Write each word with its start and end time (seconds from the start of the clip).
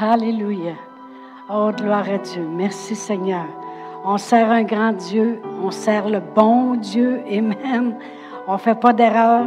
Alléluia. 0.00 0.72
Oh, 1.50 1.70
gloire 1.76 2.08
à 2.08 2.16
Dieu. 2.16 2.48
Merci 2.50 2.96
Seigneur. 2.96 3.44
On 4.04 4.16
sert 4.16 4.50
un 4.50 4.62
grand 4.62 4.92
Dieu, 4.92 5.40
on 5.62 5.70
sert 5.70 6.08
le 6.08 6.20
bon 6.20 6.76
Dieu. 6.76 7.20
Amen. 7.30 7.94
On 8.48 8.54
ne 8.54 8.58
fait 8.58 8.74
pas 8.74 8.94
d'erreur. 8.94 9.46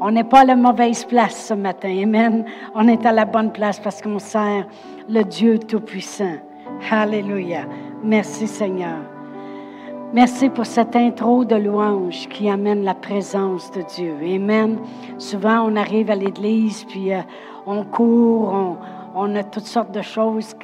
On 0.00 0.10
n'est 0.10 0.24
pas 0.24 0.40
à 0.40 0.44
la 0.44 0.56
mauvaise 0.56 1.04
place 1.04 1.46
ce 1.46 1.54
matin. 1.54 1.96
Amen. 2.02 2.44
On 2.74 2.88
est 2.88 3.06
à 3.06 3.12
la 3.12 3.24
bonne 3.24 3.52
place 3.52 3.78
parce 3.78 4.02
qu'on 4.02 4.18
sert 4.18 4.66
le 5.08 5.22
Dieu 5.22 5.58
Tout-Puissant. 5.58 6.38
Alléluia. 6.90 7.60
Merci 8.02 8.48
Seigneur. 8.48 8.98
Merci 10.12 10.48
pour 10.48 10.66
cette 10.66 10.96
intro 10.96 11.44
de 11.44 11.54
louange 11.54 12.28
qui 12.28 12.50
amène 12.50 12.82
la 12.82 12.94
présence 12.94 13.70
de 13.70 13.82
Dieu. 13.82 14.16
Amen. 14.20 14.78
Souvent, 15.18 15.62
on 15.62 15.76
arrive 15.76 16.10
à 16.10 16.16
l'église, 16.16 16.84
puis 16.84 17.14
euh, 17.14 17.20
on 17.64 17.84
court, 17.84 18.52
on, 18.52 18.76
on, 19.14 19.34
a 19.34 19.44
toutes 19.44 19.66
sortes 19.66 19.92
de 19.92 20.02
choses 20.02 20.54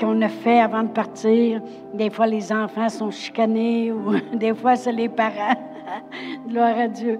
qu'on 0.00 0.22
a 0.22 0.28
fait 0.28 0.60
avant 0.60 0.82
de 0.82 0.88
partir. 0.88 1.60
Des 1.94 2.10
fois, 2.10 2.26
les 2.26 2.52
enfants 2.52 2.88
sont 2.88 3.10
chicanés, 3.10 3.92
ou 3.92 4.14
des 4.36 4.54
fois, 4.54 4.76
c'est 4.76 4.92
les 4.92 5.08
parents. 5.08 5.56
Gloire 6.48 6.78
à 6.78 6.88
Dieu. 6.88 7.18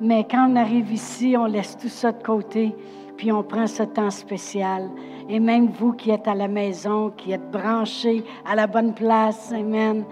Mais 0.00 0.26
quand 0.30 0.48
on 0.50 0.56
arrive 0.56 0.92
ici, 0.92 1.34
on 1.38 1.46
laisse 1.46 1.76
tout 1.76 1.88
ça 1.88 2.12
de 2.12 2.22
côté, 2.22 2.74
puis 3.16 3.30
on 3.32 3.42
prend 3.42 3.66
ce 3.66 3.82
temps 3.82 4.10
spécial. 4.10 4.88
Et 5.28 5.38
même 5.38 5.68
vous 5.68 5.92
qui 5.92 6.10
êtes 6.10 6.26
à 6.26 6.34
la 6.34 6.48
maison, 6.48 7.10
qui 7.10 7.32
êtes 7.32 7.50
branchés 7.50 8.24
à 8.50 8.54
la 8.54 8.66
bonne 8.66 8.94
place, 8.94 9.52
Amen 9.52 10.04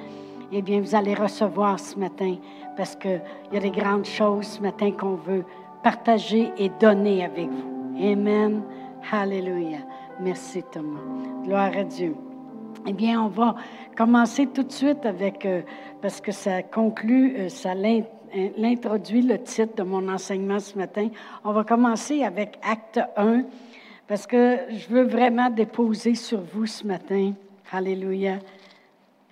eh 0.52 0.62
bien, 0.62 0.80
vous 0.80 0.94
allez 0.94 1.14
recevoir 1.14 1.78
ce 1.78 1.98
matin 1.98 2.36
parce 2.76 2.96
qu'il 2.96 3.20
y 3.52 3.56
a 3.56 3.60
des 3.60 3.70
grandes 3.70 4.06
choses 4.06 4.46
ce 4.46 4.62
matin 4.62 4.90
qu'on 4.92 5.14
veut 5.14 5.44
partager 5.82 6.50
et 6.56 6.70
donner 6.80 7.24
avec 7.24 7.48
vous. 7.48 8.02
Amen. 8.02 8.62
Alléluia. 9.10 9.78
Merci 10.20 10.62
Thomas. 10.70 11.00
Gloire 11.44 11.76
à 11.76 11.84
Dieu. 11.84 12.14
Eh 12.86 12.92
bien, 12.92 13.22
on 13.22 13.28
va 13.28 13.54
commencer 13.96 14.46
tout 14.46 14.62
de 14.62 14.72
suite 14.72 15.04
avec, 15.04 15.44
euh, 15.44 15.62
parce 16.00 16.20
que 16.20 16.32
ça 16.32 16.62
conclut, 16.62 17.36
euh, 17.36 17.48
ça 17.48 17.74
l'introduit 17.74 19.22
le 19.22 19.42
titre 19.42 19.76
de 19.76 19.82
mon 19.82 20.08
enseignement 20.08 20.58
ce 20.58 20.76
matin. 20.76 21.08
On 21.44 21.52
va 21.52 21.64
commencer 21.64 22.22
avec 22.22 22.58
Acte 22.62 23.00
1, 23.16 23.44
parce 24.06 24.26
que 24.26 24.58
je 24.70 24.88
veux 24.88 25.04
vraiment 25.04 25.50
déposer 25.50 26.14
sur 26.14 26.40
vous 26.40 26.66
ce 26.66 26.86
matin. 26.86 27.32
Alléluia 27.72 28.38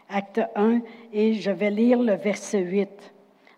Acte 0.09 0.41
1, 0.55 0.81
et 1.13 1.35
je 1.35 1.51
vais 1.51 1.71
lire 1.71 2.03
le 2.03 2.15
verset 2.15 2.61
8. 2.61 2.89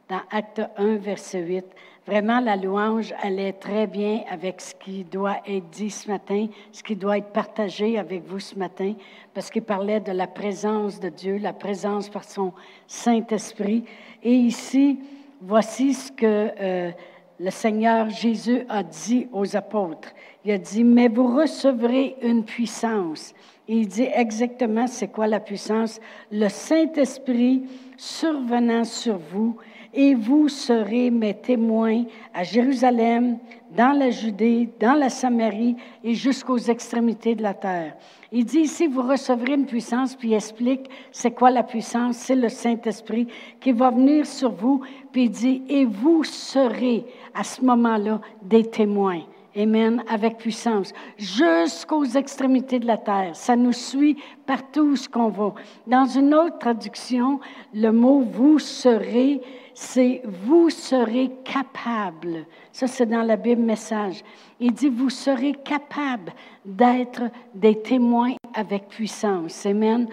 Dans 0.09 0.21
Acte 0.31 0.63
1, 0.77 0.97
verset 0.97 1.43
8. 1.43 1.65
Vraiment, 2.09 2.41
la 2.41 2.57
louange 2.57 3.13
allait 3.21 3.53
très 3.53 3.87
bien 3.87 4.23
avec 4.31 4.63
ce 4.63 4.75
qui 4.75 5.05
doit 5.05 5.37
être 5.47 5.69
dit 5.69 5.91
ce 5.91 6.09
matin, 6.09 6.47
ce 6.73 6.83
qui 6.83 6.97
doit 6.97 7.19
être 7.19 7.35
partagé 7.35 7.99
avec 7.99 8.25
vous 8.25 8.41
ce 8.41 8.55
matin, 8.55 8.95
parce 9.35 9.51
qu'il 9.51 9.61
parlait 9.61 10.01
de 10.01 10.13
la 10.13 10.27
présence 10.27 11.01
de 11.01 11.11
Dieu, 11.11 11.37
la 11.37 11.53
présence 11.53 12.09
par 12.09 12.25
son 12.25 12.55
Saint-Esprit. 12.87 13.85
Et 14.23 14.33
ici, 14.33 15.01
voici 15.43 15.93
ce 15.93 16.11
que 16.11 16.51
euh, 16.59 16.91
le 17.39 17.51
Seigneur 17.51 18.09
Jésus 18.09 18.63
a 18.71 18.83
dit 18.83 19.29
aux 19.31 19.55
apôtres. 19.55 20.15
Il 20.47 20.53
a 20.53 20.57
dit, 20.57 20.85
mais 20.85 21.09
vous 21.09 21.37
recevrez 21.37 22.17
une 22.23 22.43
puissance 22.43 23.35
il 23.69 23.87
dit 23.87 24.09
exactement 24.15 24.87
c'est 24.87 25.09
quoi 25.09 25.27
la 25.27 25.41
puissance. 25.41 26.01
Le 26.33 26.49
Saint-Esprit 26.49 27.65
survenant 27.99 28.85
sur 28.85 29.19
vous, 29.19 29.59
et 29.99 30.15
vous 30.15 30.49
serez 30.49 31.11
mes 31.11 31.35
témoins 31.35 32.05
à 32.33 32.45
Jérusalem, 32.45 33.37
dans 33.77 33.91
la 33.99 34.11
Judée, 34.11 34.69
dans 34.79 34.95
la 34.95 35.11
Samarie 35.11 35.75
et 36.05 36.15
jusqu'aux 36.15 36.57
extrémités 36.57 37.35
de 37.35 37.43
la 37.43 37.53
terre. 37.53 37.97
Il 38.31 38.45
dit 38.45 38.61
ici, 38.61 38.87
vous 38.87 39.03
recevrez 39.03 39.55
une 39.55 39.67
puissance, 39.67 40.15
puis 40.15 40.29
il 40.29 40.35
explique 40.35 40.89
c'est 41.11 41.33
quoi 41.33 41.51
la 41.51 41.65
puissance, 41.65 42.17
c'est 42.17 42.37
le 42.37 42.49
Saint-Esprit 42.49 43.27
qui 43.59 43.73
va 43.73 43.91
venir 43.91 44.25
sur 44.25 44.53
vous, 44.53 44.83
puis 45.11 45.25
il 45.25 45.31
dit, 45.31 45.63
et 45.69 45.85
vous 45.85 46.23
serez 46.23 47.05
à 47.35 47.43
ce 47.43 47.65
moment-là 47.65 48.21
des 48.41 48.71
témoins. 48.71 49.23
Amen, 49.57 50.05
avec 50.09 50.37
puissance, 50.37 50.93
jusqu'aux 51.17 52.05
extrémités 52.05 52.79
de 52.79 52.87
la 52.87 52.99
terre. 52.99 53.35
Ça 53.35 53.57
nous 53.57 53.73
suit 53.73 54.17
partout 54.47 54.91
où 54.93 54.97
ce 54.97 55.09
qu'on 55.09 55.31
va. 55.31 55.55
Dans 55.87 56.05
une 56.05 56.33
autre 56.33 56.59
traduction, 56.59 57.41
le 57.75 57.91
mot 57.91 58.21
vous 58.21 58.61
serez, 58.61 59.41
c'est 59.81 60.23
vous 60.25 60.71
serez 60.71 61.31
capable. 61.45 62.47
Ça, 62.73 62.89
c'est 62.89 63.07
dans 63.07 63.23
la 63.23 63.37
Bible 63.37 63.63
message. 63.63 64.25
Il 64.59 64.73
dit 64.73 64.89
vous 64.89 65.09
serez 65.09 65.53
capable 65.53 66.33
d'être 66.65 67.23
des 67.55 67.81
témoins 67.81 68.35
avec 68.55 68.89
puissance. 68.89 69.65
Amen. 69.67 70.09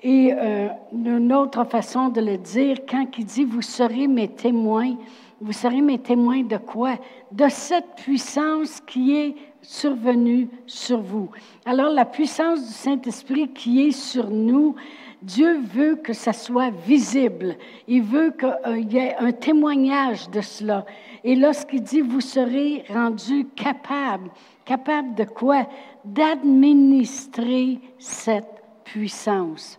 Et 0.00 0.32
euh, 0.32 0.68
une 0.92 1.32
autre 1.32 1.64
façon 1.64 2.08
de 2.08 2.20
le 2.20 2.38
dire, 2.38 2.76
quand 2.88 3.04
il 3.18 3.24
dit 3.24 3.42
vous 3.42 3.62
serez 3.62 4.06
mes 4.06 4.28
témoins, 4.28 4.94
vous 5.40 5.52
serez 5.52 5.80
mes 5.80 5.98
témoins 5.98 6.44
de 6.44 6.58
quoi? 6.58 6.94
De 7.32 7.48
cette 7.48 7.96
puissance 7.96 8.80
qui 8.86 9.16
est 9.16 9.34
survenue 9.62 10.48
sur 10.66 11.00
vous. 11.00 11.30
Alors 11.64 11.90
la 11.90 12.04
puissance 12.04 12.66
du 12.66 12.72
Saint-Esprit 12.72 13.48
qui 13.48 13.86
est 13.86 13.92
sur 13.92 14.30
nous, 14.30 14.74
Dieu 15.22 15.58
veut 15.58 15.96
que 15.96 16.12
ça 16.12 16.32
soit 16.32 16.70
visible. 16.70 17.56
Il 17.86 18.02
veut 18.02 18.32
qu'il 18.32 18.92
y 18.92 18.96
ait 18.96 19.16
un 19.18 19.32
témoignage 19.32 20.30
de 20.30 20.40
cela. 20.40 20.86
Et 21.24 21.36
lorsqu'il 21.36 21.82
dit, 21.82 22.00
vous 22.00 22.22
serez 22.22 22.84
rendus 22.88 23.46
capables, 23.54 24.30
capables 24.64 25.14
de 25.14 25.24
quoi? 25.24 25.66
D'administrer 26.04 27.78
cette 27.98 28.62
puissance. 28.84 29.78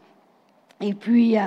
Et 0.79 0.93
puis, 0.93 1.37
euh, 1.37 1.45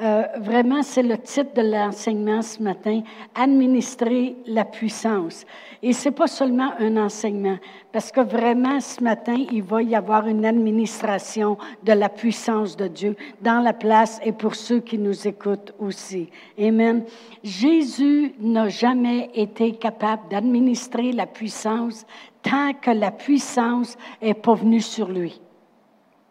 euh, 0.00 0.22
vraiment, 0.38 0.82
c'est 0.82 1.02
le 1.02 1.18
titre 1.18 1.54
de 1.54 1.62
l'enseignement 1.62 2.40
ce 2.40 2.62
matin, 2.62 3.02
Administrer 3.34 4.36
la 4.46 4.64
puissance. 4.64 5.44
Et 5.82 5.92
ce 5.92 6.08
n'est 6.08 6.14
pas 6.14 6.28
seulement 6.28 6.70
un 6.78 6.96
enseignement, 6.96 7.58
parce 7.92 8.12
que 8.12 8.20
vraiment, 8.20 8.78
ce 8.78 9.02
matin, 9.02 9.36
il 9.50 9.62
va 9.62 9.82
y 9.82 9.96
avoir 9.96 10.28
une 10.28 10.44
administration 10.44 11.58
de 11.82 11.92
la 11.92 12.08
puissance 12.08 12.76
de 12.76 12.86
Dieu 12.86 13.16
dans 13.40 13.60
la 13.60 13.72
place 13.72 14.20
et 14.24 14.32
pour 14.32 14.54
ceux 14.54 14.80
qui 14.80 14.98
nous 14.98 15.26
écoutent 15.26 15.74
aussi. 15.80 16.30
Amen. 16.56 17.04
Jésus 17.42 18.34
n'a 18.38 18.68
jamais 18.68 19.30
été 19.34 19.72
capable 19.72 20.28
d'administrer 20.30 21.10
la 21.10 21.26
puissance 21.26 22.06
tant 22.42 22.72
que 22.72 22.92
la 22.92 23.10
puissance 23.10 23.96
n'est 24.22 24.34
pas 24.34 24.54
venue 24.54 24.80
sur 24.80 25.08
lui. 25.08 25.40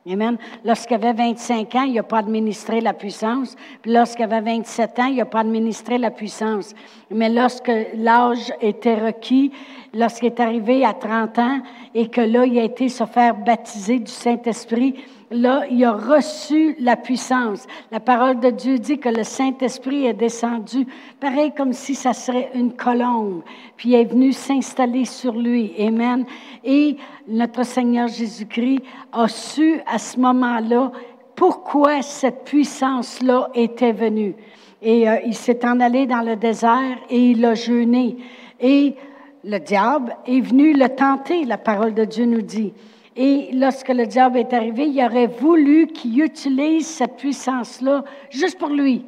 Amen. 0.09 0.37
Lorsqu'il 0.63 0.95
avait 0.95 1.11
25 1.11 1.75
ans, 1.75 1.83
il 1.83 1.93
n'a 1.93 2.03
pas 2.03 2.19
administré 2.19 2.79
la 2.79 2.93
puissance. 2.93 3.55
Puis 3.81 3.91
lorsqu'il 3.91 4.23
avait 4.23 4.41
27 4.41 4.99
ans, 4.99 5.05
il 5.07 5.17
n'a 5.17 5.25
pas 5.25 5.41
administré 5.41 5.97
la 5.97 6.11
puissance. 6.11 6.73
Mais 7.11 7.29
lorsque 7.29 7.71
l'âge 7.95 8.53
était 8.61 8.95
requis, 8.95 9.51
lorsqu'il 9.93 10.27
est 10.27 10.39
arrivé 10.39 10.85
à 10.85 10.93
30 10.93 11.39
ans 11.39 11.59
et 11.93 12.07
que 12.07 12.21
là, 12.21 12.45
il 12.45 12.57
a 12.57 12.63
été 12.63 12.87
se 12.87 13.05
faire 13.05 13.35
baptiser 13.35 13.99
du 13.99 14.11
Saint-Esprit, 14.11 14.95
là, 15.31 15.65
il 15.69 15.83
a 15.83 15.91
reçu 15.91 16.75
la 16.79 16.95
puissance. 16.95 17.65
La 17.91 17.99
parole 17.99 18.39
de 18.39 18.49
Dieu 18.49 18.79
dit 18.79 18.99
que 18.99 19.09
le 19.09 19.23
Saint-Esprit 19.23 20.05
est 20.05 20.13
descendu, 20.13 20.87
pareil 21.19 21.51
comme 21.55 21.73
si 21.73 21.95
ça 21.95 22.13
serait 22.13 22.49
une 22.53 22.73
colombe, 22.73 23.43
puis 23.75 23.93
est 23.93 24.05
venu 24.05 24.31
s'installer 24.31 25.05
sur 25.05 25.33
lui. 25.33 25.73
Amen. 25.79 26.25
Et 26.63 26.97
notre 27.27 27.63
Seigneur 27.63 28.07
Jésus-Christ 28.07 28.81
a 29.11 29.27
su 29.27 29.81
à 29.85 29.97
ce 29.97 30.19
moment-là 30.19 30.91
pourquoi 31.35 32.01
cette 32.01 32.45
puissance-là 32.45 33.49
était 33.53 33.91
venue. 33.91 34.35
Et 34.81 35.07
euh, 35.07 35.17
il 35.25 35.35
s'est 35.35 35.65
en 35.65 35.79
allé 35.79 36.05
dans 36.05 36.21
le 36.21 36.35
désert 36.35 36.97
et 37.09 37.31
il 37.31 37.45
a 37.45 37.53
jeûné. 37.53 38.17
Et 38.59 38.95
le 39.43 39.59
diable 39.59 40.15
est 40.25 40.41
venu 40.41 40.73
le 40.73 40.89
tenter, 40.89 41.45
la 41.45 41.57
parole 41.57 41.93
de 41.93 42.05
Dieu 42.05 42.25
nous 42.25 42.41
dit. 42.41 42.73
Et 43.17 43.49
lorsque 43.51 43.89
le 43.89 44.05
diable 44.05 44.37
est 44.37 44.53
arrivé, 44.53 44.87
il 44.87 45.03
aurait 45.03 45.25
voulu 45.25 45.87
qu'il 45.87 46.21
utilise 46.21 46.85
cette 46.85 47.17
puissance-là 47.17 48.03
juste 48.29 48.59
pour 48.59 48.69
lui. 48.69 49.03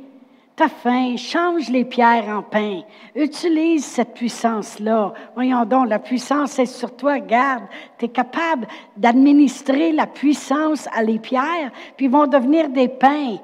T'as 0.55 0.67
faim, 0.67 1.15
change 1.15 1.69
les 1.69 1.85
pierres 1.85 2.27
en 2.27 2.41
pain. 2.41 2.81
Utilise 3.15 3.85
cette 3.85 4.15
puissance-là. 4.15 5.13
Voyons 5.35 5.63
donc, 5.63 5.87
la 5.87 5.99
puissance 5.99 6.57
est 6.57 6.65
sur 6.65 6.97
toi. 6.97 7.19
Garde, 7.19 7.63
tu 7.97 8.05
es 8.05 8.09
capable 8.09 8.67
d'administrer 8.97 9.91
la 9.91 10.07
puissance 10.07 10.89
à 10.91 11.03
les 11.03 11.19
pierres, 11.19 11.71
puis 11.95 12.07
ils 12.07 12.11
vont 12.11 12.27
devenir 12.27 12.67
des 12.67 12.89
pains. 12.89 13.37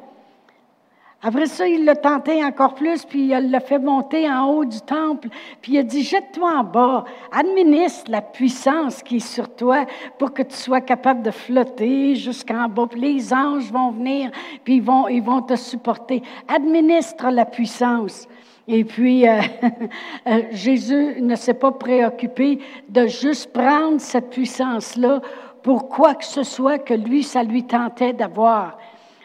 Après 1.21 1.47
ça, 1.47 1.67
il 1.67 1.85
l'a 1.85 1.95
tenté 1.95 2.43
encore 2.43 2.75
plus, 2.75 3.03
puis 3.03 3.29
il 3.31 3.49
l'a 3.51 3.59
fait 3.59 3.79
monter 3.79 4.29
en 4.29 4.45
haut 4.49 4.65
du 4.65 4.79
temple, 4.81 5.29
puis 5.61 5.73
il 5.73 5.79
a 5.79 5.83
dit, 5.83 6.03
jette-toi 6.03 6.59
en 6.59 6.63
bas, 6.63 7.05
administre 7.31 8.11
la 8.11 8.21
puissance 8.21 9.01
qui 9.01 9.17
est 9.17 9.19
sur 9.19 9.55
toi 9.55 9.85
pour 10.19 10.33
que 10.33 10.43
tu 10.43 10.55
sois 10.55 10.81
capable 10.81 11.23
de 11.23 11.31
flotter 11.31 12.15
jusqu'en 12.15 12.69
bas. 12.69 12.85
Puis 12.89 12.99
les 12.99 13.33
anges 13.33 13.71
vont 13.71 13.91
venir, 13.91 14.29
puis 14.63 14.75
ils 14.75 14.83
vont, 14.83 15.07
ils 15.07 15.23
vont 15.23 15.41
te 15.41 15.55
supporter. 15.55 16.21
Administre 16.47 17.29
la 17.31 17.45
puissance. 17.45 18.27
Et 18.67 18.83
puis, 18.83 19.27
euh, 19.27 19.41
euh, 20.27 20.41
Jésus 20.51 21.21
ne 21.21 21.35
s'est 21.35 21.53
pas 21.53 21.71
préoccupé 21.71 22.59
de 22.89 23.07
juste 23.07 23.53
prendre 23.53 23.99
cette 23.99 24.29
puissance-là 24.31 25.21
pour 25.61 25.89
quoi 25.89 26.15
que 26.15 26.25
ce 26.25 26.43
soit 26.43 26.79
que 26.79 26.93
lui, 26.93 27.23
ça 27.23 27.43
lui 27.43 27.63
tentait 27.63 28.13
d'avoir. 28.13 28.77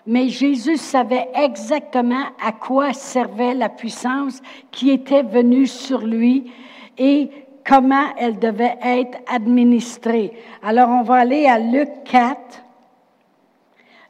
Mais 0.06 0.28
Jésus 0.28 0.76
savait 0.76 1.28
exactement 1.34 2.24
à 2.42 2.52
quoi 2.52 2.92
servait 2.92 3.54
la 3.54 3.68
puissance 3.68 4.40
qui 4.70 4.90
était 4.90 5.22
venue 5.22 5.66
sur 5.66 6.00
lui 6.00 6.50
et 6.98 7.30
comment 7.64 8.14
elle 8.18 8.38
devait 8.38 8.78
être 8.82 9.18
administrée. 9.26 10.32
Alors, 10.62 10.88
on 10.88 11.02
va 11.02 11.16
aller 11.16 11.46
à 11.46 11.58
Luc 11.58 11.88
4. 12.04 12.36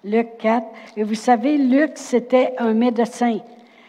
Luc 0.04 0.38
4. 0.38 0.66
Et 0.96 1.02
vous 1.02 1.14
savez, 1.14 1.58
Luc, 1.58 1.92
c'était 1.96 2.54
un 2.58 2.72
médecin. 2.72 3.38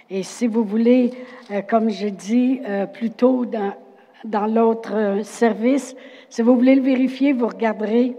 Et 0.09 0.23
si 0.23 0.47
vous 0.47 0.63
voulez, 0.63 1.11
euh, 1.51 1.61
comme 1.61 1.89
je 1.89 2.07
dis 2.07 2.59
euh, 2.67 2.85
plus 2.85 3.11
tôt 3.11 3.45
dans, 3.45 3.73
dans 4.25 4.45
l'autre 4.45 4.93
euh, 4.93 5.23
service, 5.23 5.95
si 6.29 6.41
vous 6.41 6.55
voulez 6.55 6.75
le 6.75 6.81
vérifier, 6.81 7.31
vous 7.31 7.47
regarderez 7.47 8.17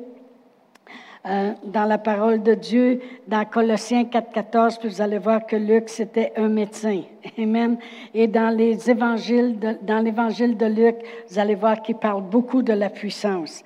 euh, 1.25 1.53
dans 1.65 1.85
la 1.85 1.99
parole 1.99 2.43
de 2.43 2.55
Dieu, 2.55 3.01
dans 3.29 3.45
Colossiens 3.45 4.03
4.14, 4.03 4.81
puis 4.81 4.89
vous 4.89 5.01
allez 5.01 5.19
voir 5.19 5.47
que 5.47 5.55
Luc, 5.55 5.89
c'était 5.89 6.33
un 6.37 6.49
médecin. 6.49 7.03
Amen. 7.39 7.77
Et 8.13 8.27
dans 8.27 8.55
les 8.57 8.91
évangiles, 8.91 9.57
dans 9.83 10.05
l'évangile 10.05 10.57
de 10.57 10.67
Luc, 10.67 10.97
vous 11.29 11.39
allez 11.39 11.55
voir 11.55 11.81
qu'il 11.81 11.95
parle 11.95 12.23
beaucoup 12.23 12.63
de 12.63 12.73
la 12.73 12.91
puissance. 12.91 13.63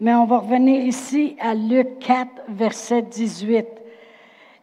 Mais 0.00 0.14
on 0.14 0.24
va 0.24 0.38
revenir 0.38 0.84
ici 0.84 1.36
à 1.40 1.54
Luc 1.54 1.98
4, 1.98 2.28
verset 2.48 3.02
18. 3.02 3.79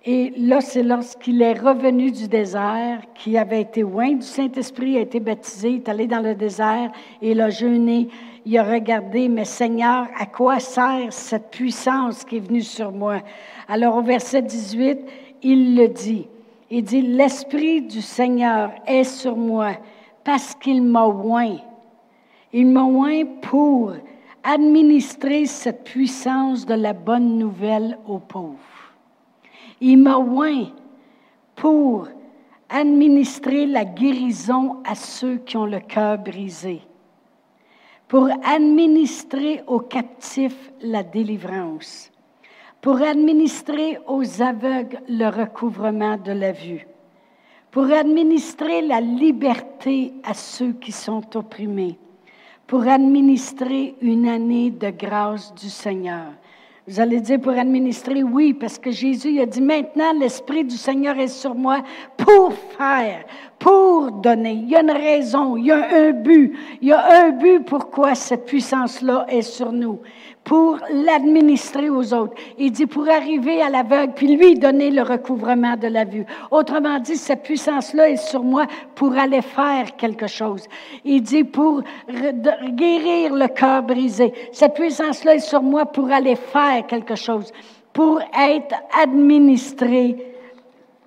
Et 0.09 0.31
là, 0.37 0.61
c'est 0.61 0.83
lorsqu'il 0.83 1.41
est 1.41 1.59
revenu 1.59 2.11
du 2.11 2.29
désert, 2.29 3.01
qui 3.13 3.37
avait 3.37 3.59
été 3.59 3.81
loin 3.81 4.13
du 4.13 4.21
Saint-Esprit, 4.21 4.95
a 4.95 5.01
été 5.01 5.19
baptisé, 5.19 5.75
est 5.75 5.89
allé 5.89 6.07
dans 6.07 6.21
le 6.21 6.33
désert 6.33 6.91
et 7.21 7.31
il 7.31 7.41
a 7.41 7.49
jeûné 7.49 8.07
il 8.49 8.57
a 8.57 8.63
regardé, 8.63 9.27
mais 9.27 9.43
Seigneur, 9.43 10.07
à 10.17 10.25
quoi 10.25 10.61
sert 10.61 11.11
cette 11.11 11.51
puissance 11.51 12.23
qui 12.23 12.37
est 12.37 12.39
venue 12.39 12.61
sur 12.61 12.93
moi? 12.93 13.19
Alors 13.67 13.97
au 13.97 14.01
verset 14.01 14.41
18, 14.41 14.99
il 15.43 15.75
le 15.75 15.89
dit. 15.89 16.29
Il 16.71 16.85
dit, 16.85 17.01
l'Esprit 17.01 17.81
du 17.81 18.01
Seigneur 18.01 18.71
est 18.85 19.03
sur 19.03 19.35
moi 19.35 19.71
parce 20.23 20.55
qu'il 20.55 20.81
m'a 20.81 21.07
oint. 21.07 21.57
Il 22.53 22.67
m'a 22.67 22.85
oint 22.85 23.25
pour 23.41 23.91
administrer 24.45 25.45
cette 25.45 25.83
puissance 25.83 26.65
de 26.65 26.75
la 26.75 26.93
bonne 26.93 27.37
nouvelle 27.37 27.97
aux 28.07 28.19
pauvres. 28.19 28.76
Il 29.81 29.97
m'a 29.97 30.17
oint 30.17 30.67
pour 31.55 32.07
administrer 32.69 33.65
la 33.65 33.85
guérison 33.85 34.77
à 34.83 34.95
ceux 34.95 35.37
qui 35.37 35.57
ont 35.57 35.65
le 35.65 35.79
cœur 35.79 36.17
brisé 36.17 36.81
pour 38.07 38.29
administrer 38.43 39.63
aux 39.67 39.81
captifs 39.81 40.71
la 40.81 41.03
délivrance, 41.03 42.09
pour 42.79 43.01
administrer 43.01 43.99
aux 44.07 44.41
aveugles 44.41 45.01
le 45.09 45.27
recouvrement 45.27 46.17
de 46.17 46.31
la 46.31 46.53
vue, 46.53 46.87
pour 47.69 47.91
administrer 47.91 48.81
la 48.81 49.01
liberté 49.01 50.13
à 50.23 50.33
ceux 50.33 50.73
qui 50.73 50.93
sont 50.93 51.35
opprimés, 51.35 51.99
pour 52.65 52.87
administrer 52.87 53.95
une 54.01 54.27
année 54.27 54.71
de 54.71 54.89
grâce 54.89 55.53
du 55.53 55.69
Seigneur. 55.69 56.31
Vous 56.87 57.01
allez 57.01 57.19
dire 57.19 57.41
pour 57.41 57.51
administrer, 57.51 58.23
oui, 58.23 58.53
parce 58.53 58.79
que 58.79 58.91
Jésus 58.91 59.41
a 59.41 59.45
dit 59.45 59.59
maintenant 59.59 60.13
l'Esprit 60.17 60.63
du 60.63 60.77
Seigneur 60.77 61.19
est 61.19 61.27
sur 61.27 61.53
moi 61.53 61.83
pour 62.15 62.53
faire, 62.77 63.25
pour 63.59 64.09
donner. 64.09 64.53
Il 64.53 64.69
y 64.69 64.75
a 64.77 64.81
une 64.81 64.91
raison, 64.91 65.57
il 65.57 65.65
y 65.65 65.71
a 65.71 65.85
un 65.93 66.11
but. 66.13 66.57
Il 66.81 66.87
y 66.87 66.93
a 66.93 67.25
un 67.25 67.31
but 67.31 67.65
pourquoi 67.65 68.15
cette 68.15 68.45
puissance-là 68.45 69.25
est 69.27 69.41
sur 69.41 69.73
nous 69.73 69.99
pour 70.47 70.79
l'administrer 70.93 71.89
aux 71.89 72.13
autres. 72.13 72.33
Il 72.57 72.71
dit 72.71 72.85
pour 72.85 73.09
arriver 73.09 73.61
à 73.61 73.69
l'aveugle, 73.69 74.13
puis 74.15 74.37
lui 74.37 74.55
donner 74.55 74.91
le 74.91 75.01
recouvrement 75.01 75.75
de 75.75 75.87
la 75.87 76.05
vue. 76.05 76.25
Autrement 76.51 76.99
dit, 76.99 77.17
cette 77.17 77.43
puissance-là 77.43 78.11
est 78.11 78.15
sur 78.15 78.43
moi 78.43 78.65
pour 78.95 79.17
aller 79.17 79.41
faire 79.41 79.97
quelque 79.97 80.27
chose. 80.27 80.63
Il 81.03 81.21
dit 81.21 81.43
pour 81.43 81.81
guérir 82.07 83.33
le 83.33 83.47
cœur 83.49 83.83
brisé. 83.83 84.31
Cette 84.53 84.75
puissance-là 84.75 85.35
est 85.35 85.39
sur 85.39 85.61
moi 85.61 85.85
pour 85.85 86.09
aller 86.09 86.37
faire 86.37 86.87
quelque 86.87 87.15
chose, 87.15 87.51
pour 87.91 88.21
être 88.21 88.73
administré 89.03 90.15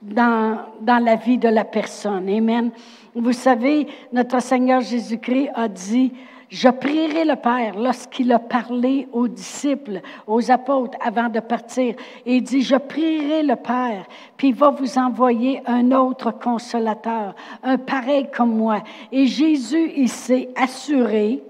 dans, 0.02 0.58
dans 0.82 1.02
la 1.02 1.16
vie 1.16 1.38
de 1.38 1.48
la 1.48 1.64
personne. 1.64 2.28
Amen. 2.28 2.72
Vous 3.14 3.32
savez, 3.32 3.86
notre 4.12 4.42
Seigneur 4.42 4.82
Jésus-Christ 4.82 5.48
a 5.54 5.66
dit, 5.66 6.12
je 6.50 6.68
prierai 6.68 7.24
le 7.24 7.36
Père 7.36 7.78
lorsqu'il 7.78 8.32
a 8.32 8.40
parlé 8.40 9.06
aux 9.12 9.28
disciples, 9.28 10.00
aux 10.26 10.50
apôtres 10.50 10.98
avant 11.00 11.28
de 11.28 11.38
partir. 11.38 11.94
Et 12.26 12.36
il 12.36 12.42
dit, 12.42 12.62
je 12.62 12.74
prierai 12.74 13.44
le 13.44 13.54
Père, 13.54 14.04
puis 14.36 14.48
il 14.48 14.54
va 14.54 14.70
vous 14.70 14.98
envoyer 14.98 15.62
un 15.66 15.92
autre 15.92 16.32
consolateur, 16.32 17.36
un 17.62 17.78
pareil 17.78 18.28
comme 18.36 18.56
moi. 18.56 18.82
Et 19.12 19.26
Jésus, 19.26 19.92
il 19.96 20.08
s'est 20.08 20.48
assuré 20.56 21.40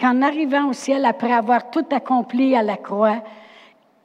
qu'en 0.00 0.22
arrivant 0.22 0.68
au 0.68 0.72
ciel, 0.72 1.04
après 1.04 1.32
avoir 1.32 1.70
tout 1.70 1.86
accompli 1.90 2.54
à 2.54 2.62
la 2.62 2.76
croix, 2.76 3.22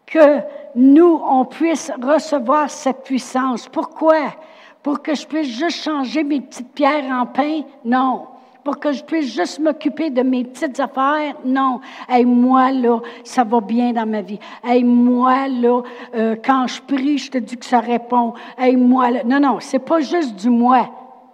que 0.08 0.40
nous, 0.74 1.22
on 1.30 1.46
puisse 1.46 1.92
recevoir 2.02 2.72
cette 2.72 3.04
puissance. 3.04 3.68
Pourquoi? 3.68 4.34
Pour 4.82 5.04
que 5.04 5.14
je 5.14 5.28
puisse 5.28 5.50
juste 5.50 5.84
changer 5.84 6.24
mes 6.24 6.42
petites 6.42 6.74
pierres 6.74 7.12
en 7.12 7.28
pain? 7.28 7.62
Non 7.86 8.26
pour 8.68 8.80
que 8.80 8.92
je 8.92 9.02
puisse 9.02 9.34
juste 9.34 9.60
m'occuper 9.60 10.10
de 10.10 10.22
mes 10.22 10.44
petites 10.44 10.78
affaires. 10.82 11.36
Non. 11.46 11.80
Hey, 12.10 12.26
moi, 12.26 12.74
là, 12.74 13.00
ça 13.24 13.46
va 13.46 13.62
bien 13.62 13.94
dans 13.94 14.06
ma 14.06 14.22
vie. 14.22 14.40
Hey, 14.62 14.84
moi, 14.84 15.48
là, 15.48 15.84
euh, 16.14 16.36
quand 16.44 16.68
je 16.68 16.82
prie, 16.82 17.18
je 17.18 17.32
te 17.32 17.38
dis 17.38 17.56
que 17.56 17.66
ça 17.66 17.80
répond. 17.80 18.34
Hey, 18.58 18.76
moi, 18.76 19.10
là. 19.10 19.24
Non, 19.24 19.40
non, 19.40 19.60
c'est 19.62 19.80
pas 19.80 20.02
juste 20.02 20.36
du 20.36 20.50
moi. 20.50 20.90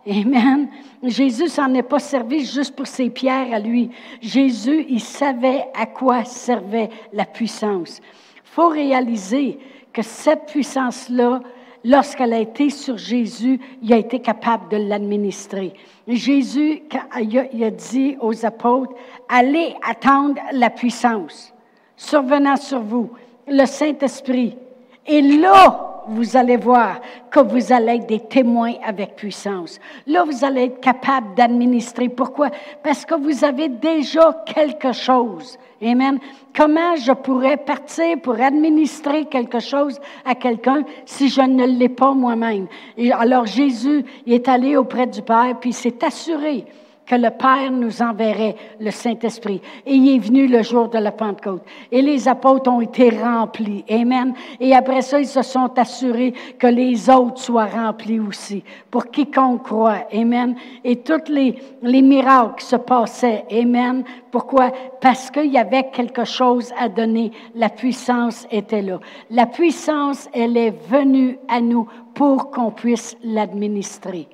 Amen. 0.07 0.67
Jésus 1.01 1.47
s'en 1.47 1.73
est 1.73 1.81
pas 1.81 1.97
servi 1.97 2.45
juste 2.45 2.75
pour 2.75 2.85
ses 2.85 3.09
pierres 3.09 3.51
à 3.51 3.57
lui. 3.57 3.89
Jésus, 4.21 4.85
il 4.87 5.01
savait 5.01 5.65
à 5.73 5.87
quoi 5.87 6.25
servait 6.25 6.91
la 7.13 7.25
puissance. 7.25 7.99
Faut 8.43 8.69
réaliser 8.69 9.57
que 9.91 10.03
cette 10.03 10.45
puissance-là, 10.45 11.39
lorsqu'elle 11.83 12.33
a 12.33 12.39
été 12.39 12.69
sur 12.69 12.97
Jésus, 12.97 13.59
il 13.81 13.93
a 13.93 13.97
été 13.97 14.19
capable 14.19 14.69
de 14.69 14.77
l'administrer. 14.77 15.73
Jésus 16.07 16.83
il 17.19 17.63
a 17.63 17.71
dit 17.71 18.17
aux 18.19 18.45
apôtres, 18.45 18.93
allez 19.29 19.75
attendre 19.87 20.39
la 20.51 20.69
puissance 20.69 21.53
survenant 21.95 22.57
sur 22.57 22.81
vous, 22.81 23.11
le 23.47 23.65
Saint-Esprit. 23.65 24.57
Et 25.05 25.21
là, 25.21 25.92
vous 26.07 26.37
allez 26.37 26.57
voir 26.57 26.99
que 27.29 27.39
vous 27.39 27.71
allez 27.71 27.93
être 27.95 28.07
des 28.07 28.19
témoins 28.19 28.73
avec 28.85 29.15
puissance. 29.15 29.79
Là, 30.07 30.23
vous 30.23 30.43
allez 30.43 30.63
être 30.63 30.79
capable 30.79 31.35
d'administrer. 31.35 32.09
Pourquoi? 32.09 32.49
Parce 32.83 33.05
que 33.05 33.15
vous 33.15 33.43
avez 33.43 33.69
déjà 33.69 34.43
quelque 34.45 34.91
chose. 34.91 35.57
Amen. 35.81 36.19
Comment 36.55 36.95
je 36.95 37.11
pourrais 37.11 37.57
partir 37.57 38.19
pour 38.21 38.39
administrer 38.39 39.25
quelque 39.25 39.59
chose 39.59 39.99
à 40.23 40.35
quelqu'un 40.35 40.83
si 41.05 41.29
je 41.29 41.41
ne 41.41 41.65
l'ai 41.65 41.89
pas 41.89 42.13
moi-même? 42.13 42.67
Alors 43.11 43.45
Jésus 43.45 44.05
est 44.25 44.47
allé 44.47 44.77
auprès 44.77 45.07
du 45.07 45.21
Père, 45.21 45.57
puis 45.59 45.71
il 45.71 45.73
s'est 45.73 46.03
assuré 46.05 46.65
que 47.05 47.15
le 47.15 47.29
Père 47.29 47.71
nous 47.71 48.01
enverrait 48.01 48.55
le 48.79 48.91
Saint-Esprit. 48.91 49.61
Et 49.85 49.93
il 49.93 50.15
est 50.15 50.19
venu 50.19 50.47
le 50.47 50.63
jour 50.63 50.89
de 50.89 50.97
la 50.97 51.11
Pentecôte. 51.11 51.63
Et 51.91 52.01
les 52.01 52.27
apôtres 52.27 52.71
ont 52.71 52.81
été 52.81 53.09
remplis. 53.09 53.83
Amen. 53.89 54.33
Et 54.59 54.73
après 54.73 55.01
ça, 55.01 55.19
ils 55.19 55.27
se 55.27 55.41
sont 55.41 55.71
assurés 55.77 56.33
que 56.57 56.67
les 56.67 57.09
autres 57.09 57.39
soient 57.39 57.65
remplis 57.65 58.19
aussi, 58.19 58.63
pour 58.89 59.07
quiconque 59.07 59.63
croit. 59.63 60.07
Amen. 60.13 60.55
Et 60.83 60.97
tous 60.97 61.29
les, 61.29 61.55
les 61.81 62.01
miracles 62.01 62.63
se 62.63 62.77
passaient. 62.77 63.45
Amen. 63.51 64.03
Pourquoi? 64.31 64.71
Parce 65.01 65.29
qu'il 65.29 65.51
y 65.51 65.57
avait 65.57 65.89
quelque 65.91 66.25
chose 66.25 66.71
à 66.79 66.89
donner. 66.89 67.31
La 67.55 67.69
puissance 67.69 68.47
était 68.49 68.81
là. 68.81 68.99
La 69.29 69.45
puissance, 69.45 70.29
elle 70.33 70.57
est 70.57 70.73
venue 70.89 71.37
à 71.47 71.61
nous 71.61 71.87
pour 72.13 72.51
qu'on 72.51 72.71
puisse 72.71 73.17
l'administrer. 73.23 74.27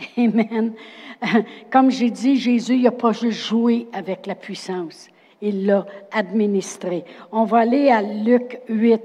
Amen. 0.16 0.72
Comme 1.70 1.90
j'ai 1.90 2.10
dit, 2.10 2.36
Jésus 2.36 2.78
n'a 2.78 2.90
pas 2.90 3.12
juste 3.12 3.46
joué 3.46 3.88
avec 3.92 4.26
la 4.26 4.34
puissance, 4.34 5.08
il 5.40 5.66
l'a 5.66 5.86
administré. 6.12 7.04
On 7.32 7.44
va 7.44 7.58
aller 7.58 7.90
à 7.90 8.02
Luc 8.02 8.60
8. 8.68 9.00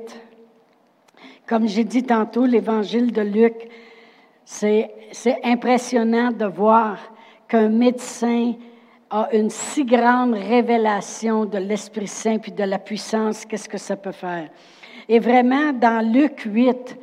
Comme 1.48 1.68
j'ai 1.68 1.84
dit 1.84 2.04
tantôt, 2.04 2.46
l'évangile 2.46 3.12
de 3.12 3.22
Luc, 3.22 3.70
c'est 4.44 4.90
impressionnant 5.44 6.32
de 6.32 6.46
voir 6.46 6.98
qu'un 7.48 7.70
médecin 7.70 8.54
a 9.10 9.30
une 9.34 9.50
si 9.50 9.86
grande 9.86 10.34
révélation 10.34 11.46
de 11.46 11.58
l'Esprit 11.58 12.08
Saint 12.08 12.40
puis 12.40 12.52
de 12.52 12.64
la 12.64 12.80
puissance, 12.80 13.46
qu'est-ce 13.46 13.70
que 13.70 13.78
ça 13.78 13.96
peut 13.96 14.12
faire? 14.12 14.50
Et 15.08 15.20
vraiment, 15.20 15.72
dans 15.72 16.04
Luc 16.12 16.42
8, 16.46 16.98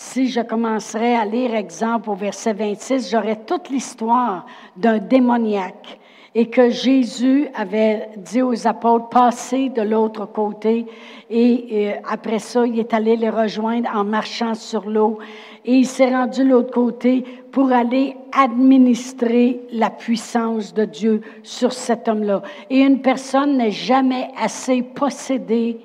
si 0.00 0.28
je 0.28 0.40
commencerais 0.40 1.16
à 1.16 1.24
lire 1.24 1.56
exemple 1.56 2.08
au 2.10 2.14
verset 2.14 2.52
26, 2.52 3.10
j'aurais 3.10 3.44
toute 3.44 3.68
l'histoire 3.68 4.46
d'un 4.76 4.98
démoniaque 4.98 5.98
et 6.36 6.48
que 6.48 6.70
Jésus 6.70 7.48
avait 7.52 8.10
dit 8.16 8.40
aux 8.40 8.68
apôtres, 8.68 9.08
passez 9.08 9.70
de 9.70 9.82
l'autre 9.82 10.26
côté. 10.26 10.86
Et, 11.28 11.90
après 12.08 12.38
ça, 12.38 12.64
il 12.64 12.78
est 12.78 12.94
allé 12.94 13.16
les 13.16 13.28
rejoindre 13.28 13.90
en 13.92 14.04
marchant 14.04 14.54
sur 14.54 14.88
l'eau. 14.88 15.18
Et 15.64 15.74
il 15.74 15.86
s'est 15.86 16.14
rendu 16.14 16.44
de 16.44 16.50
l'autre 16.50 16.72
côté 16.72 17.24
pour 17.50 17.72
aller 17.72 18.16
administrer 18.30 19.62
la 19.72 19.90
puissance 19.90 20.72
de 20.74 20.84
Dieu 20.84 21.22
sur 21.42 21.72
cet 21.72 22.06
homme-là. 22.06 22.42
Et 22.70 22.82
une 22.82 23.02
personne 23.02 23.56
n'est 23.56 23.72
jamais 23.72 24.28
assez 24.40 24.82
possédée, 24.82 25.80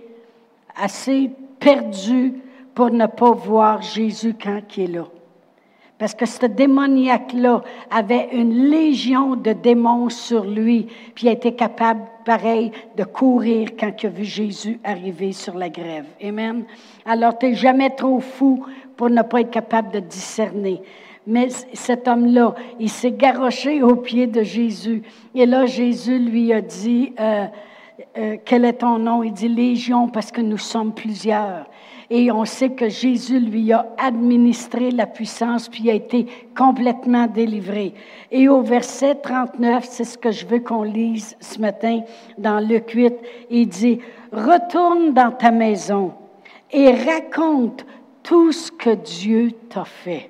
assez 0.76 1.32
perdue 1.60 2.36
pour 2.74 2.92
ne 2.92 3.06
pas 3.06 3.32
voir 3.32 3.82
Jésus 3.82 4.36
quand 4.42 4.62
il 4.78 4.84
est 4.84 4.88
là. 4.88 5.06
Parce 6.00 6.16
que 6.16 6.26
ce 6.26 6.48
démoniaque-là 6.48 7.62
avait 7.90 8.30
une 8.34 8.70
légion 8.70 9.36
de 9.36 9.54
démons 9.54 10.10
sur 10.10 10.44
lui, 10.44 10.88
puis 11.16 11.28
il 11.28 11.30
était 11.30 11.54
capable, 11.54 12.02
pareil, 12.26 12.72
de 12.98 13.04
courir 13.04 13.70
quand 13.80 13.92
il 14.02 14.08
a 14.08 14.10
vu 14.10 14.26
Jésus 14.26 14.80
arriver 14.84 15.32
sur 15.32 15.54
la 15.54 15.70
grève. 15.70 16.06
Amen. 16.22 16.66
Alors, 17.06 17.38
tu 17.38 17.54
jamais 17.56 17.92
trop 17.92 18.20
fou 18.20 18.66
pour 18.98 19.10
ne 19.10 19.22
pas 19.22 19.42
être 19.42 19.52
capable 19.52 19.92
de 19.92 20.00
discerner. 20.00 20.82
Mais 21.26 21.48
cet 21.74 22.08
homme-là, 22.08 22.54
il 22.80 22.90
s'est 22.90 23.12
garoché 23.12 23.82
aux 23.82 23.96
pieds 23.96 24.28
de 24.28 24.44
Jésus. 24.44 25.04
Et 25.34 25.46
là, 25.46 25.66
Jésus 25.66 26.20
lui 26.20 26.52
a 26.52 26.60
dit, 26.60 27.14
euh, 27.18 27.46
euh, 28.18 28.38
quel 28.44 28.66
est 28.66 28.74
ton 28.74 29.00
nom? 29.00 29.24
Il 29.24 29.32
dit 29.32 29.48
Légion 29.48 30.10
parce 30.10 30.32
que 30.32 30.42
nous 30.42 30.58
sommes 30.58 30.94
plusieurs. 30.94 31.66
Et 32.16 32.32
on 32.32 32.46
sait 32.46 32.70
que 32.70 32.90
Jésus 32.90 33.40
lui 33.40 33.74
a 33.74 33.88
administré 33.98 34.92
la 34.92 35.08
puissance, 35.08 35.68
puis 35.68 35.90
a 35.90 35.96
été 35.96 36.28
complètement 36.56 37.26
délivré. 37.26 37.96
Et 38.30 38.48
au 38.48 38.62
verset 38.62 39.16
39, 39.16 39.84
c'est 39.90 40.04
ce 40.04 40.20
que 40.20 40.30
je 40.30 40.46
veux 40.46 40.60
qu'on 40.60 40.84
lise 40.84 41.36
ce 41.40 41.58
matin 41.58 42.02
dans 42.38 42.60
Luc 42.60 42.92
8, 42.92 43.16
il 43.50 43.68
dit, 43.68 43.98
Retourne 44.32 45.14
dans 45.14 45.32
ta 45.32 45.50
maison 45.50 46.14
et 46.72 46.92
raconte 46.92 47.84
tout 48.22 48.52
ce 48.52 48.72
que 48.72 48.94
Dieu 48.94 49.54
t'a 49.72 49.84
fait. 49.84 50.30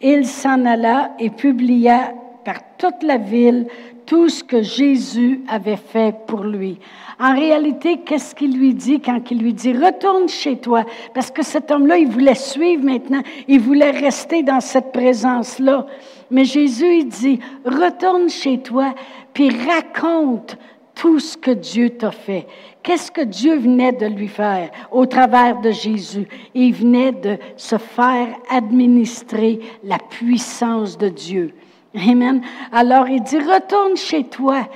Il 0.00 0.26
s'en 0.26 0.64
alla 0.64 1.12
et 1.20 1.30
publia 1.30 2.12
par 2.44 2.76
toute 2.76 3.04
la 3.04 3.18
ville 3.18 3.68
tout 4.08 4.30
ce 4.30 4.42
que 4.42 4.62
Jésus 4.62 5.42
avait 5.48 5.76
fait 5.76 6.14
pour 6.26 6.42
lui. 6.42 6.78
En 7.20 7.34
réalité, 7.34 7.98
qu'est-ce 8.04 8.34
qu'il 8.34 8.56
lui 8.56 8.74
dit 8.74 9.00
quand 9.00 9.20
il 9.30 9.38
lui 9.38 9.52
dit 9.52 9.72
retourne 9.72 10.28
chez 10.28 10.56
toi? 10.58 10.84
Parce 11.14 11.30
que 11.32 11.42
cet 11.42 11.70
homme-là, 11.70 11.98
il 11.98 12.08
voulait 12.08 12.36
suivre 12.36 12.84
maintenant, 12.84 13.22
il 13.48 13.60
voulait 13.60 13.90
rester 13.90 14.44
dans 14.44 14.60
cette 14.60 14.92
présence-là. 14.92 15.86
Mais 16.30 16.44
Jésus, 16.44 16.98
il 16.98 17.08
dit 17.08 17.40
retourne 17.64 18.28
chez 18.28 18.58
toi, 18.58 18.94
puis 19.32 19.50
raconte 19.50 20.56
tout 20.94 21.18
ce 21.18 21.36
que 21.36 21.50
Dieu 21.50 21.90
t'a 21.90 22.10
fait. 22.10 22.46
Qu'est-ce 22.82 23.10
que 23.10 23.22
Dieu 23.22 23.56
venait 23.56 23.92
de 23.92 24.06
lui 24.06 24.28
faire 24.28 24.70
au 24.90 25.06
travers 25.06 25.60
de 25.60 25.70
Jésus? 25.70 26.28
Il 26.54 26.72
venait 26.72 27.12
de 27.12 27.36
se 27.56 27.78
faire 27.78 28.28
administrer 28.50 29.60
la 29.84 29.98
puissance 29.98 30.96
de 30.98 31.08
Dieu. 31.08 31.54
Amen. 31.94 32.42
Alors 32.72 33.08
il 33.08 33.22
dit, 33.22 33.38
retourne 33.38 33.96
chez 33.96 34.24
toi, 34.24 34.68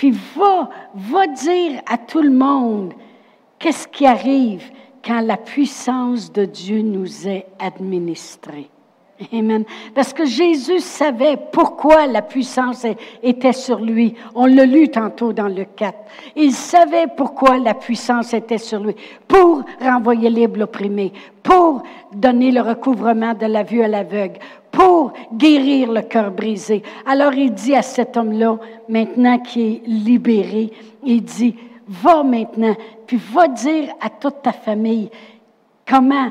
puis 0.00 0.12
va, 0.34 0.70
va 0.94 1.26
dire 1.26 1.82
à 1.84 1.98
tout 1.98 2.22
le 2.22 2.30
monde 2.30 2.94
qu'est-ce 3.58 3.86
qui 3.86 4.06
arrive 4.06 4.62
quand 5.04 5.20
la 5.20 5.36
puissance 5.36 6.32
de 6.32 6.46
Dieu 6.46 6.80
nous 6.80 7.28
est 7.28 7.44
administrée. 7.58 8.70
Amen. 9.32 9.64
Parce 9.94 10.12
que 10.12 10.24
Jésus 10.24 10.80
savait 10.80 11.36
pourquoi 11.52 12.06
la 12.06 12.22
puissance 12.22 12.86
était 13.22 13.52
sur 13.52 13.78
lui. 13.78 14.14
On 14.34 14.46
l'a 14.46 14.64
lu 14.64 14.88
tantôt 14.88 15.32
dans 15.32 15.48
le 15.48 15.64
4. 15.64 15.94
Il 16.36 16.52
savait 16.52 17.06
pourquoi 17.16 17.58
la 17.58 17.74
puissance 17.74 18.32
était 18.32 18.58
sur 18.58 18.80
lui. 18.80 18.94
Pour 19.28 19.62
renvoyer 19.80 20.30
libre 20.30 20.58
l'opprimé, 20.58 21.12
pour 21.42 21.82
donner 22.14 22.50
le 22.50 22.62
recouvrement 22.62 23.34
de 23.34 23.46
la 23.46 23.62
vue 23.62 23.82
à 23.82 23.88
l'aveugle, 23.88 24.38
pour 24.70 25.12
guérir 25.34 25.92
le 25.92 26.02
cœur 26.02 26.30
brisé. 26.30 26.82
Alors 27.06 27.34
il 27.34 27.52
dit 27.52 27.74
à 27.74 27.82
cet 27.82 28.16
homme-là, 28.16 28.58
maintenant 28.88 29.38
qui 29.38 29.62
est 29.62 29.82
libéré, 29.86 30.72
il 31.04 31.22
dit, 31.22 31.56
va 31.88 32.22
maintenant, 32.22 32.76
puis 33.06 33.20
va 33.32 33.48
dire 33.48 33.88
à 34.00 34.08
toute 34.08 34.42
ta 34.42 34.52
famille 34.52 35.10
comment, 35.90 36.30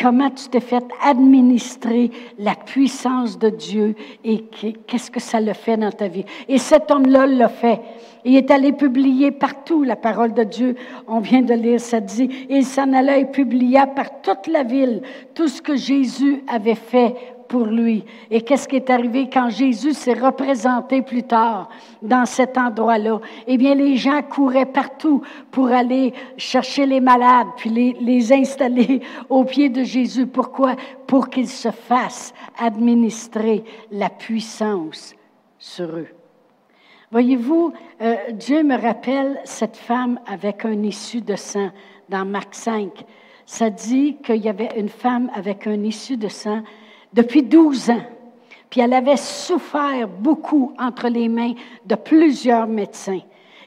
comment 0.00 0.30
tu 0.30 0.48
t'es 0.48 0.60
fait 0.60 0.84
administrer 1.02 2.10
la 2.38 2.54
puissance 2.54 3.38
de 3.38 3.50
Dieu 3.50 3.96
et 4.24 4.44
qu'est-ce 4.86 5.10
que 5.10 5.20
ça 5.20 5.40
le 5.40 5.52
fait 5.52 5.76
dans 5.76 5.90
ta 5.90 6.06
vie? 6.06 6.24
Et 6.48 6.58
cet 6.58 6.90
homme-là 6.90 7.26
l'a 7.26 7.48
fait. 7.48 7.80
Il 8.24 8.36
est 8.36 8.50
allé 8.50 8.72
publier 8.72 9.32
partout 9.32 9.82
la 9.82 9.96
parole 9.96 10.32
de 10.32 10.44
Dieu. 10.44 10.76
On 11.06 11.20
vient 11.20 11.42
de 11.42 11.52
lire, 11.52 11.80
ça 11.80 12.00
dit, 12.00 12.30
il 12.48 12.64
s'en 12.64 12.92
allait 12.92 13.22
et 13.22 13.26
publia 13.26 13.86
par 13.86 14.22
toute 14.22 14.46
la 14.46 14.62
ville 14.62 15.02
tout 15.34 15.48
ce 15.48 15.60
que 15.60 15.76
Jésus 15.76 16.42
avait 16.48 16.74
fait 16.74 17.14
pour 17.48 17.66
lui. 17.66 18.04
Et 18.30 18.42
qu'est-ce 18.42 18.68
qui 18.68 18.76
est 18.76 18.90
arrivé 18.90 19.28
quand 19.32 19.50
Jésus 19.50 19.94
s'est 19.94 20.14
représenté 20.14 21.02
plus 21.02 21.22
tard 21.22 21.68
dans 22.02 22.26
cet 22.26 22.58
endroit-là? 22.58 23.20
Eh 23.46 23.56
bien, 23.56 23.74
les 23.74 23.96
gens 23.96 24.22
couraient 24.22 24.66
partout 24.66 25.22
pour 25.50 25.68
aller 25.68 26.12
chercher 26.36 26.86
les 26.86 27.00
malades, 27.00 27.48
puis 27.56 27.70
les, 27.70 28.32
installer 28.32 29.00
au 29.28 29.44
pied 29.44 29.68
de 29.68 29.82
Jésus. 29.82 30.26
Pourquoi? 30.26 30.76
Pour 31.06 31.28
qu'ils 31.28 31.48
se 31.48 31.70
fassent 31.70 32.32
administrer 32.58 33.64
la 33.90 34.08
puissance 34.08 35.14
sur 35.58 35.86
eux. 35.86 36.08
Voyez-vous, 37.10 37.72
euh, 38.00 38.16
Dieu 38.32 38.62
me 38.64 38.76
rappelle 38.76 39.40
cette 39.44 39.76
femme 39.76 40.18
avec 40.26 40.64
un 40.64 40.82
issue 40.82 41.20
de 41.20 41.36
sang 41.36 41.70
dans 42.08 42.24
Marc 42.24 42.54
5. 42.54 43.04
Ça 43.46 43.70
dit 43.70 44.16
qu'il 44.24 44.44
y 44.44 44.48
avait 44.48 44.70
une 44.76 44.88
femme 44.88 45.30
avec 45.34 45.66
un 45.66 45.82
issue 45.82 46.16
de 46.16 46.28
sang 46.28 46.62
depuis 47.14 47.42
12 47.42 47.90
ans. 47.90 48.02
Puis 48.68 48.80
elle 48.80 48.92
avait 48.92 49.16
souffert 49.16 50.08
beaucoup 50.08 50.74
entre 50.78 51.08
les 51.08 51.28
mains 51.28 51.54
de 51.86 51.94
plusieurs 51.94 52.66
médecins. 52.66 53.20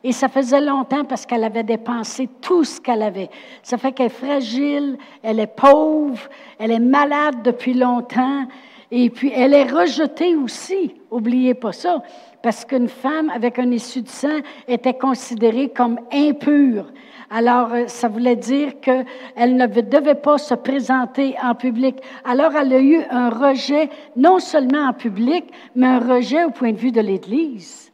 Et 0.03 0.11
ça 0.11 0.27
faisait 0.27 0.61
longtemps 0.61 1.05
parce 1.05 1.25
qu'elle 1.25 1.43
avait 1.43 1.63
dépensé 1.63 2.29
tout 2.41 2.63
ce 2.63 2.79
qu'elle 2.79 3.01
avait. 3.01 3.29
Ça 3.63 3.77
fait 3.77 3.91
qu'elle 3.91 4.07
est 4.07 4.09
fragile, 4.09 4.97
elle 5.23 5.39
est 5.39 5.47
pauvre, 5.47 6.19
elle 6.59 6.71
est 6.71 6.79
malade 6.79 7.41
depuis 7.43 7.73
longtemps. 7.73 8.45
Et 8.91 9.09
puis, 9.09 9.31
elle 9.35 9.53
est 9.53 9.69
rejetée 9.69 10.35
aussi. 10.35 10.95
Oubliez 11.11 11.53
pas 11.53 11.73
ça. 11.73 12.01
Parce 12.41 12.63
qu'une 12.63 12.87
femme 12.87 13.29
avec 13.29 13.59
un 13.59 13.71
issue 13.71 14.01
de 14.01 14.07
sang 14.07 14.39
était 14.67 14.93
considérée 14.93 15.69
comme 15.69 15.99
impure. 16.13 16.85
Alors, 17.29 17.73
euh, 17.73 17.87
ça 17.87 18.07
voulait 18.07 18.35
dire 18.37 18.79
qu'elle 18.79 19.55
ne 19.55 19.65
devait 19.65 20.15
pas 20.15 20.37
se 20.37 20.53
présenter 20.53 21.35
en 21.43 21.55
public. 21.55 21.97
Alors, 22.23 22.55
elle 22.55 22.73
a 22.73 22.79
eu 22.79 23.01
un 23.09 23.29
rejet, 23.29 23.89
non 24.15 24.39
seulement 24.39 24.87
en 24.87 24.93
public, 24.93 25.45
mais 25.75 25.87
un 25.87 25.99
rejet 25.99 26.45
au 26.45 26.51
point 26.51 26.71
de 26.71 26.77
vue 26.77 26.91
de 26.91 27.01
l'Église. 27.01 27.91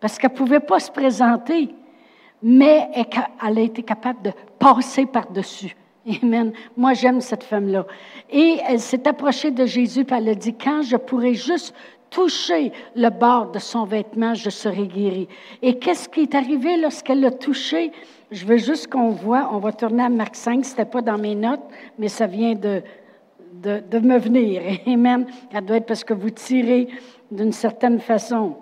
Parce 0.00 0.18
qu'elle 0.18 0.32
ne 0.32 0.36
pouvait 0.36 0.60
pas 0.60 0.80
se 0.80 0.90
présenter, 0.90 1.74
mais 2.42 2.90
elle 3.44 3.58
a 3.58 3.62
été 3.62 3.82
capable 3.82 4.22
de 4.22 4.32
passer 4.58 5.06
par-dessus. 5.06 5.76
Amen. 6.22 6.52
Moi, 6.76 6.94
j'aime 6.94 7.20
cette 7.20 7.44
femme-là. 7.44 7.86
Et 8.30 8.58
elle 8.66 8.80
s'est 8.80 9.06
approchée 9.06 9.52
de 9.52 9.64
Jésus, 9.64 10.00
et 10.00 10.14
elle 10.14 10.28
a 10.28 10.34
dit, 10.34 10.54
quand 10.54 10.82
je 10.82 10.96
pourrais 10.96 11.34
juste 11.34 11.74
toucher 12.10 12.72
le 12.94 13.10
bord 13.10 13.50
de 13.50 13.58
son 13.58 13.84
vêtement, 13.84 14.34
je 14.34 14.50
serai 14.50 14.86
guérie. 14.86 15.28
Et 15.62 15.78
qu'est-ce 15.78 16.08
qui 16.08 16.22
est 16.22 16.34
arrivé 16.34 16.76
lorsqu'elle 16.76 17.20
l'a 17.20 17.30
touché? 17.30 17.92
Je 18.32 18.44
veux 18.44 18.56
juste 18.56 18.88
qu'on 18.88 19.10
voit, 19.10 19.50
on 19.52 19.58
va 19.58 19.72
tourner 19.72 20.02
à 20.02 20.08
Marc 20.08 20.34
5, 20.34 20.64
ce 20.64 20.70
n'était 20.70 20.84
pas 20.84 21.00
dans 21.00 21.18
mes 21.18 21.36
notes, 21.36 21.62
mais 21.96 22.08
ça 22.08 22.26
vient 22.26 22.54
de, 22.54 22.82
me 23.62 24.18
venir. 24.18 24.62
Amen. 24.86 25.26
Ça 25.52 25.60
doit 25.60 25.76
être 25.76 25.86
parce 25.86 26.02
que 26.02 26.14
vous 26.14 26.30
tirez 26.30 26.88
d'une 27.30 27.52
certaine 27.52 28.00
façon. 28.00 28.56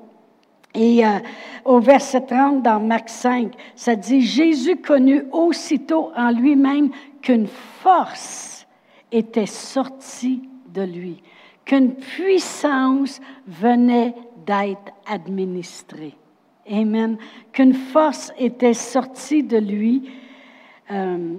Et 0.75 1.07
euh, 1.07 1.19
au 1.65 1.81
verset 1.81 2.23
30 2.23 2.63
dans 2.63 2.81
Marc 2.81 3.09
5, 3.09 3.53
ça 3.75 3.97
dit, 3.97 4.21
Jésus 4.21 4.77
connut 4.77 5.25
aussitôt 5.33 6.11
en 6.15 6.31
lui-même 6.31 6.91
qu'une 7.23 7.47
force 7.47 8.67
était 9.11 9.47
sortie 9.47 10.43
de 10.75 10.83
lui, 10.83 11.23
qu'une 11.65 11.95
puissance 11.95 13.21
venait 13.47 14.15
d'être 14.45 14.93
administrée. 15.07 16.17
Amen. 16.71 17.19
Qu'une 17.53 17.75
force 17.75 18.33
était 18.39 18.75
sortie 18.75 19.43
de 19.43 19.59
lui. 19.59 20.11
Euh, 20.91 21.35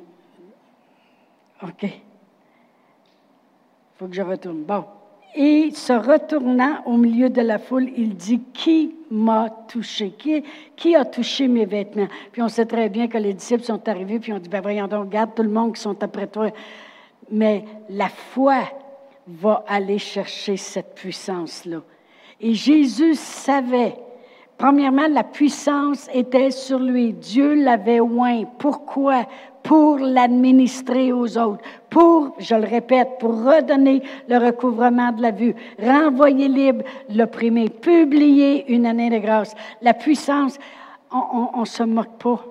OK. 1.63 1.83
Il 1.83 1.91
faut 3.97 4.07
que 4.07 4.15
je 4.15 4.21
retourne. 4.21 4.63
Bon. 4.63 4.85
Et 5.37 5.71
se 5.71 5.91
retournant 5.91 6.81
au 6.85 6.95
milieu 6.95 7.29
de 7.29 7.41
la 7.41 7.59
foule, 7.59 7.89
il 7.97 8.15
dit, 8.15 8.41
Qui 8.53 8.95
m'a 9.11 9.49
touché? 9.67 10.11
Qui, 10.11 10.43
qui, 10.75 10.95
a 10.95 11.03
touché 11.03 11.47
mes 11.47 11.65
vêtements? 11.65 12.07
Puis 12.31 12.41
on 12.41 12.47
sait 12.47 12.65
très 12.65 12.87
bien 12.87 13.07
que 13.07 13.17
les 13.17 13.33
disciples 13.33 13.63
sont 13.63 13.87
arrivés, 13.89 14.19
puis 14.19 14.31
on 14.31 14.39
dit, 14.39 14.47
ben 14.47 14.61
voyons 14.61 14.87
donc, 14.87 15.05
regarde 15.05 15.35
tout 15.35 15.43
le 15.43 15.49
monde 15.49 15.75
qui 15.75 15.81
sont 15.81 16.01
après 16.01 16.27
toi. 16.27 16.51
Mais 17.29 17.65
la 17.89 18.07
foi 18.07 18.61
va 19.27 19.65
aller 19.67 19.97
chercher 19.97 20.55
cette 20.55 20.95
puissance-là. 20.95 21.81
Et 22.39 22.53
Jésus 22.53 23.15
savait 23.15 23.95
Premièrement, 24.57 25.07
la 25.09 25.23
puissance 25.23 26.09
était 26.13 26.51
sur 26.51 26.79
lui. 26.79 27.13
Dieu 27.13 27.55
l'avait 27.55 27.99
oint. 27.99 28.43
Pourquoi? 28.57 29.25
Pour 29.63 29.97
l'administrer 29.97 31.11
aux 31.11 31.37
autres. 31.37 31.63
Pour, 31.89 32.35
je 32.39 32.55
le 32.55 32.67
répète, 32.67 33.17
pour 33.19 33.31
redonner 33.43 34.01
le 34.29 34.37
recouvrement 34.37 35.11
de 35.11 35.21
la 35.21 35.31
vue, 35.31 35.55
renvoyer 35.79 36.47
libre 36.47 36.85
l'opprimé, 37.09 37.69
publier 37.69 38.71
une 38.71 38.85
année 38.85 39.09
de 39.09 39.17
grâce. 39.17 39.55
La 39.81 39.93
puissance, 39.93 40.57
on 41.11 41.59
ne 41.59 41.65
se 41.65 41.83
moque 41.83 42.17
pas. 42.19 42.45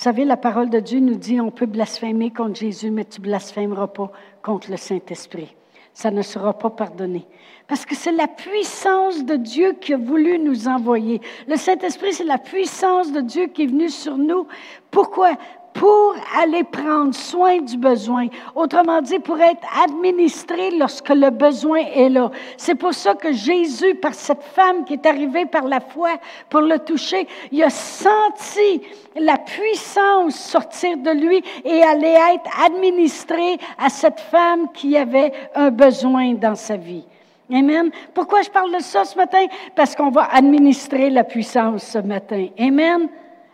Vous 0.00 0.04
savez, 0.04 0.24
la 0.24 0.36
parole 0.36 0.70
de 0.70 0.80
Dieu 0.80 1.00
nous 1.00 1.16
dit 1.16 1.40
on 1.40 1.50
peut 1.50 1.66
blasphémer 1.66 2.30
contre 2.30 2.60
Jésus, 2.60 2.90
mais 2.90 3.04
tu 3.04 3.20
blasphémeras 3.20 3.88
pas 3.88 4.12
contre 4.42 4.70
le 4.70 4.76
Saint-Esprit. 4.76 5.54
Ça 6.00 6.10
ne 6.10 6.22
sera 6.22 6.56
pas 6.56 6.70
pardonné. 6.70 7.26
Parce 7.68 7.84
que 7.84 7.94
c'est 7.94 8.10
la 8.10 8.26
puissance 8.26 9.22
de 9.22 9.36
Dieu 9.36 9.74
qui 9.78 9.92
a 9.92 9.98
voulu 9.98 10.38
nous 10.38 10.66
envoyer. 10.66 11.20
Le 11.46 11.56
Saint-Esprit, 11.56 12.14
c'est 12.14 12.24
la 12.24 12.38
puissance 12.38 13.12
de 13.12 13.20
Dieu 13.20 13.48
qui 13.48 13.64
est 13.64 13.66
venue 13.66 13.90
sur 13.90 14.16
nous. 14.16 14.46
Pourquoi? 14.90 15.32
Pour 15.72 16.14
aller 16.42 16.64
prendre 16.64 17.14
soin 17.14 17.58
du 17.58 17.76
besoin. 17.76 18.26
Autrement 18.54 19.00
dit, 19.00 19.18
pour 19.18 19.40
être 19.40 19.66
administré 19.84 20.70
lorsque 20.72 21.08
le 21.10 21.30
besoin 21.30 21.78
est 21.94 22.08
là. 22.08 22.30
C'est 22.56 22.74
pour 22.74 22.92
ça 22.92 23.14
que 23.14 23.32
Jésus, 23.32 23.94
par 23.94 24.14
cette 24.14 24.42
femme 24.42 24.84
qui 24.84 24.94
est 24.94 25.06
arrivée 25.06 25.46
par 25.46 25.66
la 25.66 25.80
foi 25.80 26.10
pour 26.48 26.60
le 26.60 26.78
toucher, 26.78 27.26
il 27.52 27.62
a 27.62 27.70
senti 27.70 28.82
la 29.16 29.38
puissance 29.38 30.34
sortir 30.34 30.96
de 30.96 31.10
lui 31.10 31.42
et 31.64 31.82
aller 31.82 32.16
être 32.34 32.64
administré 32.64 33.58
à 33.78 33.88
cette 33.88 34.20
femme 34.20 34.72
qui 34.72 34.96
avait 34.96 35.32
un 35.54 35.70
besoin 35.70 36.34
dans 36.34 36.56
sa 36.56 36.76
vie. 36.76 37.04
Amen. 37.52 37.90
Pourquoi 38.14 38.42
je 38.42 38.50
parle 38.50 38.72
de 38.72 38.80
ça 38.80 39.04
ce 39.04 39.16
matin? 39.16 39.46
Parce 39.74 39.96
qu'on 39.96 40.10
va 40.10 40.28
administrer 40.32 41.10
la 41.10 41.24
puissance 41.24 41.82
ce 41.84 41.98
matin. 41.98 42.46
Amen. 42.58 43.08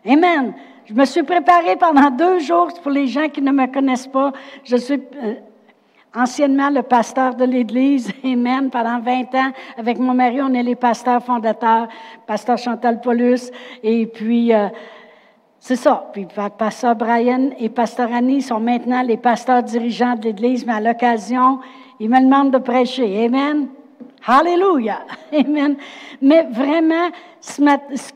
Amen. 0.07 0.55
Je 0.89 0.95
me 0.95 1.05
suis 1.05 1.25
préparé 1.25 1.75
pendant 1.75 2.11
deux 2.11 2.39
jours 2.39 2.69
pour 2.81 2.93
les 2.93 3.09
gens 3.09 3.29
qui 3.29 3.43
ne 3.43 3.51
me 3.51 3.67
connaissent 3.67 4.07
pas. 4.07 4.33
Je 4.63 4.77
suis 4.77 5.03
euh, 5.21 5.35
anciennement 6.15 6.71
le 6.71 6.83
pasteur 6.83 7.35
de 7.35 7.45
l'Église. 7.45 8.13
Amen. 8.25 8.71
Pendant 8.71 9.01
20 9.01 9.35
ans, 9.35 9.51
avec 9.77 9.99
mon 9.99 10.15
mari, 10.15 10.41
on 10.41 10.55
est 10.55 10.63
les 10.63 10.77
pasteurs 10.77 11.25
fondateurs, 11.25 11.89
pasteur 12.25 12.57
Chantal 12.57 13.01
Paulus. 13.01 13.51
Et 13.83 14.07
puis, 14.07 14.55
euh, 14.55 14.69
c'est 15.59 15.75
ça. 15.75 16.09
Puis, 16.13 16.29
pasteur 16.57 16.95
Brian 16.95 17.51
et 17.59 17.69
pasteur 17.69 18.13
Annie 18.13 18.41
sont 18.41 18.61
maintenant 18.61 19.03
les 19.03 19.17
pasteurs 19.17 19.65
dirigeants 19.65 20.15
de 20.15 20.27
l'Église, 20.27 20.65
mais 20.65 20.75
à 20.75 20.81
l'occasion, 20.81 21.59
ils 21.99 22.09
me 22.09 22.21
demandent 22.21 22.53
de 22.53 22.59
prêcher. 22.59 23.25
Amen. 23.25 23.67
Alléluia. 24.25 25.01
Amen. 25.33 25.77
Mais 26.23 26.47
vraiment, 26.53 27.11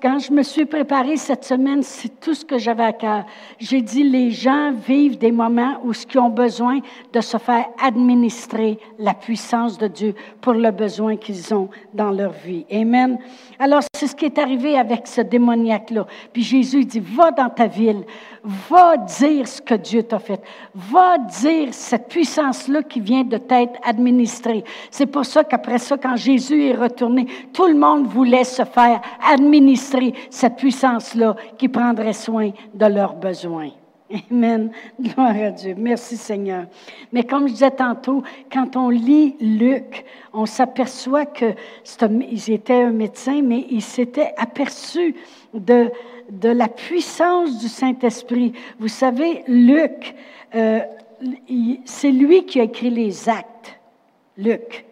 quand 0.02 0.18
je 0.18 0.32
me 0.32 0.42
suis 0.42 0.64
préparée 0.64 1.16
cette 1.16 1.44
semaine, 1.44 1.82
c'est 1.82 2.20
tout 2.20 2.34
ce 2.34 2.44
que 2.44 2.58
j'avais 2.58 2.84
à 2.84 2.92
cœur. 2.92 3.24
J'ai 3.58 3.80
dit, 3.80 4.02
les 4.02 4.30
gens 4.30 4.72
vivent 4.72 5.18
des 5.18 5.32
moments 5.32 5.78
où 5.84 5.92
ce 5.92 6.06
qu'ils 6.06 6.20
ont 6.20 6.30
besoin 6.30 6.80
de 7.12 7.20
se 7.20 7.36
faire 7.36 7.66
administrer 7.82 8.78
la 8.98 9.14
puissance 9.14 9.78
de 9.78 9.88
Dieu 9.88 10.14
pour 10.40 10.54
le 10.54 10.70
besoin 10.70 11.16
qu'ils 11.16 11.54
ont 11.54 11.68
dans 11.94 12.10
leur 12.10 12.32
vie. 12.32 12.66
Amen. 12.72 13.18
Alors, 13.58 13.82
c'est 13.94 14.06
ce 14.06 14.16
qui 14.16 14.24
est 14.24 14.38
arrivé 14.38 14.78
avec 14.78 15.06
ce 15.06 15.20
démoniaque-là. 15.20 16.06
Puis 16.32 16.42
Jésus 16.42 16.84
dit, 16.84 17.00
va 17.00 17.30
dans 17.30 17.50
ta 17.50 17.66
ville, 17.66 18.04
va 18.42 18.96
dire 18.96 19.46
ce 19.46 19.60
que 19.60 19.74
Dieu 19.74 20.02
t'a 20.02 20.18
fait. 20.18 20.40
Va 20.74 21.18
dire 21.18 21.68
cette 21.72 22.08
puissance-là 22.08 22.82
qui 22.82 23.00
vient 23.00 23.24
de 23.24 23.36
t'être 23.36 23.78
administrée. 23.84 24.64
C'est 24.90 25.06
pour 25.06 25.24
ça 25.24 25.44
qu'après 25.44 25.78
ça, 25.78 25.96
quand 25.96 26.16
Jésus 26.16 26.64
est 26.64 26.74
retourné, 26.74 27.26
tout 27.52 27.66
le 27.66 27.74
monde 27.74 28.06
voulait 28.06 28.44
se 28.44 28.64
faire 28.64 29.00
administrer 29.26 30.14
cette 30.31 30.57
puissance-là 30.57 31.37
qui 31.59 31.69
prendrait 31.69 32.12
soin 32.12 32.50
de 32.75 32.87
leurs 32.87 33.14
besoins. 33.14 33.71
Amen. 34.31 34.73
Gloire 35.01 35.37
à 35.37 35.51
Dieu. 35.51 35.75
Merci 35.79 36.16
Seigneur. 36.16 36.64
Mais 37.12 37.23
comme 37.23 37.46
je 37.46 37.53
disais 37.53 37.70
tantôt, 37.70 38.23
quand 38.53 38.77
on 38.77 38.88
lit 38.88 39.37
Luc, 39.40 40.05
on 40.33 40.46
s'aperçoit 40.46 41.27
que 41.27 41.55
il 42.31 42.61
un 42.68 42.90
médecin, 42.90 43.40
mais 43.42 43.66
il 43.70 43.83
s'était 43.83 44.35
aperçu 44.37 45.14
de, 45.55 45.90
de 46.31 46.49
la 46.49 46.68
puissance 46.68 47.59
du 47.59 47.68
Saint-Esprit. 47.68 48.53
Vous 48.81 48.88
savez, 48.88 49.44
Luc, 49.46 50.14
euh, 50.55 50.81
c'est 51.85 52.11
lui 52.11 52.44
qui 52.46 52.61
a 52.61 52.64
écrit 52.64 52.90
les 52.90 53.29
actes. 53.29 53.79
Luc. 54.37 54.87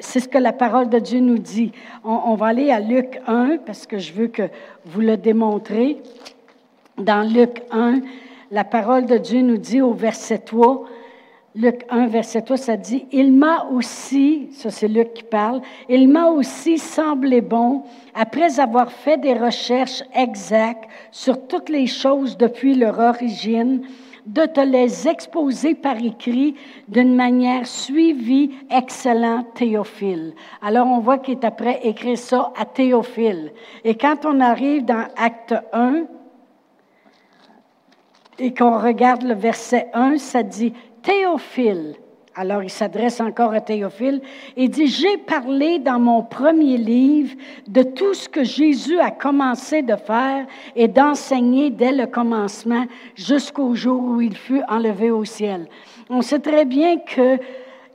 C'est 0.00 0.20
ce 0.20 0.28
que 0.28 0.38
la 0.38 0.52
parole 0.52 0.88
de 0.88 0.98
Dieu 0.98 1.20
nous 1.20 1.38
dit. 1.38 1.72
On, 2.04 2.34
va 2.36 2.46
aller 2.46 2.70
à 2.70 2.80
Luc 2.80 3.20
1 3.26 3.58
parce 3.66 3.86
que 3.86 3.98
je 3.98 4.12
veux 4.14 4.28
que 4.28 4.48
vous 4.86 5.00
le 5.00 5.16
démontrez. 5.16 5.98
Dans 6.96 7.28
Luc 7.28 7.62
1, 7.70 8.00
la 8.50 8.64
parole 8.64 9.04
de 9.04 9.18
Dieu 9.18 9.42
nous 9.42 9.58
dit 9.58 9.82
au 9.82 9.92
verset 9.92 10.38
3, 10.38 10.84
Luc 11.56 11.84
1, 11.90 12.06
verset 12.06 12.42
3, 12.42 12.56
ça 12.56 12.76
dit, 12.76 13.04
Il 13.12 13.32
m'a 13.32 13.66
aussi, 13.70 14.48
ça 14.52 14.70
c'est 14.70 14.88
Luc 14.88 15.12
qui 15.12 15.22
parle, 15.22 15.60
il 15.88 16.08
m'a 16.08 16.28
aussi 16.28 16.78
semblé 16.78 17.40
bon, 17.40 17.82
après 18.14 18.58
avoir 18.58 18.90
fait 18.90 19.18
des 19.18 19.34
recherches 19.34 20.02
exactes 20.14 20.88
sur 21.10 21.46
toutes 21.46 21.68
les 21.68 21.86
choses 21.86 22.36
depuis 22.36 22.74
leur 22.74 22.98
origine, 22.98 23.82
de 24.26 24.46
te 24.46 24.60
les 24.60 25.06
exposer 25.06 25.74
par 25.74 25.96
écrit 25.96 26.54
d'une 26.88 27.14
manière 27.14 27.66
suivie, 27.66 28.52
excellent 28.70 29.44
Théophile. 29.54 30.34
Alors 30.62 30.86
on 30.86 31.00
voit 31.00 31.18
qu'il 31.18 31.34
est 31.34 31.44
après 31.44 31.80
écrit 31.82 32.16
ça 32.16 32.52
à 32.56 32.64
Théophile. 32.64 33.52
Et 33.84 33.96
quand 33.96 34.24
on 34.24 34.40
arrive 34.40 34.84
dans 34.84 35.06
Acte 35.16 35.54
1 35.72 36.04
et 38.38 38.54
qu'on 38.54 38.78
regarde 38.78 39.22
le 39.22 39.34
verset 39.34 39.88
1, 39.92 40.18
ça 40.18 40.42
dit 40.42 40.72
Théophile. 41.02 41.96
Alors 42.36 42.64
il 42.64 42.70
s'adresse 42.70 43.20
encore 43.20 43.52
à 43.52 43.60
Théophile 43.60 44.20
et 44.56 44.66
dit, 44.66 44.88
j'ai 44.88 45.18
parlé 45.18 45.78
dans 45.78 46.00
mon 46.00 46.22
premier 46.22 46.76
livre 46.76 47.36
de 47.68 47.84
tout 47.84 48.12
ce 48.12 48.28
que 48.28 48.42
Jésus 48.42 48.98
a 48.98 49.12
commencé 49.12 49.82
de 49.82 49.94
faire 49.94 50.44
et 50.74 50.88
d'enseigner 50.88 51.70
dès 51.70 51.92
le 51.92 52.06
commencement 52.06 52.86
jusqu'au 53.14 53.76
jour 53.76 54.02
où 54.02 54.20
il 54.20 54.36
fut 54.36 54.62
enlevé 54.68 55.12
au 55.12 55.24
ciel. 55.24 55.68
On 56.10 56.22
sait 56.22 56.40
très 56.40 56.64
bien 56.64 56.98
que 56.98 57.38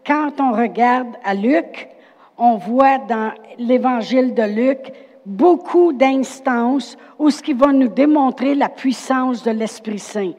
quand 0.08 0.40
on 0.40 0.54
regarde 0.54 1.16
à 1.26 1.34
Luc, 1.34 1.90
on 2.38 2.56
voit 2.56 2.98
dans 2.98 3.34
l'évangile 3.58 4.34
de 4.34 4.44
Luc 4.44 4.94
beaucoup 5.26 5.92
d'instances 5.92 6.98
où 7.20 7.30
ce 7.30 7.44
qui 7.44 7.52
va 7.52 7.74
nous 7.74 7.90
démontrer 7.90 8.56
la 8.56 8.70
puissance 8.70 9.44
de 9.44 9.52
l'Esprit 9.52 10.00
Saint. 10.00 10.32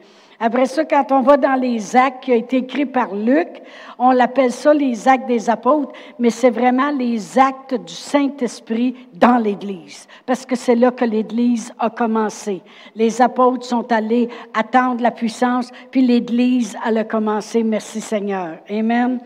Après 0.43 0.65
ça, 0.65 0.83
quand 0.85 1.11
on 1.11 1.21
va 1.21 1.37
dans 1.37 1.53
les 1.53 1.95
actes 1.95 2.23
qui 2.23 2.31
ont 2.31 2.35
été 2.35 2.57
écrits 2.57 2.87
par 2.87 3.13
Luc, 3.13 3.61
on 3.99 4.09
l'appelle 4.09 4.51
ça 4.51 4.73
les 4.73 5.07
actes 5.07 5.27
des 5.27 5.51
apôtres, 5.51 5.91
mais 6.17 6.31
c'est 6.31 6.49
vraiment 6.49 6.89
les 6.89 7.37
actes 7.37 7.75
du 7.75 7.93
Saint-Esprit 7.93 8.95
dans 9.13 9.37
l'Église, 9.37 10.07
parce 10.25 10.47
que 10.47 10.55
c'est 10.55 10.73
là 10.73 10.89
que 10.89 11.05
l'Église 11.05 11.71
a 11.77 11.91
commencé. 11.91 12.63
Les 12.95 13.21
apôtres 13.21 13.67
sont 13.67 13.91
allés 13.91 14.29
attendre 14.55 15.03
la 15.03 15.11
puissance, 15.11 15.69
puis 15.91 16.01
l'Église 16.01 16.75
a 16.83 17.03
commencé. 17.03 17.61
Merci 17.61 18.01
Seigneur. 18.01 18.57
Amen. 18.67 19.19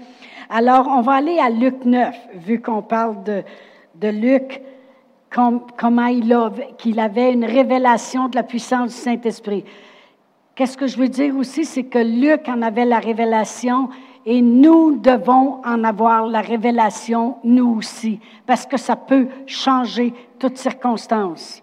Alors, 0.50 0.86
on 0.90 1.00
va 1.00 1.14
aller 1.14 1.40
à 1.40 1.50
Luc 1.50 1.86
9, 1.86 2.14
vu 2.34 2.62
qu'on 2.62 2.82
parle 2.82 3.24
de, 3.24 3.42
de 3.96 4.10
Luc 4.10 4.62
comment 5.30 6.08
il 6.08 6.38
qu'il 6.78 7.00
avait 7.00 7.32
une 7.32 7.46
révélation 7.46 8.28
de 8.28 8.36
la 8.36 8.44
puissance 8.44 8.90
du 8.90 8.98
Saint-Esprit. 8.98 9.64
Qu'est-ce 10.56 10.78
que 10.78 10.88
je 10.88 10.98
veux 10.98 11.10
dire 11.10 11.36
aussi, 11.36 11.66
c'est 11.66 11.84
que 11.84 12.00
Luc 12.00 12.48
en 12.48 12.62
avait 12.62 12.86
la 12.86 13.00
révélation 13.00 13.90
et 14.26 14.42
nous 14.42 14.96
devons 14.96 15.62
en 15.66 15.84
avoir 15.84 16.28
la 16.28 16.40
révélation, 16.40 17.36
nous 17.44 17.76
aussi, 17.76 18.22
parce 18.46 18.66
que 18.66 18.78
ça 18.78 18.96
peut 18.96 19.28
changer 19.46 20.14
toutes 20.40 20.58
circonstances. 20.58 21.62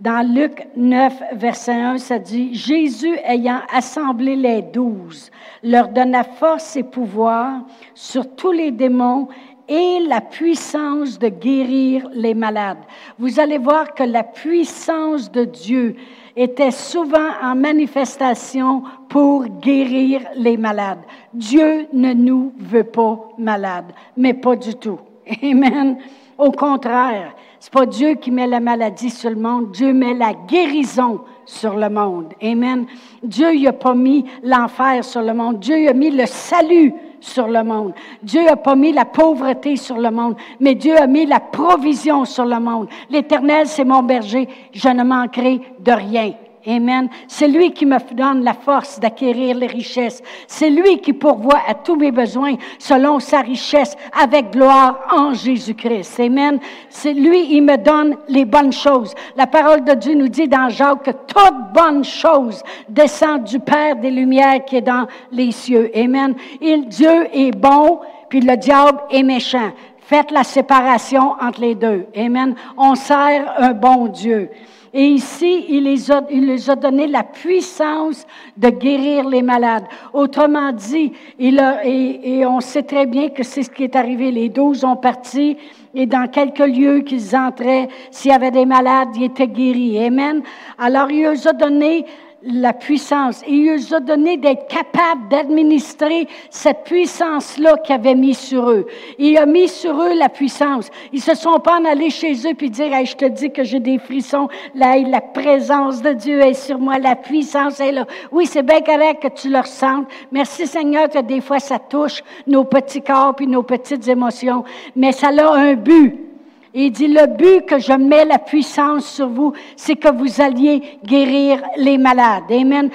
Dans 0.00 0.26
Luc 0.26 0.66
9, 0.76 1.22
verset 1.34 1.74
1, 1.74 1.98
ça 1.98 2.18
dit, 2.18 2.52
Jésus 2.52 3.16
ayant 3.24 3.60
assemblé 3.72 4.34
les 4.34 4.62
douze, 4.62 5.30
leur 5.62 5.88
donna 5.88 6.24
force 6.24 6.74
et 6.76 6.82
pouvoir 6.82 7.60
sur 7.94 8.34
tous 8.34 8.50
les 8.50 8.72
démons 8.72 9.28
et 9.68 10.00
la 10.00 10.20
puissance 10.20 11.18
de 11.18 11.28
guérir 11.28 12.08
les 12.12 12.34
malades. 12.34 12.82
Vous 13.18 13.38
allez 13.38 13.58
voir 13.58 13.94
que 13.94 14.02
la 14.02 14.24
puissance 14.24 15.30
de 15.30 15.44
Dieu 15.44 15.94
était 16.36 16.70
souvent 16.70 17.30
en 17.42 17.54
manifestation 17.54 18.82
pour 19.08 19.46
guérir 19.46 20.22
les 20.36 20.56
malades. 20.56 21.02
Dieu 21.32 21.86
ne 21.92 22.12
nous 22.12 22.52
veut 22.58 22.84
pas 22.84 23.28
malades, 23.38 23.92
mais 24.16 24.34
pas 24.34 24.56
du 24.56 24.74
tout. 24.74 24.98
Amen. 25.42 25.98
Au 26.38 26.52
contraire, 26.52 27.34
c'est 27.58 27.72
pas 27.72 27.84
Dieu 27.84 28.14
qui 28.14 28.30
met 28.30 28.46
la 28.46 28.60
maladie 28.60 29.10
sur 29.10 29.30
le 29.30 29.36
monde, 29.36 29.72
Dieu 29.72 29.92
met 29.92 30.14
la 30.14 30.32
guérison 30.32 31.20
sur 31.44 31.76
le 31.76 31.90
monde. 31.90 32.32
Amen. 32.42 32.86
Dieu 33.22 33.52
n'a 33.60 33.72
pas 33.72 33.94
mis 33.94 34.24
l'enfer 34.42 35.04
sur 35.04 35.20
le 35.20 35.34
monde, 35.34 35.58
Dieu 35.60 35.88
a 35.88 35.92
mis 35.92 36.10
le 36.10 36.24
salut 36.26 36.94
sur 37.20 37.48
le 37.48 37.62
monde. 37.62 37.92
Dieu 38.22 38.44
n'a 38.44 38.56
pas 38.56 38.74
mis 38.74 38.92
la 38.92 39.04
pauvreté 39.04 39.76
sur 39.76 39.98
le 39.98 40.10
monde, 40.10 40.36
mais 40.58 40.74
Dieu 40.74 40.96
a 40.96 41.06
mis 41.06 41.26
la 41.26 41.40
provision 41.40 42.24
sur 42.24 42.44
le 42.44 42.58
monde. 42.58 42.88
L'Éternel, 43.10 43.66
c'est 43.66 43.84
mon 43.84 44.02
berger, 44.02 44.48
je 44.72 44.88
ne 44.88 45.04
manquerai 45.04 45.60
de 45.78 45.92
rien. 45.92 46.32
Amen. 46.66 47.08
C'est 47.26 47.48
lui 47.48 47.72
qui 47.72 47.86
me 47.86 47.96
donne 48.14 48.44
la 48.44 48.52
force 48.52 49.00
d'acquérir 49.00 49.56
les 49.56 49.66
richesses. 49.66 50.22
C'est 50.46 50.68
lui 50.68 50.98
qui 50.98 51.14
pourvoit 51.14 51.60
à 51.66 51.72
tous 51.72 51.96
mes 51.96 52.10
besoins 52.10 52.56
selon 52.78 53.18
sa 53.18 53.40
richesse 53.40 53.96
avec 54.20 54.50
gloire 54.50 55.00
en 55.10 55.32
Jésus-Christ. 55.32 56.20
Amen. 56.20 56.58
C'est 56.90 57.14
lui, 57.14 57.54
il 57.54 57.62
me 57.62 57.76
donne 57.76 58.16
les 58.28 58.44
bonnes 58.44 58.72
choses. 58.72 59.14
La 59.36 59.46
parole 59.46 59.84
de 59.84 59.94
Dieu 59.94 60.14
nous 60.14 60.28
dit 60.28 60.48
dans 60.48 60.68
Jacques 60.68 61.04
que 61.04 61.10
toute 61.12 61.72
bonne 61.72 62.04
chose 62.04 62.62
descend 62.88 63.44
du 63.44 63.58
Père 63.58 63.96
des 63.96 64.10
Lumières 64.10 64.64
qui 64.66 64.76
est 64.76 64.82
dans 64.82 65.06
les 65.32 65.52
cieux. 65.52 65.90
Amen. 65.94 66.34
Il, 66.60 66.88
Dieu 66.88 67.26
est 67.32 67.56
bon, 67.56 68.00
puis 68.28 68.40
le 68.40 68.56
diable 68.56 69.00
est 69.10 69.22
méchant. 69.22 69.72
Faites 69.98 70.30
la 70.30 70.44
séparation 70.44 71.36
entre 71.40 71.60
les 71.60 71.74
deux. 71.74 72.06
Amen. 72.16 72.54
On 72.76 72.94
sert 72.96 73.54
un 73.58 73.72
bon 73.72 74.08
Dieu. 74.08 74.50
Et 74.92 75.06
ici, 75.06 75.66
il 75.68 75.84
les, 75.84 76.10
a, 76.10 76.24
il 76.30 76.46
les 76.46 76.68
a 76.68 76.74
donné 76.74 77.06
la 77.06 77.22
puissance 77.22 78.26
de 78.56 78.70
guérir 78.70 79.28
les 79.28 79.42
malades. 79.42 79.84
Autrement 80.12 80.72
dit, 80.72 81.12
il 81.38 81.60
a, 81.60 81.86
et, 81.86 82.38
et 82.38 82.46
on 82.46 82.60
sait 82.60 82.82
très 82.82 83.06
bien 83.06 83.28
que 83.28 83.44
c'est 83.44 83.62
ce 83.62 83.70
qui 83.70 83.84
est 83.84 83.94
arrivé. 83.94 84.32
Les 84.32 84.48
douze 84.48 84.84
ont 84.84 84.96
parti 84.96 85.56
et 85.94 86.06
dans 86.06 86.28
quelques 86.28 86.58
lieux 86.58 87.00
qu'ils 87.00 87.36
entraient, 87.36 87.88
s'il 88.10 88.30
y 88.30 88.34
avait 88.34 88.50
des 88.50 88.66
malades, 88.66 89.08
ils 89.16 89.24
étaient 89.24 89.48
guéris. 89.48 90.04
Amen. 90.04 90.42
Alors, 90.78 91.10
il 91.10 91.22
les 91.22 91.48
a 91.48 91.52
donné 91.52 92.04
la 92.42 92.72
puissance. 92.72 93.42
Il 93.46 93.72
nous 93.72 93.94
a 93.94 94.00
donné 94.00 94.36
d'être 94.36 94.66
capable 94.68 95.28
d'administrer 95.28 96.26
cette 96.48 96.84
puissance-là 96.84 97.76
qu'il 97.78 97.94
avait 97.94 98.14
mis 98.14 98.34
sur 98.34 98.70
eux. 98.70 98.86
Il 99.18 99.36
a 99.36 99.46
mis 99.46 99.68
sur 99.68 100.00
eux 100.00 100.14
la 100.14 100.28
puissance. 100.28 100.90
Ils 101.12 101.20
se 101.20 101.34
sont 101.34 101.58
pas 101.60 101.78
en 101.78 101.84
allés 101.84 102.10
chez 102.10 102.32
eux 102.48 102.54
puis 102.54 102.70
dire, 102.70 102.92
hey, 102.94 103.04
je 103.04 103.16
te 103.16 103.26
dis 103.26 103.50
que 103.50 103.62
j'ai 103.62 103.80
des 103.80 103.98
frissons. 103.98 104.48
Là, 104.74 104.96
la 104.98 105.20
présence 105.20 106.00
de 106.00 106.12
Dieu 106.12 106.40
est 106.40 106.54
sur 106.54 106.78
moi. 106.78 106.98
La 106.98 107.16
puissance 107.16 107.80
est 107.80 107.92
là. 107.92 108.06
Oui, 108.32 108.46
c'est 108.46 108.62
bien 108.62 108.80
correct 108.80 109.22
que 109.22 109.28
tu 109.28 109.50
le 109.50 109.58
ressentes. 109.58 110.06
Merci 110.32 110.66
Seigneur 110.66 111.08
que 111.08 111.20
des 111.20 111.40
fois 111.40 111.58
ça 111.58 111.78
touche 111.78 112.22
nos 112.46 112.64
petits 112.64 113.02
corps 113.02 113.34
puis 113.36 113.46
nos 113.46 113.62
petites 113.62 114.08
émotions. 114.08 114.64
Mais 114.96 115.12
ça 115.12 115.28
a 115.28 115.54
un 115.56 115.74
but. 115.74 116.29
Il 116.72 116.92
dit, 116.92 117.08
le 117.08 117.26
but 117.26 117.66
que 117.66 117.80
je 117.80 117.92
mets 117.92 118.24
la 118.24 118.38
puissance 118.38 119.04
sur 119.06 119.28
vous, 119.28 119.52
c'est 119.74 119.96
que 119.96 120.08
vous 120.08 120.40
alliez 120.40 120.98
guérir 121.04 121.60
les 121.76 121.98
malades. 121.98 122.44
Amen. 122.48 122.90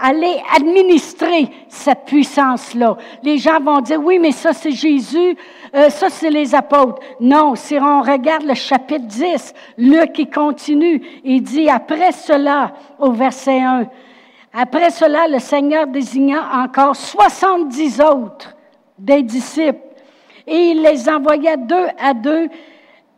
allez 0.00 0.42
administrer 0.56 1.48
cette 1.68 2.04
puissance-là. 2.06 2.96
Les 3.22 3.38
gens 3.38 3.60
vont 3.60 3.80
dire, 3.80 4.00
oui, 4.02 4.18
mais 4.18 4.32
ça 4.32 4.52
c'est 4.52 4.72
Jésus, 4.72 5.36
euh, 5.74 5.88
ça 5.88 6.08
c'est 6.10 6.30
les 6.30 6.52
apôtres. 6.52 7.00
Non, 7.20 7.54
si 7.54 7.78
on 7.80 8.02
regarde 8.02 8.42
le 8.42 8.54
chapitre 8.54 9.06
10, 9.06 9.54
Luc 9.78 10.12
qui 10.14 10.28
continue, 10.28 11.00
il 11.22 11.42
dit, 11.42 11.70
après 11.70 12.10
cela, 12.10 12.72
au 12.98 13.12
verset 13.12 13.60
1, 13.60 13.86
après 14.52 14.90
cela, 14.90 15.28
le 15.28 15.38
Seigneur 15.38 15.86
désigna 15.86 16.64
encore 16.64 16.96
70 16.96 18.00
autres 18.00 18.56
des 18.98 19.22
disciples 19.22 19.78
et 20.46 20.70
il 20.70 20.82
les 20.82 21.08
envoya 21.08 21.56
deux 21.56 21.86
à 21.98 22.14
deux 22.14 22.48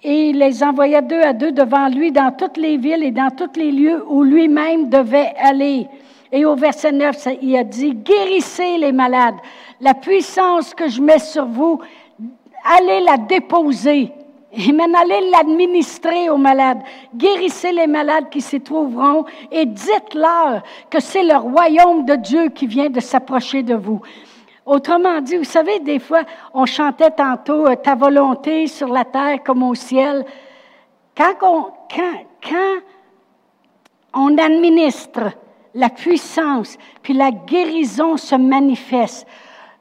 et 0.05 0.29
il 0.29 0.38
les 0.38 0.62
envoya 0.62 1.01
deux 1.01 1.21
à 1.23 1.33
deux 1.33 1.51
devant 1.51 1.88
lui 1.88 2.12
dans 2.12 2.31
toutes 2.31 2.59
les 2.59 2.77
villes 2.77 3.03
et 3.03 3.11
dans 3.11 3.31
tous 3.31 3.59
les 3.59 3.73
lieux 3.73 4.05
où 4.07 4.23
lui-même 4.23 4.90
devait 4.90 5.33
aller. 5.38 5.88
Et 6.31 6.45
au 6.45 6.55
verset 6.55 6.93
9, 6.93 7.29
il 7.40 7.57
a 7.57 7.64
dit, 7.64 7.95
guérissez 7.95 8.77
les 8.77 8.93
malades. 8.93 9.37
La 9.81 9.95
puissance 9.95 10.75
que 10.75 10.88
je 10.88 11.01
mets 11.01 11.19
sur 11.19 11.47
vous, 11.47 11.81
allez 12.79 13.01
la 13.01 13.17
déposer. 13.17 14.12
Et 14.53 14.73
maintenant, 14.73 15.01
allez 15.01 15.31
l'administrer 15.31 16.29
aux 16.29 16.37
malades. 16.37 16.83
Guérissez 17.17 17.73
les 17.73 17.87
malades 17.87 18.29
qui 18.31 18.43
s'y 18.43 18.61
trouveront 18.61 19.25
et 19.51 19.64
dites-leur 19.64 20.62
que 20.90 21.01
c'est 21.01 21.25
le 21.25 21.37
royaume 21.37 22.05
de 22.05 22.17
Dieu 22.17 22.49
qui 22.51 22.67
vient 22.67 22.90
de 22.90 23.01
s'approcher 23.01 23.62
de 23.62 23.75
vous. 23.75 24.03
Autrement 24.66 25.20
dit, 25.20 25.37
vous 25.37 25.44
savez, 25.44 25.81
des 25.81 25.98
fois, 25.98 26.22
on 26.55 26.64
chantait 26.64 27.11
tantôt 27.11 27.66
euh, 27.66 27.77
Ta 27.77 27.94
volonté 27.94 28.66
sur 28.66 28.88
la 28.88 29.05
terre 29.05 29.42
comme 29.44 29.62
au 29.62 29.74
ciel. 29.74 30.24
Quand 31.16 31.35
on, 31.42 31.62
quand, 31.94 32.24
quand 32.42 32.79
on 34.14 34.38
administre 34.38 35.33
la 35.74 35.90
puissance, 35.90 36.79
puis 37.03 37.12
la 37.12 37.31
guérison 37.31 38.16
se 38.16 38.37
manifeste, 38.37 39.27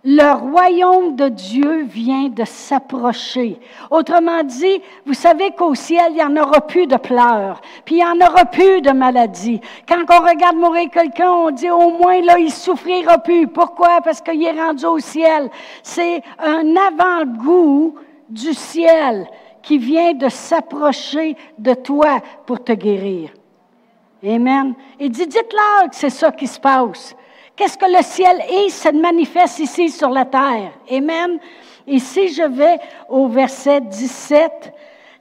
le 0.06 0.34
royaume 0.34 1.16
de 1.16 1.30
Dieu 1.30 1.84
vient 1.84 2.28
de 2.28 2.44
s'approcher. 2.44 3.60
Autrement 3.90 4.44
dit, 4.44 4.82
vous 5.06 5.14
savez 5.14 5.52
qu'au 5.52 5.76
ciel, 5.76 6.08
il 6.10 6.16
n'y 6.16 6.24
en 6.24 6.36
aura 6.36 6.60
plus 6.68 6.88
de 6.88 6.98
pleurs, 6.98 7.62
puis 7.86 7.96
il 7.96 7.98
n'y 8.00 8.04
en 8.04 8.28
aura 8.28 8.44
plus 8.46 8.82
de 8.82 8.92
maladies. 8.92 9.62
Quand 9.88 10.04
on 10.10 10.28
regarde 10.28 10.58
mourir 10.58 10.90
quelqu'un, 10.92 11.32
on 11.32 11.52
dit 11.52 11.70
au 11.70 11.92
moins 11.92 12.22
là, 12.22 12.38
il 12.38 12.52
souffrira 12.52 13.18
plus. 13.20 13.48
Pourquoi? 13.48 14.02
Parce 14.02 14.20
qu'il 14.20 14.44
est 14.44 14.52
rendu 14.52 14.86
au 14.86 15.00
ciel. 15.00 15.50
C'est 15.84 16.22
un 16.38 16.76
avant-goût 16.76 17.96
du 18.30 18.54
ciel 18.54 19.26
qui 19.62 19.78
vient 19.78 20.14
de 20.14 20.28
s'approcher 20.28 21.38
de 21.58 21.74
toi 21.74 22.20
pour 22.46 22.62
te 22.62 22.74
guérir. 22.74 23.30
Amen. 24.22 24.74
Il 25.00 25.12
dit, 25.12 25.28
dites-leur 25.28 25.90
que 25.90 25.96
c'est 25.96 26.10
ça 26.10 26.32
qui 26.32 26.48
se 26.48 26.60
passe. 26.60 27.16
Qu'est-ce 27.56 27.78
que 27.78 27.86
le 27.86 28.02
ciel 28.02 28.42
est, 28.50 28.70
ça 28.70 28.92
manifeste 28.92 29.60
ici 29.60 29.90
sur 29.90 30.10
la 30.10 30.26
terre? 30.26 30.72
Amen. 30.92 31.40
Ici, 31.86 32.30
je 32.30 32.44
vais 32.44 32.80
au 33.10 33.28
verset 33.28 33.82
17. 33.82 34.74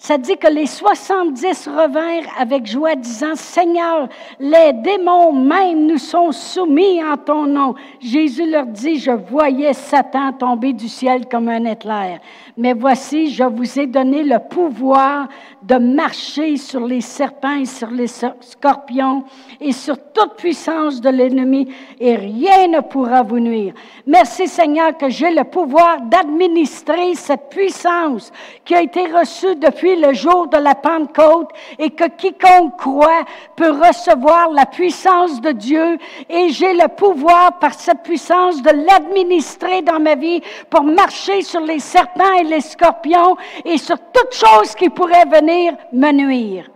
Ça 0.03 0.19
dit 0.19 0.37
que 0.37 0.49
les 0.49 0.67
70 0.67 1.69
revinrent 1.69 2.29
avec 2.37 2.67
joie, 2.67 2.97
disant, 2.97 3.37
Seigneur, 3.37 4.09
les 4.41 4.73
démons 4.73 5.33
même 5.33 5.87
nous 5.87 5.99
sont 5.99 6.33
soumis 6.33 7.01
en 7.05 7.17
ton 7.17 7.47
nom. 7.47 7.77
Jésus 8.01 8.51
leur 8.51 8.67
dit, 8.67 8.99
je 8.99 9.13
voyais 9.13 9.73
Satan 9.73 10.33
tomber 10.33 10.73
du 10.73 10.89
ciel 10.89 11.29
comme 11.29 11.49
un 11.49 11.67
éclair. 11.67 12.19
Mais 12.57 12.73
voici, 12.73 13.31
je 13.31 13.45
vous 13.45 13.79
ai 13.79 13.87
donné 13.87 14.25
le 14.25 14.41
pouvoir 14.41 15.29
de 15.63 15.77
marcher 15.77 16.57
sur 16.57 16.85
les 16.85 17.01
serpents 17.01 17.59
et 17.61 17.65
sur 17.65 17.91
les 17.91 18.09
scorpions 18.09 19.23
et 19.61 19.71
sur 19.71 19.97
toute 20.13 20.35
puissance 20.37 21.01
de 21.01 21.09
l'ennemi 21.09 21.69
et 22.01 22.17
rien 22.17 22.67
ne 22.69 22.81
pourra 22.81 23.23
vous 23.23 23.39
nuire. 23.39 23.73
Merci 24.07 24.49
Seigneur 24.49 24.97
que 24.99 25.09
j'ai 25.09 25.33
le 25.33 25.45
pouvoir 25.45 26.01
d'administrer 26.03 27.15
cette 27.15 27.49
puissance 27.49 28.33
qui 28.65 28.75
a 28.75 28.83
été 28.83 29.07
reçue 29.07 29.55
depuis 29.55 29.92
le 29.97 30.13
jour 30.13 30.49
de 30.49 30.57
la 30.57 30.75
Pentecôte 30.75 31.51
et 31.79 31.91
que 31.91 32.09
quiconque 32.09 32.77
croit 32.79 33.25
peut 33.57 33.71
recevoir 33.71 34.51
la 34.51 34.67
puissance 34.67 35.41
de 35.41 35.53
Dieu 35.53 35.99
et 36.29 36.49
j'ai 36.51 36.75
le 36.75 36.89
pouvoir 36.89 37.59
par 37.59 37.75
cette 37.75 38.03
puissance 38.03 38.63
de 38.63 38.71
l'administrer 38.71 39.83
dans 39.83 40.01
ma 40.01 40.15
vie 40.15 40.43
pour 40.71 40.83
marcher 40.83 41.43
sur 41.43 41.61
les 41.61 41.79
serpents 41.79 42.33
et 42.41 42.45
les 42.45 42.61
scorpions 42.61 43.37
et 43.65 43.79
sur 43.79 43.99
toute 43.99 44.33
chose 44.33 44.75
qui 44.75 44.89
pourrait 44.89 45.27
venir 45.27 45.75
me 45.93 46.13
nuire. 46.13 46.71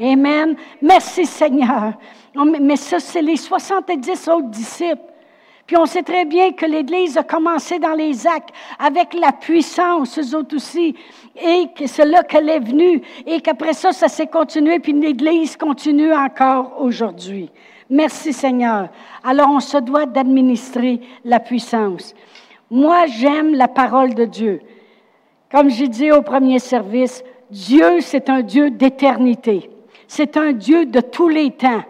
Amen. 0.00 0.56
Merci 0.80 1.26
Seigneur. 1.26 1.92
Mais 2.60 2.76
ça, 2.76 2.98
c'est 2.98 3.22
les 3.22 3.36
70 3.36 4.28
autres 4.28 4.48
disciples. 4.48 5.12
Puis 5.66 5.76
on 5.76 5.86
sait 5.86 6.02
très 6.02 6.24
bien 6.24 6.52
que 6.52 6.66
l'Église 6.66 7.16
a 7.16 7.22
commencé 7.22 7.78
dans 7.78 7.94
les 7.94 8.26
actes 8.26 8.50
avec 8.78 9.14
la 9.14 9.32
puissance, 9.32 10.18
eux 10.18 10.36
autres 10.36 10.56
aussi, 10.56 10.94
et 11.36 11.68
que 11.74 11.86
c'est 11.86 12.04
là 12.04 12.22
qu'elle 12.22 12.48
est 12.48 12.60
venue, 12.60 13.02
et 13.26 13.40
qu'après 13.40 13.72
ça, 13.72 13.92
ça 13.92 14.08
s'est 14.08 14.26
continué, 14.26 14.78
puis 14.78 14.92
l'Église 14.92 15.56
continue 15.56 16.12
encore 16.12 16.74
aujourd'hui. 16.78 17.50
Merci 17.88 18.32
Seigneur. 18.32 18.88
Alors 19.22 19.50
on 19.50 19.60
se 19.60 19.78
doit 19.78 20.06
d'administrer 20.06 21.00
la 21.24 21.40
puissance. 21.40 22.14
Moi, 22.70 23.06
j'aime 23.06 23.54
la 23.54 23.68
parole 23.68 24.14
de 24.14 24.24
Dieu. 24.24 24.60
Comme 25.50 25.68
j'ai 25.68 25.88
dit 25.88 26.10
au 26.10 26.22
premier 26.22 26.58
service, 26.58 27.22
Dieu, 27.50 28.00
c'est 28.00 28.30
un 28.30 28.40
Dieu 28.40 28.70
d'éternité. 28.70 29.68
C'est 30.08 30.38
un 30.38 30.52
Dieu 30.52 30.86
de 30.86 31.00
tous 31.00 31.28
les 31.28 31.50
temps. 31.50 31.82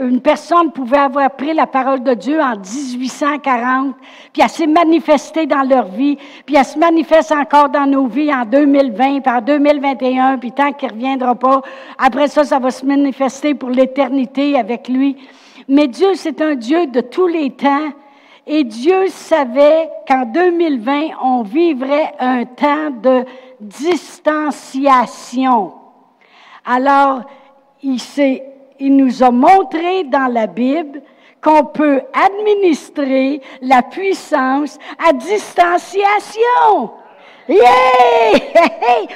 Une 0.00 0.20
personne 0.20 0.72
pouvait 0.72 0.98
avoir 0.98 1.30
pris 1.30 1.54
la 1.54 1.66
parole 1.66 2.02
de 2.02 2.14
Dieu 2.14 2.40
en 2.40 2.56
1840, 2.56 3.94
puis 4.32 4.42
elle 4.42 4.48
s'est 4.48 4.66
manifestée 4.66 5.46
dans 5.46 5.62
leur 5.62 5.86
vie, 5.86 6.18
puis 6.44 6.56
elle 6.56 6.64
se 6.64 6.78
manifeste 6.78 7.30
encore 7.30 7.68
dans 7.68 7.86
nos 7.86 8.06
vies 8.06 8.34
en 8.34 8.44
2020, 8.44 9.20
puis 9.20 9.32
en 9.32 9.40
2021, 9.40 10.38
puis 10.38 10.50
tant 10.50 10.72
qu'il 10.72 10.88
ne 10.88 10.94
reviendra 10.94 11.36
pas, 11.36 11.62
après 11.98 12.26
ça, 12.26 12.42
ça 12.44 12.58
va 12.58 12.72
se 12.72 12.84
manifester 12.84 13.54
pour 13.54 13.70
l'éternité 13.70 14.58
avec 14.58 14.88
lui. 14.88 15.16
Mais 15.68 15.86
Dieu, 15.86 16.14
c'est 16.14 16.40
un 16.40 16.56
Dieu 16.56 16.88
de 16.88 17.00
tous 17.00 17.28
les 17.28 17.50
temps, 17.50 17.92
et 18.46 18.64
Dieu 18.64 19.08
savait 19.08 19.90
qu'en 20.08 20.24
2020, 20.24 21.00
on 21.22 21.42
vivrait 21.42 22.14
un 22.18 22.44
temps 22.44 22.90
de 22.90 23.24
distanciation. 23.60 25.74
Alors, 26.64 27.20
il, 27.82 28.00
il 28.80 28.96
nous 28.96 29.22
a 29.22 29.30
montré 29.30 30.04
dans 30.04 30.32
la 30.32 30.46
Bible 30.46 31.02
qu'on 31.42 31.64
peut 31.64 32.02
administrer 32.12 33.40
la 33.62 33.82
puissance 33.82 34.78
à 35.06 35.12
distanciation. 35.12 36.90
Yeah! 37.48 38.38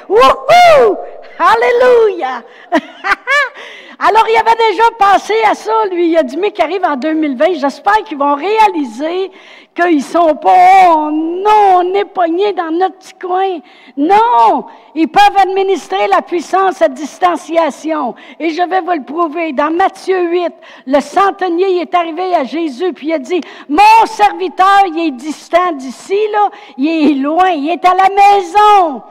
Wouhou! 0.09 0.97
Alléluia! 1.39 2.43
Alors, 3.99 4.25
il 4.29 4.37
avait 4.37 4.71
déjà 4.71 4.85
pensé 4.99 5.35
à 5.49 5.55
ça, 5.55 5.73
lui. 5.91 6.09
Il 6.09 6.17
a 6.17 6.23
dit, 6.23 6.37
mais 6.37 6.51
qui 6.51 6.63
arrive 6.63 6.85
en 6.85 6.97
2020, 6.97 7.55
j'espère 7.55 8.03
qu'ils 8.05 8.19
vont 8.19 8.35
réaliser 8.35 9.31
qu'ils 9.75 10.03
sont 10.03 10.37
pas, 10.37 10.95
oh 10.95 11.11
non, 11.11 11.81
on 11.81 11.95
est 11.95 12.05
pogné 12.05 12.53
dans 12.53 12.71
notre 12.71 12.97
petit 12.97 13.15
coin. 13.15 13.59
Non! 13.97 14.67
Ils 14.95 15.09
peuvent 15.09 15.37
administrer 15.37 16.07
la 16.09 16.23
puissance 16.23 16.81
à 16.81 16.89
distanciation. 16.89 18.15
Et 18.39 18.51
je 18.51 18.63
vais 18.63 18.81
vous 18.81 18.93
le 18.93 19.05
prouver. 19.05 19.53
Dans 19.53 19.71
Matthieu 19.71 20.31
8, 20.31 20.53
le 20.87 21.01
centenier 21.01 21.81
est 21.81 21.95
arrivé 21.95 22.35
à 22.35 22.45
Jésus, 22.45 22.93
puis 22.93 23.09
il 23.09 23.15
a 23.15 23.19
dit, 23.19 23.41
mon 23.69 24.07
serviteur, 24.07 24.85
il 24.87 25.09
est 25.09 25.11
distant 25.11 25.73
d'ici, 25.73 26.19
là. 26.33 26.51
Il 26.77 27.11
est 27.11 27.15
loin. 27.15 27.51
Il 27.51 27.71
est 27.71 27.85
à 27.85 27.95
la 27.95 28.09
maison. 28.11 29.03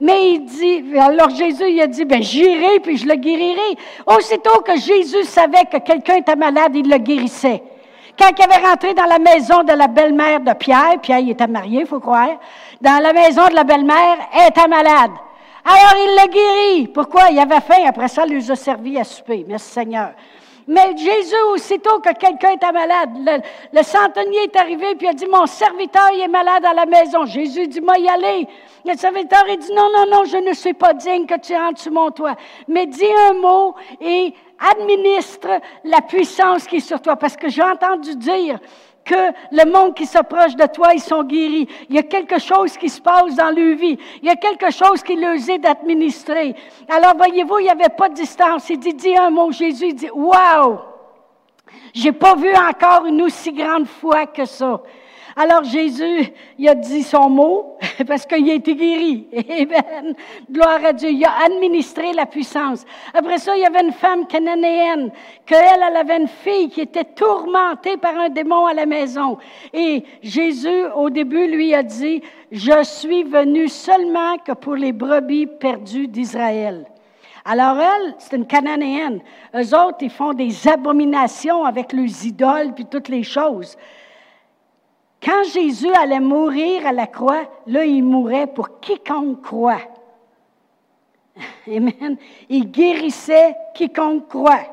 Mais 0.00 0.32
il 0.32 0.44
dit, 0.44 0.98
alors 0.98 1.30
Jésus, 1.30 1.70
il 1.70 1.80
a 1.80 1.86
dit, 1.86 2.04
ben 2.04 2.22
j'irai 2.22 2.80
puis 2.80 2.96
je 2.96 3.06
le 3.06 3.14
guérirai. 3.14 3.78
Aussitôt 4.06 4.60
que 4.60 4.76
Jésus 4.76 5.24
savait 5.24 5.64
que 5.70 5.78
quelqu'un 5.78 6.16
était 6.16 6.36
malade, 6.36 6.72
il 6.74 6.88
le 6.88 6.98
guérissait. 6.98 7.62
Quand 8.18 8.30
il 8.36 8.44
avait 8.44 8.66
rentré 8.66 8.94
dans 8.94 9.06
la 9.06 9.18
maison 9.18 9.62
de 9.64 9.72
la 9.72 9.88
belle-mère 9.88 10.40
de 10.40 10.52
Pierre, 10.52 11.00
Pierre 11.02 11.18
il 11.18 11.30
était 11.30 11.46
marié, 11.46 11.80
il 11.80 11.86
faut 11.86 12.00
croire, 12.00 12.38
dans 12.80 13.02
la 13.02 13.12
maison 13.12 13.48
de 13.48 13.54
la 13.54 13.64
belle-mère, 13.64 14.18
elle 14.32 14.48
était 14.48 14.68
malade. 14.68 15.10
Alors 15.64 15.94
il 15.96 16.14
l'a 16.14 16.26
guéri. 16.26 16.88
Pourquoi? 16.88 17.30
Il 17.30 17.38
avait 17.38 17.60
faim, 17.60 17.82
après 17.86 18.08
ça, 18.08 18.24
il 18.26 18.34
lui 18.34 18.50
a 18.50 18.56
servi 18.56 18.98
à 18.98 19.04
souper. 19.04 19.44
Merci 19.48 19.70
Seigneur. 19.70 20.10
Mais 20.66 20.96
Jésus, 20.96 21.34
aussitôt 21.52 22.00
que 22.00 22.12
quelqu'un 22.14 22.52
était 22.52 22.72
malade, 22.72 23.10
le, 23.72 23.82
centenier 23.82 24.44
est 24.44 24.56
arrivé 24.56 24.94
puis 24.94 25.06
a 25.08 25.12
dit, 25.12 25.26
mon 25.26 25.46
serviteur, 25.46 26.08
il 26.14 26.22
est 26.22 26.28
malade 26.28 26.64
à 26.64 26.72
la 26.72 26.86
maison. 26.86 27.26
Jésus 27.26 27.68
dit, 27.68 27.80
moi 27.80 27.98
y 27.98 28.08
aller. 28.08 28.48
Le 28.84 28.96
serviteur, 28.96 29.44
il 29.48 29.58
dit, 29.58 29.72
non, 29.74 29.90
non, 29.94 30.06
non, 30.10 30.24
je 30.24 30.38
ne 30.38 30.54
suis 30.54 30.72
pas 30.72 30.94
digne 30.94 31.26
que 31.26 31.38
tu 31.38 31.54
rentres 31.54 31.80
sur 31.80 31.92
mon 31.92 32.10
toit. 32.10 32.36
Mais 32.68 32.86
dis 32.86 33.04
un 33.30 33.34
mot 33.34 33.74
et 34.00 34.32
administre 34.58 35.60
la 35.84 36.00
puissance 36.00 36.66
qui 36.66 36.76
est 36.76 36.80
sur 36.80 37.00
toi. 37.00 37.16
Parce 37.16 37.36
que 37.36 37.48
j'ai 37.48 37.62
entendu 37.62 38.16
dire 38.16 38.58
que 39.04 39.14
le 39.52 39.70
monde 39.70 39.94
qui 39.94 40.06
s'approche 40.06 40.56
de 40.56 40.66
toi, 40.66 40.94
ils 40.94 41.00
sont 41.00 41.22
guéris. 41.24 41.68
Il 41.88 41.96
y 41.96 41.98
a 41.98 42.02
quelque 42.02 42.38
chose 42.38 42.76
qui 42.76 42.88
se 42.88 43.00
passe 43.00 43.34
dans 43.36 43.50
leur 43.50 43.76
vie. 43.76 43.98
Il 44.22 44.28
y 44.28 44.30
a 44.30 44.36
quelque 44.36 44.70
chose 44.70 45.02
qui 45.02 45.16
leur 45.16 45.34
est 45.34 45.58
d'administrer. 45.58 46.54
Alors, 46.88 47.16
voyez-vous, 47.16 47.58
il 47.58 47.64
n'y 47.64 47.70
avait 47.70 47.90
pas 47.90 48.08
de 48.08 48.14
distance. 48.14 48.68
Il 48.70 48.78
dit, 48.78 48.94
dis 48.94 49.16
un 49.16 49.30
mot. 49.30 49.52
Jésus 49.52 49.92
dit, 49.92 50.10
wow! 50.10 50.80
J'ai 51.92 52.12
pas 52.12 52.34
vu 52.34 52.52
encore 52.56 53.06
une 53.06 53.22
aussi 53.22 53.52
grande 53.52 53.86
foi 53.86 54.26
que 54.26 54.44
ça. 54.44 54.80
Alors 55.36 55.64
Jésus, 55.64 56.32
il 56.58 56.68
a 56.68 56.76
dit 56.76 57.02
son 57.02 57.28
mot 57.28 57.76
parce 58.06 58.24
qu'il 58.24 58.48
a 58.48 58.54
été 58.54 58.74
guéri. 58.76 59.26
Amen. 59.32 60.14
Gloire 60.50 60.84
à 60.84 60.92
Dieu. 60.92 61.10
Il 61.10 61.24
a 61.24 61.44
administré 61.46 62.12
la 62.12 62.26
puissance. 62.26 62.84
Après 63.12 63.38
ça, 63.38 63.56
il 63.56 63.62
y 63.62 63.66
avait 63.66 63.82
une 63.82 63.92
femme 63.92 64.26
cananéenne, 64.28 65.10
qu'elle, 65.44 65.80
elle 65.88 65.96
avait 65.96 66.18
une 66.18 66.28
fille 66.28 66.68
qui 66.68 66.82
était 66.82 67.04
tourmentée 67.04 67.96
par 67.96 68.16
un 68.16 68.28
démon 68.28 68.66
à 68.66 68.74
la 68.74 68.86
maison. 68.86 69.38
Et 69.72 70.04
Jésus, 70.22 70.84
au 70.94 71.10
début, 71.10 71.48
lui 71.48 71.74
a 71.74 71.82
dit, 71.82 72.22
je 72.52 72.84
suis 72.84 73.24
venu 73.24 73.68
seulement 73.68 74.38
que 74.38 74.52
pour 74.52 74.76
les 74.76 74.92
brebis 74.92 75.46
perdues 75.46 76.06
d'Israël. 76.06 76.86
Alors 77.44 77.78
elle, 77.78 78.14
c'est 78.18 78.36
une 78.36 78.46
Cananéenne. 78.46 79.20
Eux 79.54 79.74
autres, 79.74 79.98
ils 80.00 80.10
font 80.10 80.32
des 80.32 80.66
abominations 80.66 81.64
avec 81.64 81.92
leurs 81.92 82.24
idoles 82.24 82.72
puis 82.74 82.86
toutes 82.86 83.08
les 83.08 83.22
choses. 83.22 83.76
Quand 85.24 85.42
Jésus 85.44 85.92
allait 85.94 86.20
mourir 86.20 86.86
à 86.86 86.92
la 86.92 87.06
croix, 87.06 87.44
là, 87.66 87.84
il 87.84 88.04
mourait 88.04 88.46
pour 88.46 88.80
quiconque 88.80 89.40
croit. 89.40 89.80
Amen. 91.66 92.16
Il 92.50 92.70
guérissait 92.70 93.56
quiconque 93.74 94.28
croit. 94.28 94.66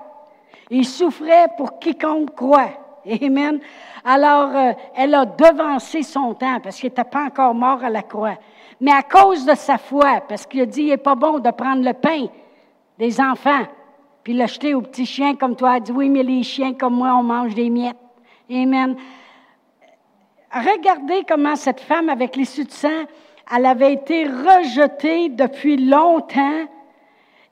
Il 0.69 0.85
souffrait 0.85 1.47
pour 1.55 1.79
quiconque 1.79 2.35
croit. 2.35 2.71
Amen. 3.21 3.59
Alors, 4.03 4.55
euh, 4.55 4.73
elle 4.95 5.15
a 5.15 5.25
devancé 5.25 6.03
son 6.03 6.33
temps 6.33 6.59
parce 6.61 6.77
qu'il 6.77 6.89
n'était 6.89 7.03
pas 7.03 7.25
encore 7.25 7.55
mort 7.55 7.83
à 7.83 7.89
la 7.89 8.03
croix. 8.03 8.35
Mais 8.81 8.91
à 8.91 9.03
cause 9.03 9.45
de 9.45 9.55
sa 9.55 9.77
foi, 9.77 10.21
parce 10.27 10.45
qu'il 10.45 10.61
a 10.61 10.65
dit, 10.65 10.83
il 10.83 10.89
n'est 10.89 10.97
pas 10.97 11.15
bon 11.15 11.39
de 11.39 11.51
prendre 11.51 11.83
le 11.83 11.93
pain 11.93 12.27
des 12.97 13.21
enfants, 13.21 13.63
puis 14.23 14.33
l'acheter 14.33 14.73
aux 14.73 14.81
petits 14.81 15.05
chiens 15.05 15.35
comme 15.35 15.55
toi. 15.55 15.77
Elle 15.77 15.83
dit, 15.83 15.91
oui, 15.91 16.09
mais 16.09 16.23
les 16.23 16.43
chiens 16.43 16.73
comme 16.73 16.95
moi, 16.95 17.13
on 17.15 17.23
mange 17.23 17.55
des 17.55 17.69
miettes. 17.69 17.97
Amen. 18.49 18.97
Regardez 20.53 21.23
comment 21.27 21.55
cette 21.55 21.79
femme 21.79 22.09
avec 22.09 22.35
l'issue 22.35 22.65
de 22.65 22.71
sang, 22.71 23.05
elle 23.53 23.65
avait 23.65 23.93
été 23.93 24.25
rejetée 24.25 25.29
depuis 25.29 25.77
longtemps 25.77 26.65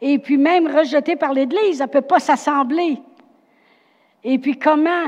et 0.01 0.19
puis 0.19 0.37
même 0.37 0.67
rejetée 0.67 1.15
par 1.15 1.33
l'Église. 1.33 1.81
Elle 1.81 1.87
ne 1.87 1.91
peut 1.91 2.01
pas 2.01 2.19
s'assembler. 2.19 3.01
Et 4.23 4.37
puis 4.37 4.57
comment 4.57 5.07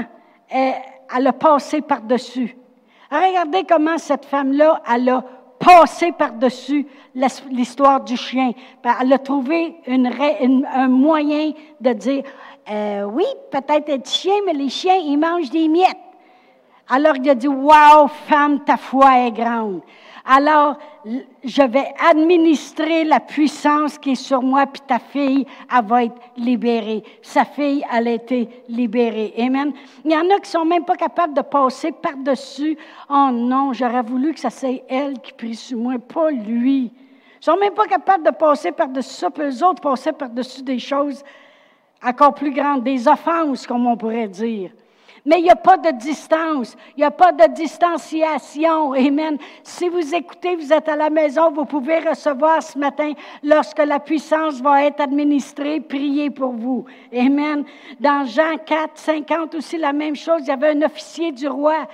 elle, 0.49 1.27
a 1.27 1.33
passé 1.33 1.81
par-dessus. 1.81 2.55
Regardez 3.09 3.65
comment 3.65 3.97
cette 3.97 4.25
femme-là, 4.25 4.81
elle 4.93 5.09
a 5.09 5.23
passé 5.59 6.11
par-dessus 6.13 6.87
l'histoire 7.13 8.01
du 8.01 8.15
chien. 8.15 8.51
Elle 9.01 9.13
a 9.13 9.19
trouvé 9.19 9.75
un 9.87 10.87
moyen 10.87 11.51
de 11.81 11.93
dire, 11.93 12.23
euh, 12.69 13.03
oui, 13.03 13.25
peut-être 13.51 13.89
être 13.89 14.09
chien, 14.09 14.35
mais 14.45 14.53
les 14.53 14.69
chiens, 14.69 14.95
ils 14.95 15.17
mangent 15.17 15.49
des 15.49 15.67
miettes. 15.67 15.97
Alors 16.93 17.15
il 17.15 17.29
a 17.29 17.35
dit, 17.35 17.47
Wow, 17.47 18.07
femme, 18.27 18.65
ta 18.65 18.75
foi 18.75 19.17
est 19.19 19.31
grande. 19.31 19.81
Alors, 20.25 20.77
je 21.43 21.63
vais 21.63 21.87
administrer 22.09 23.05
la 23.05 23.19
puissance 23.19 23.97
qui 23.97 24.11
est 24.11 24.15
sur 24.15 24.43
moi, 24.43 24.67
puis 24.67 24.81
ta 24.85 24.99
fille, 24.99 25.47
elle 25.73 25.85
va 25.85 26.03
être 26.03 26.21
libérée. 26.37 27.03
Sa 27.21 27.43
fille, 27.45 27.83
elle 27.91 28.07
a 28.07 28.11
été 28.11 28.47
libérée. 28.69 29.33
Amen. 29.39 29.73
Il 30.05 30.11
y 30.11 30.15
en 30.15 30.29
a 30.29 30.39
qui 30.39 30.51
sont 30.51 30.65
même 30.65 30.85
pas 30.85 30.95
capables 30.95 31.33
de 31.33 31.41
passer 31.41 31.91
par-dessus. 31.91 32.77
Oh 33.09 33.29
non, 33.31 33.73
j'aurais 33.73 34.03
voulu 34.03 34.33
que 34.33 34.39
ça 34.39 34.51
soit 34.51 34.83
elle 34.87 35.19
qui 35.21 35.33
prie 35.33 35.55
sur 35.55 35.79
moi, 35.79 35.95
pas 35.97 36.29
lui. 36.29 36.91
Ils 37.41 37.43
sont 37.43 37.57
même 37.57 37.73
pas 37.73 37.87
capables 37.87 38.23
de 38.23 38.31
passer 38.31 38.71
par-dessus 38.71 39.15
ça, 39.15 39.31
puis 39.31 39.45
eux 39.45 39.65
autres 39.65 39.81
passer 39.81 40.11
par-dessus 40.11 40.61
des 40.61 40.77
choses 40.77 41.23
encore 42.03 42.35
plus 42.35 42.51
grandes, 42.51 42.83
des 42.83 43.07
offenses, 43.07 43.65
comme 43.65 43.87
on 43.87 43.97
pourrait 43.97 44.27
dire. 44.27 44.71
Mais 45.25 45.39
il 45.39 45.43
n'y 45.43 45.51
a 45.51 45.55
pas 45.55 45.77
de 45.77 45.91
distance, 45.91 46.75
il 46.97 47.01
n'y 47.01 47.05
a 47.05 47.11
pas 47.11 47.31
de 47.31 47.53
distanciation. 47.53 48.93
Amen. 48.93 49.37
Si 49.63 49.87
vous 49.87 50.15
écoutez, 50.15 50.55
vous 50.55 50.73
êtes 50.73 50.89
à 50.89 50.95
la 50.95 51.11
maison, 51.11 51.51
vous 51.51 51.65
pouvez 51.65 51.99
recevoir 51.99 52.63
ce 52.63 52.77
matin, 52.77 53.13
lorsque 53.43 53.79
la 53.79 53.99
puissance 53.99 54.61
va 54.61 54.85
être 54.85 54.99
administrée, 54.99 55.79
prier 55.79 56.31
pour 56.31 56.53
vous. 56.53 56.85
Amen. 57.15 57.63
Dans 57.99 58.25
Jean 58.25 58.57
4, 58.65 58.91
50 58.95 59.55
aussi 59.55 59.77
la 59.77 59.93
même 59.93 60.15
chose, 60.15 60.41
il 60.41 60.47
y 60.47 60.51
avait 60.51 60.69
un 60.69 60.81
officier 60.81 61.31
du 61.31 61.47
roi 61.47 61.87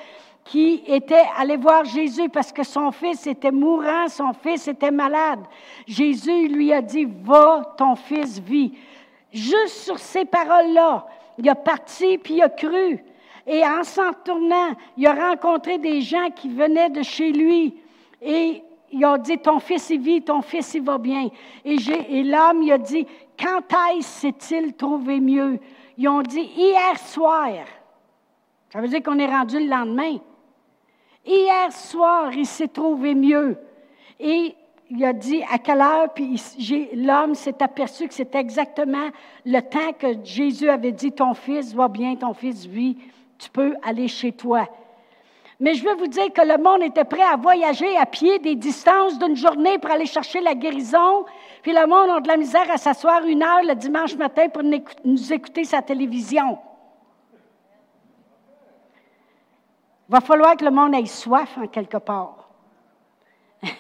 qui 0.46 0.84
était 0.88 1.26
allé 1.38 1.58
voir 1.58 1.84
Jésus 1.84 2.30
parce 2.30 2.54
que 2.54 2.64
son 2.64 2.92
fils 2.92 3.28
était 3.28 3.52
mourant, 3.52 4.08
son 4.08 4.32
fils 4.32 4.70
était 4.70 4.92
malade. 4.92 5.42
Jésus 5.86 6.48
lui 6.48 6.72
a 6.72 6.82
dit, 6.82 7.06
va, 7.24 7.76
ton 7.78 7.96
fils 7.96 8.40
vit. 8.40 8.74
Juste 9.34 9.80
sur 9.84 10.00
ces 10.00 10.24
paroles-là, 10.24 11.06
il 11.38 11.50
a 11.50 11.56
parti 11.56 12.18
puis 12.18 12.36
il 12.36 12.42
a 12.42 12.50
cru. 12.50 13.04
Et 13.48 13.66
en 13.66 13.82
s'en 13.84 14.12
tournant, 14.26 14.74
il 14.98 15.08
a 15.08 15.30
rencontré 15.30 15.78
des 15.78 16.02
gens 16.02 16.30
qui 16.36 16.50
venaient 16.50 16.90
de 16.90 17.02
chez 17.02 17.32
lui. 17.32 17.76
Et 18.22 18.62
ils 18.92 19.06
ont 19.06 19.18
dit, 19.18 19.38
ton 19.38 19.60
fils 19.60 19.90
il 19.90 20.02
vit, 20.02 20.22
ton 20.22 20.42
fils 20.42 20.74
il 20.74 20.84
va 20.84 20.98
bien. 20.98 21.30
Et, 21.64 21.78
l'homme, 22.24 22.62
il 22.62 22.72
a 22.74 22.78
dit, 22.78 23.08
quand 23.40 23.62
est-ce 23.92 24.20
s'est-il 24.20 24.74
trouvé 24.74 25.22
mieux? 25.22 25.60
Ils 25.98 26.10
ont 26.10 26.22
dit, 26.22 26.42
hier 26.42 27.00
soir. 27.00 27.48
Ça 28.70 28.82
veut 28.82 28.90
dire 28.90 29.02
qu'on 29.02 29.18
est 29.18 29.28
rendu 29.28 29.60
le 29.60 29.70
lendemain. 29.70 30.18
Hier 31.26 31.72
soir, 31.72 32.34
il 32.34 32.46
s'est 32.46 32.68
trouvé 32.68 33.16
mieux. 33.16 33.58
Et 34.20 34.56
il 34.90 35.06
a 35.06 35.14
dit 35.14 35.42
à 35.50 35.58
quelle 35.58 35.82
heure, 35.82 36.14
puis 36.14 36.42
l'homme 36.94 37.34
s'est 37.34 37.62
aperçu 37.62 38.08
que 38.08 38.14
c'était 38.14 38.40
exactement 38.40 39.10
le 39.46 39.60
temps 39.62 39.94
que 39.98 40.22
Jésus 40.24 40.70
avait 40.70 40.92
dit, 40.92 41.14
ton 41.14 41.34
fils 41.34 41.74
va 41.74 41.88
bien, 41.88 42.16
ton 42.16 42.34
fils 42.34 42.66
vit 42.66 42.98
tu 43.38 43.50
peux 43.50 43.76
aller 43.84 44.08
chez 44.08 44.32
toi. 44.32 44.68
Mais 45.60 45.74
je 45.74 45.84
veux 45.84 45.96
vous 45.96 46.08
dire 46.08 46.32
que 46.32 46.42
le 46.42 46.62
monde 46.62 46.84
était 46.84 47.04
prêt 47.04 47.24
à 47.24 47.36
voyager 47.36 47.98
à 47.98 48.06
pied 48.06 48.38
des 48.38 48.56
distances 48.56 49.18
d'une 49.18 49.36
journée 49.36 49.80
pour 49.80 49.90
aller 49.90 50.06
chercher 50.06 50.40
la 50.40 50.54
guérison. 50.54 51.26
Puis 51.64 51.74
le 51.74 51.88
monde 51.88 52.10
a 52.12 52.20
de 52.20 52.28
la 52.28 52.38
misère 52.38 52.70
à 52.70 52.78
s'asseoir 52.78 53.24
une 53.26 53.42
heure 53.42 53.64
le 53.64 53.74
dimanche 53.74 54.16
matin 54.16 54.50
pour 54.50 54.62
nous 54.64 55.34
écouter 55.34 55.64
sa 55.64 55.82
télévision. 55.82 56.60
Il 60.10 60.12
va 60.12 60.22
falloir 60.22 60.56
que 60.56 60.64
le 60.64 60.72
monde 60.72 60.94
ait 60.94 61.06
soif 61.06 61.58
en 61.58 61.68
quelque 61.68 61.98
part. 61.98 62.50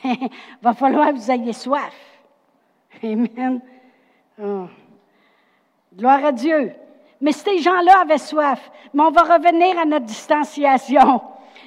Il 0.03 0.29
va 0.61 0.73
falloir 0.73 1.09
que 1.09 1.15
vous 1.15 1.31
ayez 1.31 1.53
soif. 1.53 1.93
Amen. 3.03 3.61
Oh. 4.41 4.65
Gloire 5.95 6.25
à 6.25 6.31
Dieu. 6.31 6.73
Mais 7.21 7.31
ces 7.31 7.59
gens-là 7.59 8.01
avaient 8.01 8.17
soif. 8.17 8.71
Mais 8.93 9.03
on 9.03 9.11
va 9.11 9.23
revenir 9.23 9.77
à 9.79 9.85
notre 9.85 10.05
distanciation. 10.05 11.21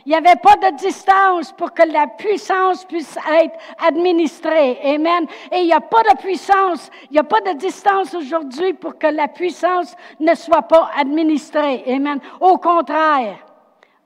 Il 0.06 0.10
n'y 0.10 0.14
avait 0.14 0.40
pas 0.40 0.56
de 0.56 0.76
distance 0.76 1.52
pour 1.52 1.72
que 1.72 1.82
la 1.82 2.06
puissance 2.06 2.84
puisse 2.84 3.16
être 3.16 3.56
administrée. 3.86 4.78
Amen. 4.82 5.26
Et 5.52 5.58
il 5.58 5.66
n'y 5.66 5.72
a 5.72 5.80
pas 5.80 6.02
de 6.02 6.16
puissance, 6.18 6.90
il 7.10 7.14
n'y 7.14 7.18
a 7.18 7.24
pas 7.24 7.40
de 7.40 7.52
distance 7.58 8.14
aujourd'hui 8.14 8.72
pour 8.72 8.98
que 8.98 9.08
la 9.08 9.28
puissance 9.28 9.94
ne 10.18 10.34
soit 10.34 10.62
pas 10.62 10.90
administrée. 10.96 11.84
Amen. 11.86 12.18
Au 12.40 12.56
contraire, 12.58 13.38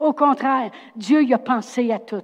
au 0.01 0.13
contraire, 0.13 0.71
Dieu 0.97 1.23
y 1.23 1.33
a 1.33 1.39
pensé 1.39 1.93
à 1.93 1.99
tout. 1.99 2.23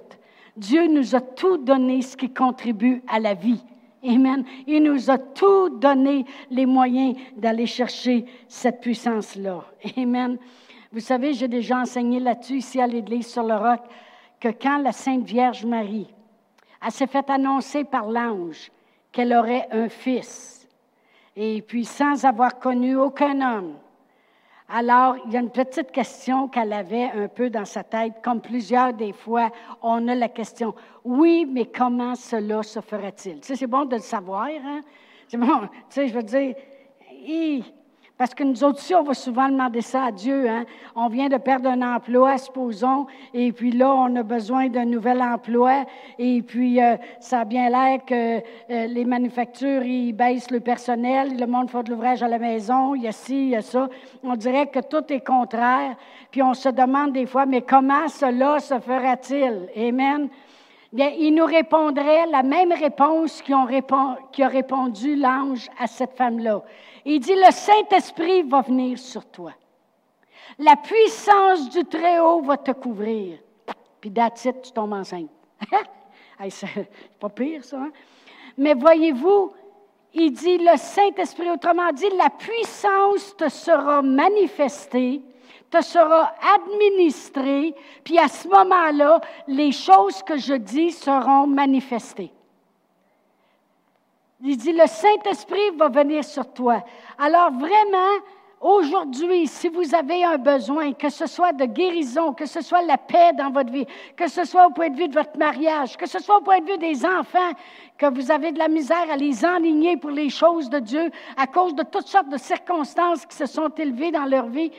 Dieu 0.57 0.87
nous 0.87 1.15
a 1.15 1.21
tout 1.21 1.57
donné 1.57 2.01
ce 2.01 2.17
qui 2.17 2.33
contribue 2.33 3.03
à 3.07 3.19
la 3.19 3.33
vie. 3.33 3.63
Amen. 4.03 4.43
Il 4.67 4.83
nous 4.83 5.09
a 5.11 5.17
tout 5.17 5.69
donné 5.69 6.25
les 6.49 6.65
moyens 6.65 7.15
d'aller 7.35 7.67
chercher 7.67 8.25
cette 8.47 8.81
puissance-là. 8.81 9.63
Amen. 9.97 10.37
Vous 10.91 10.99
savez, 10.99 11.33
j'ai 11.33 11.47
déjà 11.47 11.79
enseigné 11.79 12.19
là-dessus 12.19 12.57
ici 12.57 12.81
à 12.81 12.87
l'Église 12.87 13.27
sur 13.27 13.43
le 13.43 13.55
roc 13.55 13.81
que 14.39 14.49
quand 14.49 14.79
la 14.79 14.91
Sainte 14.91 15.23
Vierge 15.23 15.65
Marie, 15.65 16.07
s'est 16.89 17.07
fait 17.07 17.29
annoncer 17.29 17.83
par 17.83 18.09
l'ange 18.09 18.71
qu'elle 19.11 19.33
aurait 19.33 19.67
un 19.71 19.87
fils, 19.87 20.67
et 21.35 21.61
puis 21.61 21.85
sans 21.85 22.25
avoir 22.25 22.59
connu 22.59 22.95
aucun 22.95 23.39
homme, 23.41 23.75
alors, 24.73 25.17
il 25.25 25.33
y 25.33 25.37
a 25.37 25.41
une 25.41 25.49
petite 25.49 25.91
question 25.91 26.47
qu'elle 26.47 26.71
avait 26.71 27.11
un 27.11 27.27
peu 27.27 27.49
dans 27.49 27.65
sa 27.65 27.83
tête, 27.83 28.13
comme 28.23 28.39
plusieurs 28.39 28.93
des 28.93 29.11
fois, 29.11 29.51
on 29.81 30.07
a 30.07 30.15
la 30.15 30.29
question, 30.29 30.73
oui, 31.03 31.45
mais 31.49 31.65
comment 31.65 32.15
cela 32.15 32.63
se 32.63 32.79
fera-t-il? 32.79 33.41
Tu 33.41 33.47
sais, 33.47 33.55
c'est 33.55 33.67
bon 33.67 33.85
de 33.85 33.95
le 33.95 34.01
savoir, 34.01 34.47
hein? 34.47 34.81
C'est 35.27 35.37
bon, 35.37 35.61
tu 35.61 35.67
sais, 35.89 36.07
je 36.07 36.13
veux 36.13 36.23
dire, 36.23 36.55
parce 38.21 38.35
que 38.35 38.43
nous 38.43 38.63
aussi, 38.63 38.93
on 38.93 39.01
va 39.01 39.15
souvent 39.15 39.49
demander 39.49 39.81
ça 39.81 40.03
à 40.03 40.11
Dieu. 40.11 40.47
Hein? 40.47 40.65
On 40.95 41.07
vient 41.07 41.27
de 41.27 41.37
perdre 41.37 41.67
un 41.67 41.81
emploi, 41.81 42.37
supposons, 42.37 43.07
et 43.33 43.51
puis 43.51 43.71
là, 43.71 43.91
on 43.95 44.15
a 44.15 44.21
besoin 44.21 44.67
d'un 44.69 44.85
nouvel 44.85 45.23
emploi, 45.23 45.85
et 46.19 46.43
puis 46.43 46.79
euh, 46.79 46.97
ça 47.19 47.39
a 47.39 47.45
bien 47.45 47.71
l'air 47.71 48.05
que 48.05 48.37
euh, 48.37 48.85
les 48.85 49.05
manufactures, 49.05 49.81
ils 49.81 50.13
baissent 50.13 50.51
le 50.51 50.59
personnel, 50.59 51.35
le 51.35 51.47
monde 51.47 51.71
fait 51.71 51.81
de 51.81 51.89
l'ouvrage 51.89 52.21
à 52.21 52.27
la 52.27 52.37
maison, 52.37 52.93
il 52.93 53.01
y 53.01 53.07
a 53.07 53.11
ci, 53.11 53.45
il 53.45 53.49
y 53.49 53.55
a 53.55 53.63
ça. 53.63 53.89
On 54.21 54.35
dirait 54.35 54.67
que 54.67 54.81
tout 54.81 55.11
est 55.11 55.25
contraire, 55.25 55.95
puis 56.29 56.43
on 56.43 56.53
se 56.53 56.69
demande 56.69 57.13
des 57.13 57.25
fois, 57.25 57.47
mais 57.47 57.63
comment 57.63 58.07
cela 58.07 58.59
se 58.59 58.79
fera-t-il? 58.79 59.67
Amen. 59.75 60.29
Bien, 60.93 61.09
il 61.17 61.33
nous 61.33 61.45
répondrait 61.45 62.27
la 62.31 62.43
même 62.43 62.71
réponse 62.71 63.41
qui, 63.41 63.53
qui 64.31 64.43
a 64.43 64.47
répondu 64.47 65.15
l'ange 65.15 65.69
à 65.79 65.87
cette 65.87 66.13
femme-là. 66.13 66.61
Il 67.05 67.19
dit, 67.19 67.35
le 67.35 67.51
Saint-Esprit 67.51 68.43
va 68.43 68.61
venir 68.61 68.97
sur 68.97 69.25
toi. 69.25 69.53
La 70.59 70.75
puissance 70.75 71.69
du 71.69 71.83
Très-Haut 71.85 72.41
va 72.41 72.57
te 72.57 72.71
couvrir. 72.71 73.39
Puis 73.99 74.09
d'attitude, 74.09 74.61
tu 74.61 74.71
tombes 74.71 74.93
enceinte. 74.93 75.29
c'est 76.49 76.89
pas 77.19 77.29
pire, 77.29 77.63
ça. 77.63 77.77
Hein? 77.77 77.91
Mais 78.57 78.73
voyez-vous, 78.73 79.53
il 80.13 80.31
dit, 80.31 80.57
le 80.57 80.77
Saint-Esprit, 80.77 81.49
autrement 81.49 81.91
dit, 81.93 82.09
la 82.17 82.29
puissance 82.29 83.35
te 83.37 83.47
sera 83.49 84.01
manifestée, 84.01 85.21
te 85.69 85.81
sera 85.81 86.33
administrée, 86.55 87.73
puis 88.03 88.17
à 88.17 88.27
ce 88.27 88.47
moment-là, 88.49 89.21
les 89.47 89.71
choses 89.71 90.21
que 90.23 90.37
je 90.37 90.55
dis 90.55 90.91
seront 90.91 91.47
manifestées. 91.47 92.31
Il 94.43 94.57
dit, 94.57 94.73
le 94.73 94.87
Saint-Esprit 94.87 95.69
va 95.77 95.89
venir 95.89 96.23
sur 96.23 96.51
toi. 96.51 96.83
Alors 97.19 97.51
vraiment, 97.51 97.97
aujourd'hui, 98.59 99.45
si 99.45 99.67
vous 99.69 99.93
avez 99.93 100.23
un 100.23 100.37
besoin, 100.37 100.93
que 100.93 101.09
ce 101.09 101.27
soit 101.27 101.53
de 101.53 101.65
guérison, 101.65 102.33
que 102.33 102.47
ce 102.47 102.61
soit 102.61 102.81
la 102.81 102.97
paix 102.97 103.33
dans 103.37 103.51
votre 103.51 103.71
vie, 103.71 103.85
que 104.15 104.27
ce 104.27 104.43
soit 104.43 104.65
au 104.65 104.71
point 104.71 104.89
de 104.89 104.97
vue 104.97 105.07
de 105.07 105.13
votre 105.13 105.37
mariage, 105.37 105.95
que 105.95 106.07
ce 106.07 106.17
soit 106.17 106.37
au 106.37 106.41
point 106.41 106.59
de 106.59 106.71
vue 106.71 106.77
des 106.79 107.05
enfants, 107.05 107.51
que 107.99 108.07
vous 108.07 108.31
avez 108.31 108.51
de 108.51 108.57
la 108.57 108.67
misère 108.67 109.11
à 109.11 109.15
les 109.15 109.45
enligner 109.45 109.97
pour 109.97 110.11
les 110.11 110.29
choses 110.29 110.69
de 110.69 110.79
Dieu 110.79 111.11
à 111.37 111.45
cause 111.45 111.75
de 111.75 111.83
toutes 111.83 112.07
sortes 112.07 112.29
de 112.29 112.37
circonstances 112.37 113.25
qui 113.27 113.35
se 113.35 113.45
sont 113.45 113.69
élevées 113.69 114.11
dans 114.11 114.25
leur 114.25 114.47
vie, 114.47 114.71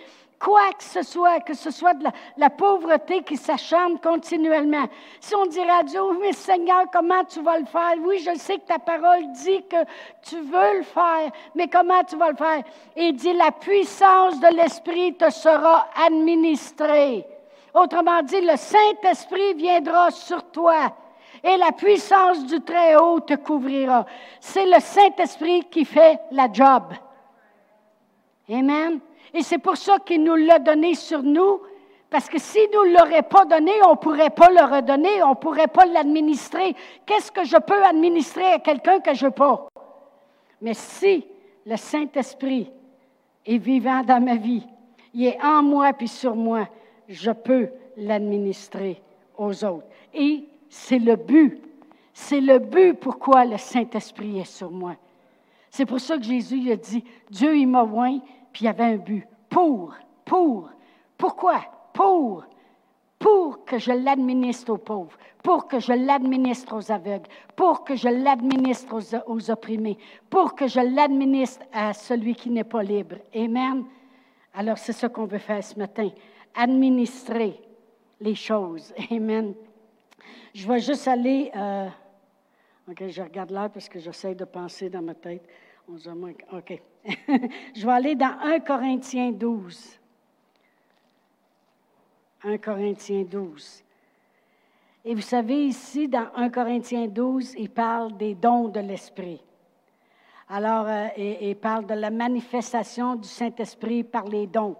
quoi 0.43 0.73
que 0.77 0.83
ce 0.83 1.03
soit, 1.03 1.41
que 1.41 1.55
ce 1.55 1.71
soit 1.71 1.95
de 1.95 2.05
la, 2.37 2.51
pauvreté 2.51 3.23
qui 3.23 3.37
s'acharne 3.37 3.99
continuellement. 4.01 4.87
Si 5.21 5.35
on 5.37 5.47
dirait 5.47 5.71
à 5.71 5.83
Dieu, 5.85 6.01
mais 6.21 6.33
Seigneur, 6.33 6.85
comment 6.93 7.25
tu 7.25 7.41
vas 7.43 7.59
le 7.59 7.65
faire? 7.67 7.95
Oui, 8.01 8.19
je 8.19 8.37
sais 8.37 8.59
que 8.59 8.67
ta 8.67 8.81
parole 8.81 9.31
dit 9.33 9.63
que 9.71 9.85
tu 10.23 10.41
veux 10.41 10.79
le 10.79 10.83
faire, 10.83 11.31
mais 11.55 11.69
comment 11.69 12.03
tu 12.03 12.17
vas 12.17 12.31
le 12.31 12.37
faire? 12.37 12.63
Il 12.97 13.15
dit, 13.15 13.33
la 13.33 13.53
puissance 13.53 14.41
de 14.41 14.49
l'Esprit 14.57 15.15
te 15.15 15.31
sera 15.31 15.87
administrée. 16.07 17.25
Autrement 17.73 18.23
dit, 18.23 18.41
le 18.41 18.57
Saint-Esprit 18.57 19.55
viendra 19.55 20.11
sur 20.11 20.43
toi 20.51 20.93
et 21.45 21.57
la 21.57 21.73
puissance 21.73 22.45
du 22.47 22.61
Très-Haut 22.61 23.21
te 23.21 23.35
couvrira. 23.35 24.05
C'est 24.41 24.67
le 24.67 24.81
Saint-Esprit 24.81 25.65
qui 25.71 25.85
fait 25.85 26.19
la 26.33 26.53
job. 26.53 26.83
Amen. 28.51 29.01
Et 29.35 29.43
c'est 29.43 29.59
pour 29.59 29.77
ça 29.77 29.99
qu'il 29.99 30.23
nous 30.23 30.35
l'a 30.35 30.59
donné 30.59 30.95
sur 30.95 31.23
nous, 31.23 31.61
parce 32.11 32.29
que 32.29 32.39
s'il 32.39 32.69
ne 32.71 32.77
nous 32.77 32.99
l'aurait 32.99 33.23
pas 33.23 33.45
donné, 33.47 33.73
on 33.87 33.93
ne 33.93 33.97
pourrait 33.97 34.31
pas 34.31 34.51
le 34.51 34.63
redonner, 34.63 35.23
on 35.23 35.31
ne 35.31 35.35
pourrait 35.35 35.69
pas 35.69 35.87
l'administrer. 35.87 36.75
Qu'est-ce 37.07 37.33
que 37.33 37.45
je 37.45 37.57
peux 37.57 37.83
administrer 37.85 38.53
à 38.53 38.59
quelqu'un 38.59 39.01
que 39.01 39.15
je 39.15 39.27
n'ai 39.27 39.33
pas? 39.33 39.69
Mais 40.61 40.75
si 40.75 41.25
le 41.65 41.77
Saint-Esprit 41.77 42.71
est 43.47 43.59
vivant 43.59 44.03
dans 44.03 44.23
ma 44.23 44.37
vie, 44.37 44.67
il 45.15 45.27
est 45.27 45.43
en 45.43 45.63
moi 45.63 45.93
puis 45.93 46.09
sur 46.09 46.37
moi, 46.37 46.69
je 47.09 47.31
peux 47.31 47.71
l'administrer 47.97 49.01
aux 49.37 49.65
autres. 49.65 49.87
Et 50.15 50.45
c'est 50.69 50.99
le 50.99 51.17
but. 51.17 51.61
C'est 52.13 52.41
le 52.41 52.59
but 52.59 52.95
pourquoi 52.95 53.45
le 53.47 53.57
Saint-Esprit 53.57 54.41
est 54.41 54.45
sur 54.45 54.71
moi. 54.71 54.97
C'est 55.71 55.87
pour 55.87 56.01
ça 56.01 56.19
que 56.19 56.25
Jésus 56.25 56.71
a 56.71 56.77
dit, 56.77 57.03
Dieu, 57.31 57.57
il 57.57 57.67
m'a 57.67 57.85
oint, 57.85 58.19
puis 58.53 58.63
il 58.63 58.67
y 58.67 58.69
avait 58.69 58.85
un 58.85 58.97
but. 58.97 59.27
Pour, 59.49 59.95
pour. 60.25 60.71
Pourquoi? 61.17 61.61
Pour. 61.93 62.45
Pour 63.19 63.65
que 63.65 63.79
je 63.79 63.93
l'administre 63.93 64.73
aux 64.73 64.79
pauvres, 64.79 65.17
pour 65.45 65.69
que 65.69 65.79
je 65.79 65.93
l'administre 65.93 66.77
aux 66.77 66.91
aveugles, 66.91 67.29
pour 67.55 67.85
que 67.85 67.95
je 67.95 68.09
l'administre 68.09 68.99
aux, 69.29 69.51
opprimés, 69.51 69.97
pour 70.29 70.57
que 70.57 70.67
je 70.67 70.81
l'administre 70.81 71.65
à 71.73 71.93
celui 71.93 72.35
qui 72.35 72.51
n'est 72.51 72.65
pas 72.65 72.83
libre. 72.83 73.17
Amen. 73.33 73.85
Alors 74.55 74.77
c'est 74.77 74.93
ce 74.93 75.07
qu'on 75.07 75.27
veut 75.27 75.39
faire 75.39 75.63
ce 75.63 75.79
matin. 75.79 76.11
Administrer 76.55 77.61
les 78.21 78.35
choses. 78.35 78.93
Amen. 79.11 79.55
Je 80.53 80.67
vais 80.67 80.81
juste 80.81 81.07
aller. 81.07 81.53
Euh, 81.55 81.89
OK, 82.91 83.07
je 83.07 83.23
regarde 83.23 83.51
là 83.51 83.69
parce 83.69 83.89
que 83.89 84.01
j'essaie 84.01 84.35
de 84.35 84.45
penser 84.45 84.91
dans 84.91 85.03
ma 85.03 85.15
tête. 85.15 85.49
OK. 85.89 86.83
je 87.75 87.87
vais 87.87 87.93
aller 87.93 88.15
dans 88.15 88.39
1 88.41 88.61
Corinthiens 88.61 89.33
12. 89.33 89.99
1 92.45 92.59
Corinthiens 92.59 93.25
12. 93.25 93.85
Et 95.05 95.15
vous 95.15 95.21
savez, 95.21 95.67
ici, 95.67 96.09
dans 96.09 96.29
1 96.37 96.51
Corinthiens 96.51 97.09
12, 97.09 97.55
il 97.59 97.71
parle 97.71 98.17
des 98.17 98.35
dons 98.35 98.69
de 98.69 98.81
l'Esprit. 98.81 99.41
Alors, 100.49 100.87
euh, 100.87 101.09
il, 101.17 101.57
parle 101.57 101.87
de 101.87 101.95
la 101.95 102.11
manifestation 102.11 103.17
du 103.17 103.27
Saint-Esprit 103.27 104.05
par 104.05 104.27
les 104.27 104.47
dons. 104.47 104.77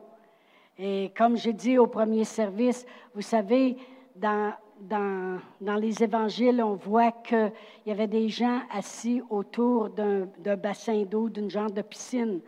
Et 0.79 1.13
comme 1.17 1.37
j'ai 1.37 1.53
dit 1.53 1.79
au 1.79 1.87
premier 1.87 2.25
service, 2.25 2.87
vous 3.15 3.23
savez, 3.23 3.77
dans 4.15 4.55
dans, 4.83 5.41
les 5.77 6.03
évangiles, 6.03 6.63
on 6.63 6.75
voit 6.75 7.13
qu'il 7.13 7.53
y 7.87 7.91
avait 7.91 8.09
des 8.09 8.29
gens 8.29 8.61
assis 8.71 9.23
autour 9.31 9.91
d'un 9.91 10.57
bassin 10.57 11.05
d'eau, 11.05 11.29
d'une 11.29 11.51
genre 11.51 11.71
de 11.71 11.83
piscine. 11.83 12.41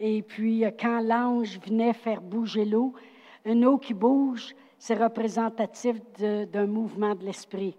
Et 0.00 0.22
puis, 0.22 0.64
euh, 0.64 0.70
quand 0.78 1.00
l'ange 1.00 1.58
venait 1.60 1.92
faire 1.92 2.20
bouger 2.20 2.64
l'eau, 2.64 2.94
une 3.44 3.64
eau 3.64 3.78
qui 3.78 3.94
bouge, 3.94 4.54
c'est 4.78 4.94
représentatif 4.94 5.96
d'un 6.18 6.66
mouvement 6.66 7.14
de 7.14 7.24
l'esprit. 7.24 7.76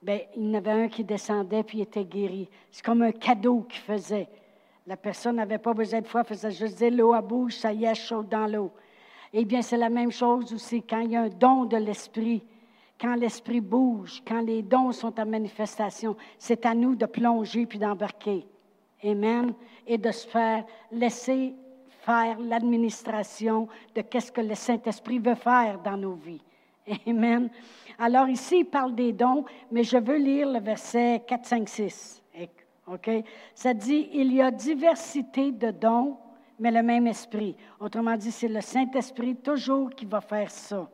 Bien, 0.00 0.20
il 0.36 0.46
y 0.46 0.50
en 0.50 0.54
avait 0.54 0.84
un 0.84 0.88
qui 0.88 1.02
descendait 1.02 1.64
puis 1.64 1.80
était 1.80 2.04
guéri. 2.04 2.48
C'est 2.70 2.84
comme 2.84 3.02
un 3.02 3.12
cadeau 3.12 3.62
qu'il 3.62 3.80
faisait. 3.80 4.28
La 4.86 4.96
personne 4.96 5.36
n'avait 5.36 5.58
pas 5.58 5.74
besoin 5.74 6.00
de 6.00 6.06
foi, 6.06 6.22
faisait 6.22 6.52
juste 6.52 6.78
dire 6.78 6.92
l'eau 6.92 7.12
à 7.12 7.20
bouge, 7.20 7.56
ça 7.56 7.72
y 7.72 7.84
est, 7.84 7.94
chaud 7.94 8.22
dans 8.22 8.46
l'eau. 8.46 8.70
Eh 9.32 9.44
bien, 9.44 9.62
c'est 9.62 9.76
la 9.76 9.88
même 9.88 10.12
chose 10.12 10.52
aussi 10.52 10.82
quand 10.82 11.00
il 11.00 11.10
y 11.12 11.16
a 11.16 11.22
un 11.22 11.28
don 11.28 11.64
de 11.64 11.76
l'esprit 11.76 12.44
quand 13.00 13.14
l'esprit 13.14 13.60
bouge, 13.60 14.22
quand 14.26 14.40
les 14.40 14.62
dons 14.62 14.92
sont 14.92 15.18
en 15.20 15.26
manifestation, 15.26 16.16
c'est 16.38 16.64
à 16.64 16.74
nous 16.74 16.94
de 16.94 17.06
plonger 17.06 17.66
puis 17.66 17.78
d'embarquer. 17.78 18.46
Amen. 19.04 19.52
Et 19.86 19.98
de 19.98 20.10
se 20.10 20.26
faire 20.26 20.64
laisser 20.90 21.54
faire 22.00 22.38
l'administration 22.38 23.68
de 23.94 24.00
qu'est-ce 24.00 24.32
que 24.32 24.40
le 24.40 24.54
Saint-Esprit 24.54 25.18
veut 25.18 25.34
faire 25.34 25.80
dans 25.82 25.96
nos 25.96 26.14
vies. 26.14 26.42
Amen. 27.06 27.50
Alors 27.98 28.28
ici, 28.28 28.60
il 28.60 28.64
parle 28.64 28.94
des 28.94 29.12
dons, 29.12 29.44
mais 29.70 29.82
je 29.82 29.98
veux 29.98 30.16
lire 30.16 30.48
le 30.48 30.60
verset 30.60 31.22
4, 31.26 31.44
5, 31.44 31.68
6. 31.68 32.22
OK? 32.86 33.10
Ça 33.54 33.74
dit, 33.74 34.08
il 34.12 34.32
y 34.32 34.40
a 34.40 34.50
diversité 34.50 35.50
de 35.50 35.72
dons, 35.72 36.16
mais 36.58 36.70
le 36.70 36.82
même 36.82 37.06
esprit. 37.06 37.56
Autrement 37.80 38.16
dit, 38.16 38.30
c'est 38.30 38.48
le 38.48 38.60
Saint-Esprit 38.60 39.36
toujours 39.36 39.90
qui 39.90 40.06
va 40.06 40.20
faire 40.20 40.50
ça. 40.50 40.88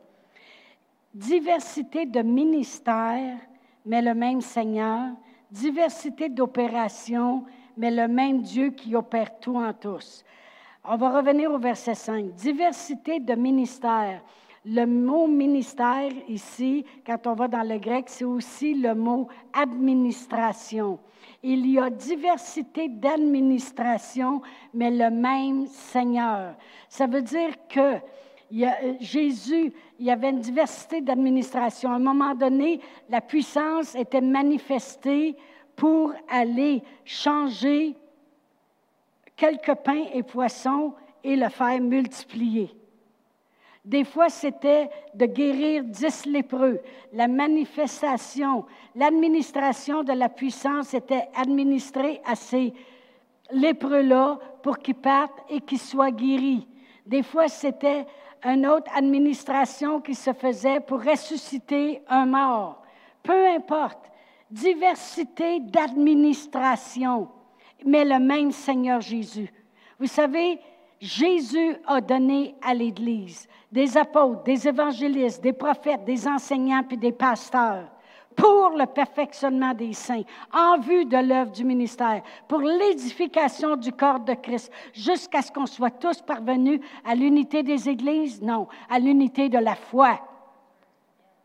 Diversité 1.13 2.07
de 2.07 2.21
ministères, 2.23 3.37
mais 3.85 4.01
le 4.01 4.15
même 4.15 4.41
Seigneur. 4.41 5.11
Diversité 5.51 6.27
d'opérations, 6.27 7.45
mais 7.77 7.91
le 7.91 8.07
même 8.07 8.41
Dieu 8.41 8.71
qui 8.71 8.95
opère 8.95 9.39
tout 9.39 9.57
en 9.57 9.73
tous. 9.73 10.25
On 10.83 10.97
va 10.97 11.15
revenir 11.15 11.51
au 11.51 11.59
verset 11.59 11.93
5. 11.93 12.33
Diversité 12.33 13.19
de 13.19 13.35
ministères. 13.35 14.23
Le 14.65 14.85
mot 14.85 15.27
ministère 15.27 16.11
ici, 16.27 16.83
quand 17.05 17.27
on 17.27 17.35
va 17.35 17.47
dans 17.47 17.67
le 17.67 17.77
grec, 17.77 18.05
c'est 18.07 18.25
aussi 18.25 18.73
le 18.73 18.95
mot 18.95 19.27
administration. 19.53 20.97
Il 21.43 21.67
y 21.67 21.77
a 21.77 21.91
diversité 21.91 22.87
d'administration, 22.89 24.41
mais 24.73 24.89
le 24.89 25.11
même 25.11 25.67
Seigneur. 25.67 26.55
Ça 26.89 27.05
veut 27.05 27.21
dire 27.21 27.51
que 27.69 27.99
Jésus, 28.99 29.73
il 29.99 30.05
y 30.05 30.11
avait 30.11 30.29
une 30.29 30.39
diversité 30.39 31.01
d'administration. 31.01 31.91
À 31.91 31.95
un 31.95 31.99
moment 31.99 32.35
donné, 32.35 32.79
la 33.09 33.21
puissance 33.21 33.95
était 33.95 34.21
manifestée 34.21 35.35
pour 35.75 36.13
aller 36.29 36.83
changer 37.03 37.95
quelques 39.35 39.73
pains 39.75 40.05
et 40.13 40.21
poissons 40.21 40.93
et 41.23 41.35
le 41.35 41.49
faire 41.49 41.81
multiplier. 41.81 42.69
Des 43.83 44.03
fois, 44.03 44.29
c'était 44.29 44.89
de 45.13 45.25
guérir 45.25 45.83
dix 45.83 46.25
lépreux. 46.25 46.79
La 47.11 47.27
manifestation, 47.27 48.65
l'administration 48.95 50.03
de 50.03 50.13
la 50.13 50.29
puissance 50.29 50.93
était 50.93 51.27
administrée 51.35 52.21
à 52.23 52.35
ces 52.35 52.73
lépreux-là 53.51 54.39
pour 54.61 54.77
qu'ils 54.77 54.95
partent 54.95 55.43
et 55.49 55.59
qu'ils 55.59 55.79
soient 55.79 56.11
guéris. 56.11 56.67
Des 57.05 57.23
fois, 57.23 57.49
c'était 57.49 58.05
une 58.43 58.67
autre 58.67 58.91
administration 58.95 60.01
qui 60.01 60.15
se 60.15 60.33
faisait 60.33 60.79
pour 60.79 61.03
ressusciter 61.03 62.01
un 62.07 62.25
mort. 62.25 62.81
Peu 63.21 63.47
importe, 63.47 64.11
diversité 64.49 65.59
d'administration, 65.59 67.29
mais 67.85 68.05
le 68.05 68.19
même 68.19 68.51
Seigneur 68.51 69.01
Jésus. 69.01 69.51
Vous 69.99 70.07
savez, 70.07 70.59
Jésus 70.99 71.75
a 71.85 72.01
donné 72.01 72.55
à 72.61 72.73
l'Église 72.73 73.47
des 73.71 73.97
apôtres, 73.97 74.43
des 74.43 74.67
évangélistes, 74.67 75.41
des 75.41 75.53
prophètes, 75.53 76.05
des 76.05 76.27
enseignants 76.27 76.83
puis 76.83 76.97
des 76.97 77.11
pasteurs 77.11 77.92
pour 78.35 78.71
le 78.77 78.85
perfectionnement 78.85 79.73
des 79.73 79.93
saints, 79.93 80.23
en 80.53 80.79
vue 80.79 81.05
de 81.05 81.17
l'œuvre 81.17 81.51
du 81.51 81.63
ministère, 81.63 82.21
pour 82.47 82.59
l'édification 82.59 83.75
du 83.75 83.91
corps 83.91 84.19
de 84.19 84.33
Christ, 84.33 84.71
jusqu'à 84.93 85.41
ce 85.41 85.51
qu'on 85.51 85.65
soit 85.65 85.91
tous 85.91 86.21
parvenus 86.21 86.79
à 87.05 87.15
l'unité 87.15 87.63
des 87.63 87.89
églises, 87.89 88.41
non, 88.41 88.67
à 88.89 88.99
l'unité 88.99 89.49
de 89.49 89.57
la 89.57 89.75
foi. 89.75 90.19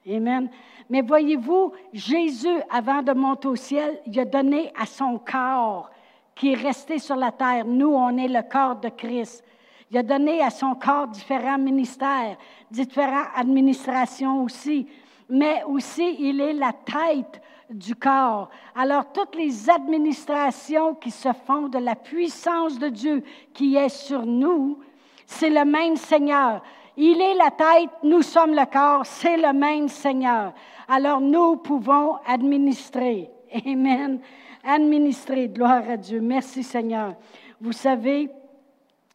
Amen. 0.09 0.49
Mais 0.89 1.03
voyez-vous, 1.03 1.73
Jésus, 1.93 2.61
avant 2.71 3.03
de 3.03 3.13
monter 3.13 3.49
au 3.49 3.57
ciel, 3.57 4.01
il 4.07 4.19
a 4.19 4.25
donné 4.25 4.73
à 4.79 4.87
son 4.87 5.19
corps 5.19 5.91
qui 6.35 6.53
est 6.53 6.57
resté 6.57 6.99
sur 6.99 7.17
la 7.17 7.33
terre. 7.33 7.67
Nous, 7.67 7.89
on 7.89 8.17
est 8.17 8.29
le 8.29 8.43
corps 8.43 8.77
de 8.77 8.89
Christ. 8.89 9.45
Il 9.91 9.99
a 9.99 10.03
donné 10.03 10.43
à 10.43 10.51
son 10.51 10.75
corps 10.75 11.09
différents 11.09 11.59
ministères, 11.59 12.37
différentes 12.71 13.29
administrations 13.37 14.45
aussi 14.45 14.87
mais 15.29 15.63
aussi 15.65 16.17
il 16.19 16.41
est 16.41 16.53
la 16.53 16.73
tête 16.73 17.41
du 17.71 17.95
corps. 17.95 18.49
Alors 18.75 19.13
toutes 19.13 19.35
les 19.35 19.69
administrations 19.69 20.95
qui 20.95 21.11
se 21.11 21.29
font 21.47 21.69
de 21.69 21.79
la 21.79 21.95
puissance 21.95 22.79
de 22.79 22.89
Dieu 22.89 23.23
qui 23.53 23.77
est 23.77 23.91
sur 23.91 24.25
nous, 24.25 24.79
c'est 25.27 25.51
le 25.51 25.65
même 25.65 25.97
Seigneur. 25.97 26.63
Il 26.97 27.21
est 27.21 27.35
la 27.35 27.51
tête, 27.51 27.91
nous 28.03 28.23
sommes 28.23 28.55
le 28.55 28.65
corps, 28.65 29.05
c'est 29.05 29.37
le 29.37 29.53
même 29.53 29.89
Seigneur. 29.89 30.53
Alors 30.89 31.21
nous 31.21 31.57
pouvons 31.57 32.17
administrer. 32.27 33.31
Amen. 33.67 34.21
Administrer, 34.65 35.49
gloire 35.49 35.89
à 35.89 35.97
Dieu. 35.97 36.21
Merci 36.21 36.63
Seigneur. 36.63 37.15
Vous 37.61 37.73
savez, 37.73 38.31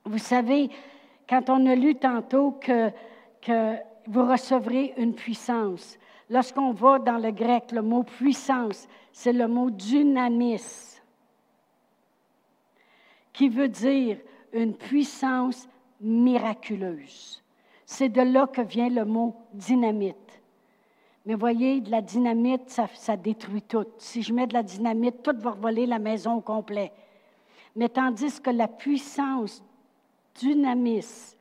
vous 0.05 0.17
savez, 0.17 0.69
quand 1.27 1.49
on 1.49 1.65
a 1.65 1.75
lu 1.75 1.95
tantôt 1.95 2.51
que, 2.51 2.89
que 3.41 3.75
vous 4.07 4.25
recevrez 4.25 4.93
une 4.97 5.13
puissance, 5.13 5.97
Lorsqu'on 6.29 6.71
va 6.71 6.99
dans 6.99 7.17
le 7.17 7.31
grec, 7.31 7.71
le 7.71 7.81
mot 7.81 8.03
puissance, 8.03 8.87
c'est 9.11 9.33
le 9.33 9.47
mot 9.47 9.69
dynamis, 9.69 10.99
qui 13.31 13.49
veut 13.49 13.67
dire 13.67 14.17
une 14.53 14.73
puissance 14.73 15.67
miraculeuse. 15.99 17.43
C'est 17.85 18.09
de 18.09 18.21
là 18.21 18.47
que 18.47 18.61
vient 18.61 18.89
le 18.89 19.05
mot 19.05 19.35
dynamite. 19.53 20.15
Mais 21.25 21.35
voyez, 21.35 21.81
de 21.81 21.91
la 21.91 22.01
dynamite, 22.01 22.69
ça, 22.69 22.87
ça, 22.95 23.15
détruit 23.15 23.61
tout. 23.61 23.85
Si 23.97 24.21
je 24.21 24.33
mets 24.33 24.47
de 24.47 24.53
la 24.53 24.63
dynamite, 24.63 25.23
tout 25.23 25.37
va 25.37 25.51
voler 25.51 25.85
la 25.85 25.99
maison 25.99 26.35
au 26.35 26.41
complet. 26.41 26.91
Mais 27.75 27.89
tandis 27.89 28.41
que 28.41 28.49
la 28.49 28.67
puissance 28.67 29.63
dynamis, 30.35 31.35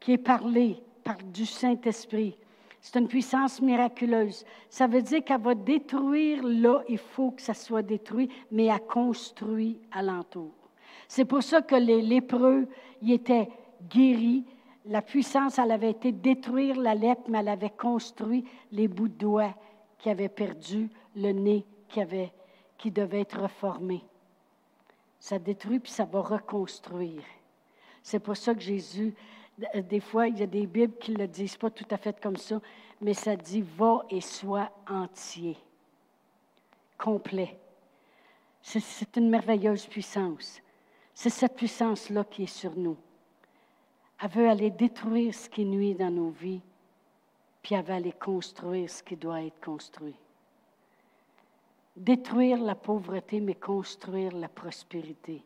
qui 0.00 0.12
est 0.12 0.18
parlée 0.18 0.82
par 1.02 1.16
du 1.18 1.46
Saint-Esprit, 1.46 2.36
c'est 2.80 2.98
une 2.98 3.06
puissance 3.06 3.62
miraculeuse. 3.62 4.44
Ça 4.68 4.88
veut 4.88 5.02
dire 5.02 5.24
qu'elle 5.24 5.40
va 5.40 5.54
détruire 5.54 6.42
là, 6.42 6.82
il 6.88 6.98
faut 6.98 7.30
que 7.30 7.40
ça 7.40 7.54
soit 7.54 7.82
détruit, 7.82 8.28
mais 8.50 8.66
elle 8.66 8.80
construit 8.80 9.78
alentour. 9.92 10.50
C'est 11.06 11.24
pour 11.24 11.44
ça 11.44 11.62
que 11.62 11.76
les 11.76 12.02
lépreux, 12.02 12.66
ils 13.00 13.12
étaient 13.12 13.48
guéris. 13.88 14.44
La 14.86 15.00
puissance, 15.00 15.60
elle 15.60 15.70
avait 15.70 15.90
été 15.90 16.10
détruire 16.10 16.76
la 16.80 16.96
lèpre, 16.96 17.22
mais 17.28 17.38
elle 17.38 17.48
avait 17.48 17.70
construit 17.70 18.44
les 18.72 18.88
bouts 18.88 19.08
de 19.08 19.14
doigts 19.14 19.54
qui 19.98 20.10
avaient 20.10 20.28
perdu, 20.28 20.90
le 21.14 21.30
nez 21.30 21.64
qui, 21.88 22.00
avait, 22.00 22.32
qui 22.78 22.90
devait 22.90 23.20
être 23.20 23.40
reformé. 23.40 24.02
Ça 25.20 25.38
détruit, 25.38 25.78
puis 25.78 25.92
ça 25.92 26.04
va 26.04 26.20
reconstruire. 26.20 27.22
C'est 28.02 28.18
pour 28.18 28.36
ça 28.36 28.54
que 28.54 28.60
Jésus 28.60 29.14
des 29.74 30.00
fois, 30.00 30.28
il 30.28 30.38
y 30.38 30.42
a 30.42 30.46
des 30.46 30.66
Bibles 30.66 30.96
qui 30.98 31.12
ne 31.12 31.18
le 31.18 31.28
disent 31.28 31.56
pas 31.56 31.70
tout 31.70 31.86
à 31.90 31.96
fait 31.96 32.20
comme 32.20 32.36
ça, 32.36 32.60
mais 33.00 33.14
ça 33.14 33.36
dit 33.36 33.62
va 33.62 34.04
et 34.10 34.20
sois 34.20 34.70
entier, 34.88 35.56
complet. 36.98 37.58
C'est 38.60 39.16
une 39.16 39.28
merveilleuse 39.28 39.86
puissance. 39.86 40.60
C'est 41.14 41.30
cette 41.30 41.56
puissance-là 41.56 42.24
qui 42.24 42.44
est 42.44 42.46
sur 42.46 42.74
nous. 42.76 42.96
Elle 44.22 44.30
veut 44.30 44.48
aller 44.48 44.70
détruire 44.70 45.34
ce 45.34 45.48
qui 45.48 45.64
nuit 45.64 45.94
dans 45.94 46.10
nos 46.10 46.30
vies, 46.30 46.60
puis 47.60 47.74
elle 47.74 47.84
veut 47.84 47.94
aller 47.94 48.12
construire 48.12 48.88
ce 48.88 49.02
qui 49.02 49.16
doit 49.16 49.42
être 49.42 49.60
construit. 49.60 50.14
Détruire 51.96 52.58
la 52.58 52.74
pauvreté, 52.74 53.40
mais 53.40 53.56
construire 53.56 54.32
la 54.32 54.48
prospérité 54.48 55.42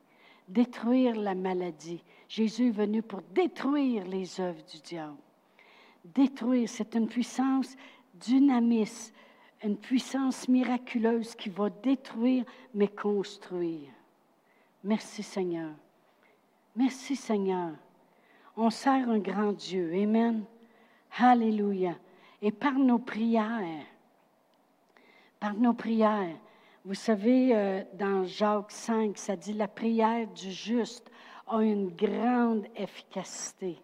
détruire 0.49 1.17
la 1.17 1.35
maladie. 1.35 2.03
Jésus 2.29 2.69
est 2.69 2.71
venu 2.71 3.03
pour 3.03 3.23
détruire 3.35 4.05
les 4.07 4.41
œuvres 4.41 4.63
du 4.73 4.79
diable. 4.81 5.17
Détruire, 6.05 6.69
c'est 6.69 6.95
une 6.95 7.09
puissance 7.09 7.77
dynamiste, 8.15 9.15
une 9.63 9.77
puissance 9.77 10.49
miraculeuse 10.49 11.35
qui 11.35 11.49
va 11.49 11.71
détruire 11.71 12.45
mais 12.75 12.89
construire. 12.89 13.91
Merci 14.85 15.23
Seigneur. 15.23 15.73
Merci 16.77 17.17
Seigneur. 17.17 17.73
On 18.57 18.71
sert 18.71 19.09
un 19.09 19.19
grand 19.19 19.53
Dieu. 19.53 19.93
Amen. 19.95 20.45
Alléluia. 21.19 21.97
Et 22.41 22.53
par 22.53 22.75
nos 22.75 22.99
prières, 22.99 23.85
par 25.41 25.55
nos 25.55 25.73
prières, 25.73 26.37
vous 26.87 26.95
savez, 26.95 27.49
euh, 27.53 27.83
dans 27.95 28.23
Jacques 28.23 28.71
5, 28.71 29.19
ça 29.19 29.35
dit 29.35 29.53
la 29.53 29.67
prière 29.67 30.29
du 30.29 30.53
juste 30.53 31.11
a 31.49 31.61
une 31.61 31.89
grande 31.89 32.65
efficacité. 32.77 33.77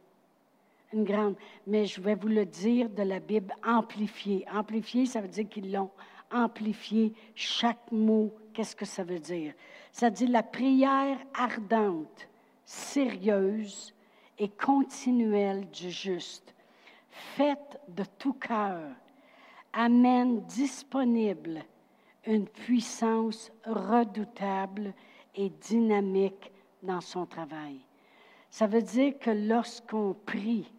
Une 0.92 1.02
grande. 1.02 1.34
Mais 1.66 1.84
je 1.84 2.00
vais 2.00 2.14
vous 2.14 2.28
le 2.28 2.46
dire 2.46 2.88
de 2.88 3.02
la 3.02 3.18
Bible 3.18 3.52
amplifiée. 3.66 4.46
Amplifiée, 4.54 5.06
ça 5.06 5.20
veut 5.20 5.26
dire 5.26 5.48
qu'ils 5.48 5.72
l'ont 5.72 5.90
amplifié 6.30 7.12
chaque 7.34 7.90
mot. 7.90 8.32
Qu'est-ce 8.54 8.76
que 8.76 8.84
ça 8.84 9.02
veut 9.02 9.18
dire? 9.18 9.52
Ça 9.90 10.08
dit 10.08 10.28
la 10.28 10.44
prière 10.44 11.18
ardente, 11.34 12.28
sérieuse 12.64 13.92
et 14.38 14.48
continuelle 14.48 15.68
du 15.70 15.90
juste, 15.90 16.54
faite 17.10 17.80
de 17.88 18.04
tout 18.16 18.34
cœur, 18.34 18.90
amène 19.72 20.42
disponible 20.42 21.64
une 22.26 22.46
puissance 22.46 23.50
redoutable 23.64 24.94
et 25.34 25.50
dynamique 25.50 26.52
dans 26.82 27.00
son 27.00 27.26
travail. 27.26 27.78
Ça 28.50 28.66
veut 28.66 28.82
dire 28.82 29.18
que 29.18 29.30
lorsqu'on 29.30 30.14
prie, 30.26 30.70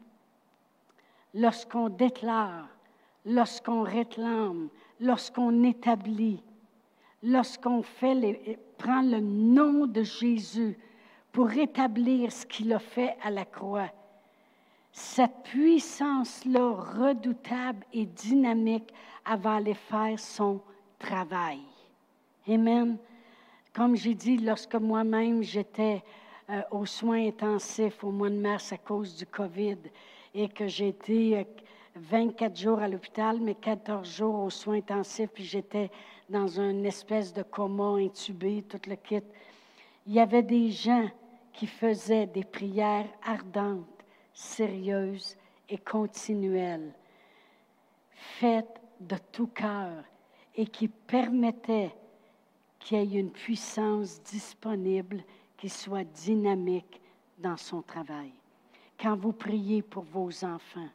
lorsqu'on 1.33 1.89
déclare, 1.89 2.67
lorsqu'on 3.25 3.81
réclame, 3.81 4.69
lorsqu'on 4.99 5.63
établit, 5.63 6.43
lorsqu'on 7.23 7.81
fait 7.81 8.15
les, 8.15 8.59
prend 8.77 9.01
le 9.01 9.19
nom 9.19 9.87
de 9.87 10.03
Jésus 10.03 10.77
pour 11.31 11.47
rétablir 11.47 12.31
ce 12.31 12.45
qu'il 12.45 12.71
a 12.73 12.79
fait 12.79 13.15
à 13.23 13.31
la 13.31 13.45
croix. 13.45 13.89
Cette 14.91 15.43
puissance-là, 15.43 16.69
redoutable 16.99 17.83
et 17.91 18.05
dynamique, 18.05 18.93
elle 19.25 19.39
va 19.39 19.55
aller 19.55 19.73
faire 19.73 20.19
son 20.19 20.61
travail. 21.03 21.59
Amen. 22.47 22.97
Comme 23.73 23.95
j'ai 23.95 24.15
dit, 24.15 24.37
lorsque 24.37 24.75
moi-même 24.75 25.43
j'étais 25.43 26.01
euh, 26.49 26.61
aux 26.71 26.85
soins 26.85 27.27
intensifs 27.27 28.03
au 28.03 28.11
mois 28.11 28.29
de 28.29 28.37
mars 28.37 28.71
à 28.71 28.77
cause 28.77 29.15
du 29.15 29.25
COVID 29.25 29.77
et 30.33 30.47
que 30.47 30.67
j'ai 30.67 30.89
été 30.89 31.45
24 31.95 32.51
euh, 32.51 32.55
jours 32.55 32.79
à 32.79 32.87
l'hôpital, 32.87 33.39
mais 33.41 33.55
14 33.55 34.09
jours 34.09 34.39
aux 34.43 34.49
soins 34.49 34.77
intensifs, 34.77 35.29
puis 35.33 35.43
j'étais 35.43 35.91
dans 36.29 36.47
une 36.47 36.85
espèce 36.85 37.33
de 37.33 37.43
coma 37.43 37.97
intubé, 37.99 38.63
tout 38.63 38.81
le 38.87 38.95
kit. 38.95 39.23
Il 40.07 40.13
y 40.13 40.19
avait 40.19 40.43
des 40.43 40.71
gens 40.71 41.09
qui 41.51 41.67
faisaient 41.67 42.27
des 42.27 42.43
prières 42.45 43.09
ardentes, 43.25 43.85
sérieuses 44.33 45.35
et 45.69 45.77
continuelles, 45.77 46.93
faites 48.39 48.81
de 48.99 49.17
tout 49.31 49.47
cœur 49.47 50.03
et 50.55 50.65
qui 50.65 50.87
permettaient 50.87 51.95
qu'il 52.79 53.11
y 53.11 53.17
ait 53.17 53.21
une 53.21 53.31
puissance 53.31 54.21
disponible 54.23 55.23
qui 55.57 55.69
soit 55.69 56.03
dynamique 56.03 57.01
dans 57.37 57.57
son 57.57 57.81
travail. 57.81 58.31
Quand 58.99 59.15
vous 59.15 59.33
priez 59.33 59.81
pour 59.81 60.03
vos 60.03 60.43
enfants, 60.43 60.89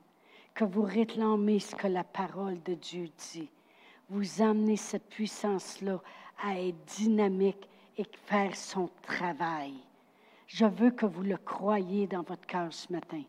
que 0.55 0.65
vous 0.65 0.83
réclamez 0.83 1.61
ce 1.61 1.75
que 1.75 1.87
la 1.87 2.05
parole 2.05 2.63
de 2.65 2.75
Dieu 2.75 3.09
dit, 3.33 3.49
vous 4.11 4.43
amenez 4.43 4.77
cette 4.77 5.09
puissance-là 5.09 6.01
à 6.43 6.59
être 6.59 6.85
dynamique 6.97 7.69
et 7.97 8.07
faire 8.27 8.57
son 8.57 8.89
travail. 9.03 9.75
Je 10.47 10.65
veux 10.65 10.91
que 10.91 11.07
vous 11.07 11.23
le 11.23 11.37
croyiez 11.37 12.07
dans 12.07 12.23
votre 12.23 12.47
cœur 12.47 12.73
ce 12.73 12.93
matin. 12.93 13.23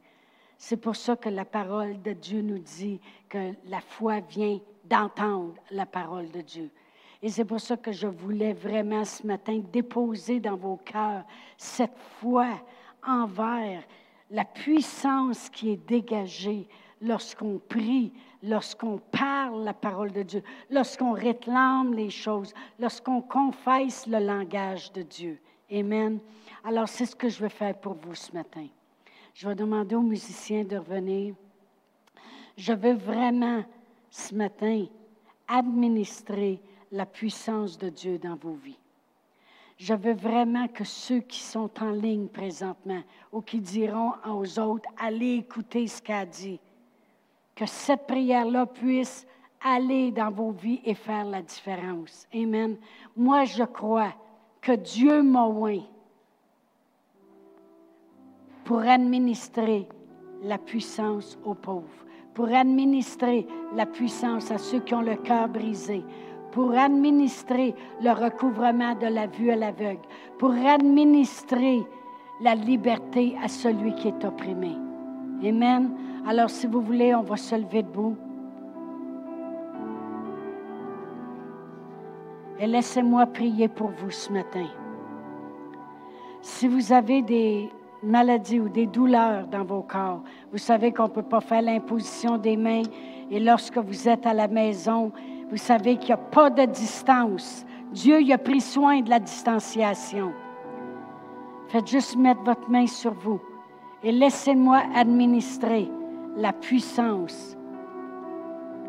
C'est 0.57 0.77
pour 0.77 0.95
ça 0.95 1.15
que 1.15 1.29
la 1.29 1.45
parole 1.45 2.01
de 2.01 2.13
Dieu 2.13 2.41
nous 2.41 2.59
dit 2.59 2.99
que 3.27 3.53
la 3.65 3.81
foi 3.81 4.21
vient 4.21 4.59
d'entendre 4.89 5.55
la 5.71 5.85
parole 5.85 6.29
de 6.31 6.41
Dieu. 6.41 6.69
Et 7.21 7.29
c'est 7.29 7.45
pour 7.45 7.59
ça 7.59 7.75
que 7.77 7.91
je 7.91 8.07
voulais 8.07 8.53
vraiment 8.53 9.03
ce 9.03 9.25
matin 9.27 9.61
déposer 9.71 10.39
dans 10.39 10.55
vos 10.55 10.77
cœurs 10.77 11.23
cette 11.57 11.97
foi 12.19 12.47
envers 13.05 13.83
la 14.31 14.45
puissance 14.45 15.49
qui 15.49 15.71
est 15.71 15.87
dégagée 15.87 16.67
lorsqu'on 17.01 17.59
prie, 17.59 18.13
lorsqu'on 18.43 18.99
parle 19.11 19.63
la 19.63 19.73
parole 19.73 20.11
de 20.11 20.23
Dieu, 20.23 20.43
lorsqu'on 20.69 21.11
réclame 21.11 21.93
les 21.93 22.09
choses, 22.09 22.53
lorsqu'on 22.79 23.21
confesse 23.21 24.07
le 24.07 24.19
langage 24.19 24.91
de 24.93 25.01
Dieu. 25.01 25.39
Amen. 25.71 26.19
Alors, 26.63 26.87
c'est 26.87 27.05
ce 27.05 27.15
que 27.15 27.29
je 27.29 27.39
vais 27.39 27.49
faire 27.49 27.75
pour 27.75 27.93
vous 27.93 28.15
ce 28.15 28.31
matin. 28.33 28.67
Je 29.33 29.47
vais 29.47 29.55
demander 29.55 29.95
aux 29.95 30.01
musiciens 30.01 30.63
de 30.63 30.77
revenir. 30.77 31.35
Je 32.57 32.73
veux 32.73 32.95
vraiment 32.95 33.63
ce 34.09 34.33
matin 34.35 34.85
administrer 35.47 36.59
la 36.91 37.05
puissance 37.05 37.77
de 37.77 37.89
Dieu 37.89 38.17
dans 38.17 38.35
vos 38.35 38.53
vies. 38.53 38.79
Je 39.77 39.93
veux 39.93 40.13
vraiment 40.13 40.67
que 40.67 40.83
ceux 40.83 41.21
qui 41.21 41.39
sont 41.39 41.71
en 41.81 41.91
ligne 41.91 42.27
présentement 42.27 43.01
ou 43.31 43.41
qui 43.41 43.59
diront 43.59 44.13
aux 44.27 44.59
autres, 44.59 44.89
allez 44.99 45.35
écouter 45.35 45.87
ce 45.87 46.01
qu'a 46.01 46.25
dit, 46.25 46.59
que 47.55 47.65
cette 47.65 48.05
prière-là 48.05 48.65
puisse 48.65 49.25
aller 49.61 50.11
dans 50.11 50.31
vos 50.31 50.51
vies 50.51 50.81
et 50.83 50.95
faire 50.95 51.25
la 51.25 51.41
différence. 51.41 52.27
Amen. 52.33 52.77
Moi, 53.15 53.45
je 53.45 53.63
crois 53.63 54.13
que 54.61 54.73
Dieu 54.73 55.21
m'a 55.23 55.45
oint 55.45 55.83
pour 58.65 58.79
administrer 58.79 59.87
la 60.43 60.57
puissance 60.57 61.37
aux 61.43 61.55
pauvres, 61.55 62.05
pour 62.39 62.55
administrer 62.55 63.45
la 63.75 63.85
puissance 63.85 64.49
à 64.49 64.57
ceux 64.57 64.79
qui 64.79 64.93
ont 64.93 65.01
le 65.01 65.17
cœur 65.17 65.49
brisé, 65.49 66.05
pour 66.53 66.71
administrer 66.71 67.75
le 68.01 68.11
recouvrement 68.11 68.95
de 68.95 69.07
la 69.07 69.27
vue 69.27 69.51
à 69.51 69.57
l'aveugle, 69.57 69.99
pour 70.37 70.51
administrer 70.51 71.81
la 72.39 72.55
liberté 72.55 73.35
à 73.43 73.49
celui 73.49 73.93
qui 73.95 74.07
est 74.07 74.23
opprimé. 74.23 74.71
Amen. 75.45 75.91
Alors, 76.25 76.49
si 76.49 76.65
vous 76.65 76.79
voulez, 76.79 77.13
on 77.13 77.23
va 77.23 77.35
se 77.35 77.55
lever 77.55 77.83
debout. 77.83 78.15
Et 82.57 82.67
laissez-moi 82.67 83.25
prier 83.25 83.67
pour 83.67 83.89
vous 83.89 84.11
ce 84.11 84.31
matin. 84.31 84.67
Si 86.41 86.69
vous 86.69 86.93
avez 86.93 87.21
des 87.21 87.69
maladies 88.03 88.59
ou 88.59 88.69
des 88.69 88.85
douleurs 88.85 89.47
dans 89.47 89.63
vos 89.63 89.81
corps, 89.81 90.21
vous 90.51 90.57
savez 90.57 90.91
qu'on 90.91 91.03
ne 91.03 91.09
peut 91.09 91.23
pas 91.23 91.41
faire 91.41 91.61
l'imposition 91.61 92.37
des 92.37 92.57
mains. 92.57 92.83
Et 93.31 93.39
lorsque 93.39 93.77
vous 93.77 94.07
êtes 94.07 94.25
à 94.25 94.33
la 94.33 94.47
maison, 94.47 95.11
vous 95.49 95.57
savez 95.57 95.97
qu'il 95.97 96.07
n'y 96.07 96.13
a 96.13 96.17
pas 96.17 96.49
de 96.49 96.65
distance. 96.65 97.65
Dieu 97.91 98.19
a 98.31 98.37
pris 98.37 98.61
soin 98.61 99.01
de 99.01 99.09
la 99.09 99.19
distanciation. 99.19 100.31
Faites 101.69 101.87
juste 101.87 102.15
mettre 102.17 102.41
votre 102.43 102.69
main 102.69 102.87
sur 102.87 103.13
vous 103.13 103.39
et 104.03 104.11
laissez-moi 104.11 104.81
administrer 104.95 105.89
la 106.35 106.53
puissance 106.53 107.57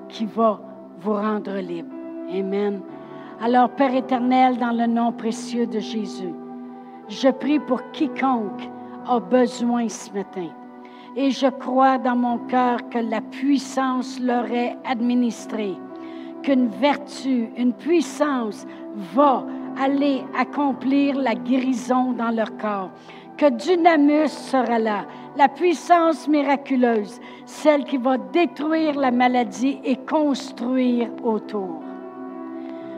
qui 0.09 0.27
va 0.27 0.61
vous 1.01 1.15
rendre 1.15 1.57
libre. 1.57 1.95
Amen. 2.33 2.81
Alors, 3.43 3.71
Père 3.71 3.95
éternel, 3.95 4.59
dans 4.59 4.73
le 4.73 4.87
nom 4.87 5.13
précieux 5.13 5.67
de 5.67 5.79
Jésus, 5.79 6.35
je 7.09 7.29
prie 7.29 7.59
pour 7.59 7.91
quiconque 7.91 8.69
a 9.07 9.21
besoin 9.21 9.89
ce 9.89 10.13
matin. 10.13 10.49
Et 11.17 11.31
je 11.31 11.47
crois 11.47 11.99
dans 11.99 12.17
mon 12.17 12.39
cœur 12.47 12.79
que 12.89 12.99
la 12.99 13.21
puissance 13.21 14.21
leur 14.21 14.51
est 14.53 14.77
administrée 14.85 15.77
qu'une 16.43 16.69
vertu, 16.69 17.51
une 17.57 17.73
puissance 17.73 18.67
va 19.15 19.45
aller 19.81 20.23
accomplir 20.39 21.17
la 21.17 21.35
guérison 21.35 22.13
dans 22.13 22.31
leur 22.31 22.57
corps. 22.57 22.91
Que 23.37 23.51
Dunamus 23.51 24.29
sera 24.29 24.79
là, 24.79 25.07
la 25.37 25.49
puissance 25.49 26.29
miraculeuse, 26.29 27.21
celle 27.47 27.85
qui 27.85 27.97
va 27.97 28.19
détruire 28.19 28.99
la 28.99 29.11
maladie 29.11 29.81
et 29.85 29.97
construire 29.97 31.09
autour. 31.23 31.81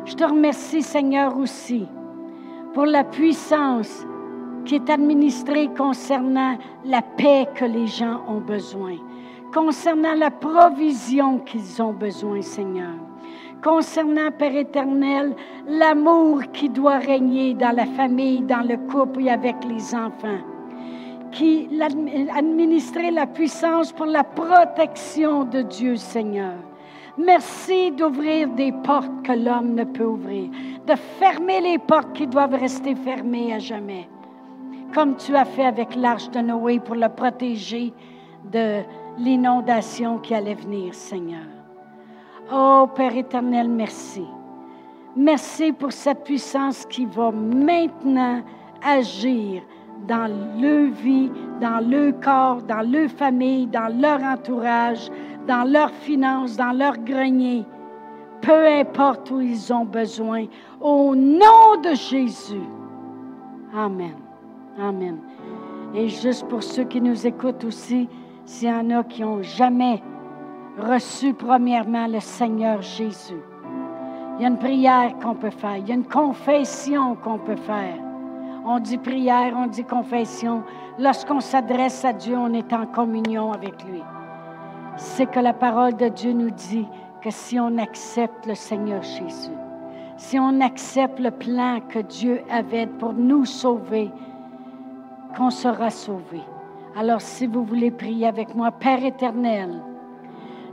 Je 0.05 0.15
te 0.15 0.25
remercie, 0.25 0.83
Seigneur, 0.83 1.37
aussi 1.37 1.87
pour 2.75 2.87
la 2.87 3.05
puissance 3.05 4.05
qui 4.65 4.77
est 4.77 4.91
administrée 4.91 5.69
concernant 5.77 6.57
la 6.85 7.03
paix 7.03 7.49
que 7.55 7.65
les 7.65 7.87
gens 7.87 8.21
ont 8.29 8.41
besoin, 8.41 8.97
concernant 9.53 10.15
la 10.15 10.31
provision 10.31 11.39
qu'ils 11.39 11.83
ont 11.83 11.93
besoin, 11.93 12.43
Seigneur 12.43 12.95
concernant, 13.63 14.31
Père 14.33 14.57
éternel, 14.57 15.35
l'amour 15.67 16.43
qui 16.53 16.69
doit 16.69 16.99
régner 16.99 17.55
dans 17.55 17.75
la 17.75 17.87
famille, 17.87 18.41
dans 18.41 18.67
le 18.67 18.77
couple 18.91 19.23
et 19.23 19.31
avec 19.31 19.57
les 19.69 19.95
enfants. 19.95 20.41
Qui 21.31 21.69
administrer 22.37 23.11
la 23.11 23.27
puissance 23.27 23.93
pour 23.93 24.07
la 24.07 24.25
protection 24.25 25.45
de 25.45 25.63
Dieu, 25.63 25.97
Seigneur. 25.97 26.57
Merci 27.17 27.91
d'ouvrir 27.91 28.49
des 28.49 28.73
portes 28.85 29.23
que 29.25 29.33
l'homme 29.33 29.75
ne 29.75 29.85
peut 29.85 30.05
ouvrir, 30.05 30.51
de 30.87 30.95
fermer 31.19 31.61
les 31.61 31.79
portes 31.79 32.13
qui 32.15 32.27
doivent 32.27 32.55
rester 32.55 32.95
fermées 32.95 33.55
à 33.55 33.59
jamais, 33.59 34.09
comme 34.95 35.17
tu 35.17 35.35
as 35.35 35.45
fait 35.45 35.65
avec 35.65 35.95
l'arche 35.97 36.31
de 36.31 36.41
Noé 36.41 36.79
pour 36.79 36.95
le 36.95 37.09
protéger 37.09 37.93
de 38.51 38.83
l'inondation 39.19 40.19
qui 40.19 40.35
allait 40.35 40.55
venir, 40.55 40.95
Seigneur. 40.95 41.47
Oh 42.53 42.87
Père 42.95 43.17
éternel, 43.17 43.69
merci. 43.69 44.27
Merci 45.17 45.73
pour 45.73 45.93
cette 45.93 46.25
puissance 46.25 46.87
qui 46.87 47.07
va 47.07 47.31
maintenant 47.31 48.43
agir 48.83 49.63
dans 50.09 50.31
leur 50.61 50.91
vie, 50.91 51.31
dans 51.61 51.87
leur 51.87 52.19
corps, 52.21 52.63
dans 52.63 52.83
leur 52.91 53.11
famille, 53.11 53.67
dans 53.67 53.89
leur 54.01 54.23
entourage, 54.23 55.11
dans 55.47 55.65
leurs 55.71 55.93
finances, 55.93 56.57
dans 56.57 56.73
leur 56.73 56.99
grenier. 56.99 57.65
Peu 58.41 58.67
importe 58.67 59.31
où 59.31 59.41
ils 59.41 59.73
ont 59.73 59.85
besoin. 59.85 60.47
Au 60.81 61.15
nom 61.15 61.81
de 61.83 61.95
Jésus. 61.95 62.67
Amen. 63.75 64.32
Amen. 64.79 65.19
Et 65.95 66.09
juste 66.09 66.47
pour 66.49 66.63
ceux 66.63 66.85
qui 66.85 67.01
nous 67.01 67.27
écoutent 67.27 67.65
aussi, 67.65 68.09
s'il 68.45 68.69
y 68.69 68.73
en 68.73 68.91
a 68.91 69.05
qui 69.05 69.23
n'ont 69.23 69.43
jamais 69.43 70.03
reçu 70.79 71.35
premièrement 71.35 72.07
le 72.07 72.21
Seigneur 72.21 72.81
Jésus. 72.81 73.43
Il 74.37 74.43
y 74.43 74.45
a 74.45 74.49
une 74.49 74.59
prière 74.59 75.15
qu'on 75.23 75.35
peut 75.35 75.51
faire, 75.51 75.77
il 75.77 75.89
y 75.89 75.93
a 75.93 75.95
une 75.95 76.09
confession 76.09 77.15
qu'on 77.17 77.39
peut 77.39 77.57
faire. 77.57 77.97
On 78.65 78.79
dit 78.79 78.97
prière, 78.97 79.55
on 79.57 79.67
dit 79.67 79.85
confession. 79.85 80.63
Lorsqu'on 80.99 81.41
s'adresse 81.41 82.05
à 82.05 82.13
Dieu, 82.13 82.37
on 82.37 82.55
est 82.55 82.73
en 82.73 82.87
communion 82.87 83.53
avec 83.53 83.85
lui. 83.85 84.03
C'est 84.97 85.27
que 85.27 85.41
la 85.41 85.53
parole 85.53 85.97
de 85.97 86.09
Dieu 86.09 86.33
nous 86.33 86.51
dit 86.51 86.87
que 87.21 87.31
si 87.31 87.59
on 87.59 87.77
accepte 87.79 88.47
le 88.47 88.55
Seigneur 88.55 89.03
Jésus, 89.03 89.53
si 90.17 90.39
on 90.39 90.61
accepte 90.61 91.19
le 91.19 91.31
plan 91.31 91.81
que 91.89 91.99
Dieu 91.99 92.41
avait 92.51 92.87
pour 92.87 93.13
nous 93.13 93.45
sauver, 93.45 94.11
qu'on 95.37 95.51
sera 95.51 95.91
sauvé. 95.91 96.41
Alors 96.97 97.21
si 97.21 97.47
vous 97.47 97.65
voulez 97.65 97.91
prier 97.91 98.27
avec 98.27 98.55
moi, 98.55 98.71
Père 98.71 99.05
éternel, 99.05 99.83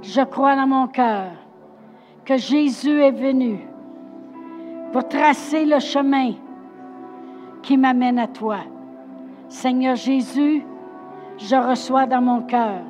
je 0.02 0.22
crois 0.22 0.56
dans 0.56 0.68
mon 0.68 0.88
cœur 0.88 1.32
que 2.26 2.38
Jésus 2.38 3.02
est 3.02 3.12
venu 3.12 3.68
pour 4.92 5.08
tracer 5.08 5.66
le 5.66 5.80
chemin 5.80 6.34
qui 7.62 7.78
m'amène 7.78 8.20
à 8.20 8.28
toi. 8.28 8.58
Seigneur 9.48 9.96
Jésus, 9.96 10.64
je 11.38 11.56
reçois 11.56 12.06
dans 12.06 12.22
mon 12.22 12.42
cœur 12.42 12.82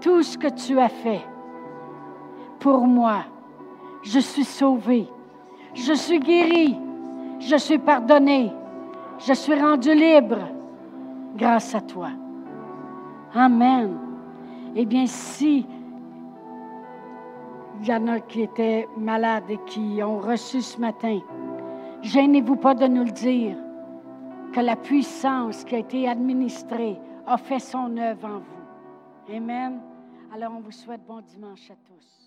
tout 0.00 0.22
ce 0.22 0.36
que 0.36 0.48
tu 0.48 0.78
as 0.78 0.88
fait 0.88 1.22
pour 2.58 2.86
moi. 2.86 3.24
Je 4.02 4.18
suis 4.18 4.44
sauvé. 4.44 5.08
Je 5.74 5.92
suis 5.92 6.18
guéri. 6.18 6.76
Je 7.38 7.56
suis 7.56 7.78
pardonné. 7.78 8.52
Je 9.18 9.32
suis 9.32 9.54
rendu 9.54 9.94
libre 9.94 10.38
grâce 11.36 11.74
à 11.74 11.80
toi. 11.80 12.10
Amen. 13.34 13.98
Eh 14.74 14.84
bien, 14.86 15.06
si 15.06 15.66
il 17.80 17.88
y 17.88 17.92
en 17.92 18.06
a 18.06 18.20
qui 18.20 18.42
étaient 18.42 18.88
malades 18.96 19.50
et 19.50 19.58
qui 19.66 20.00
ont 20.02 20.18
reçu 20.18 20.62
ce 20.62 20.78
matin, 20.80 21.18
gênez-vous 22.02 22.56
pas 22.56 22.74
de 22.74 22.86
nous 22.86 23.04
le 23.04 23.10
dire, 23.10 23.56
que 24.52 24.60
la 24.60 24.76
puissance 24.76 25.64
qui 25.64 25.74
a 25.74 25.78
été 25.78 26.08
administrée 26.08 26.98
a 27.26 27.36
fait 27.36 27.58
son 27.58 27.96
œuvre 27.96 28.26
en 28.26 28.38
vous. 28.38 29.34
Amen. 29.34 29.80
Alors, 30.34 30.52
on 30.56 30.60
vous 30.60 30.70
souhaite 30.70 31.04
bon 31.06 31.20
dimanche 31.22 31.70
à 31.70 31.74
tous. 31.86 32.21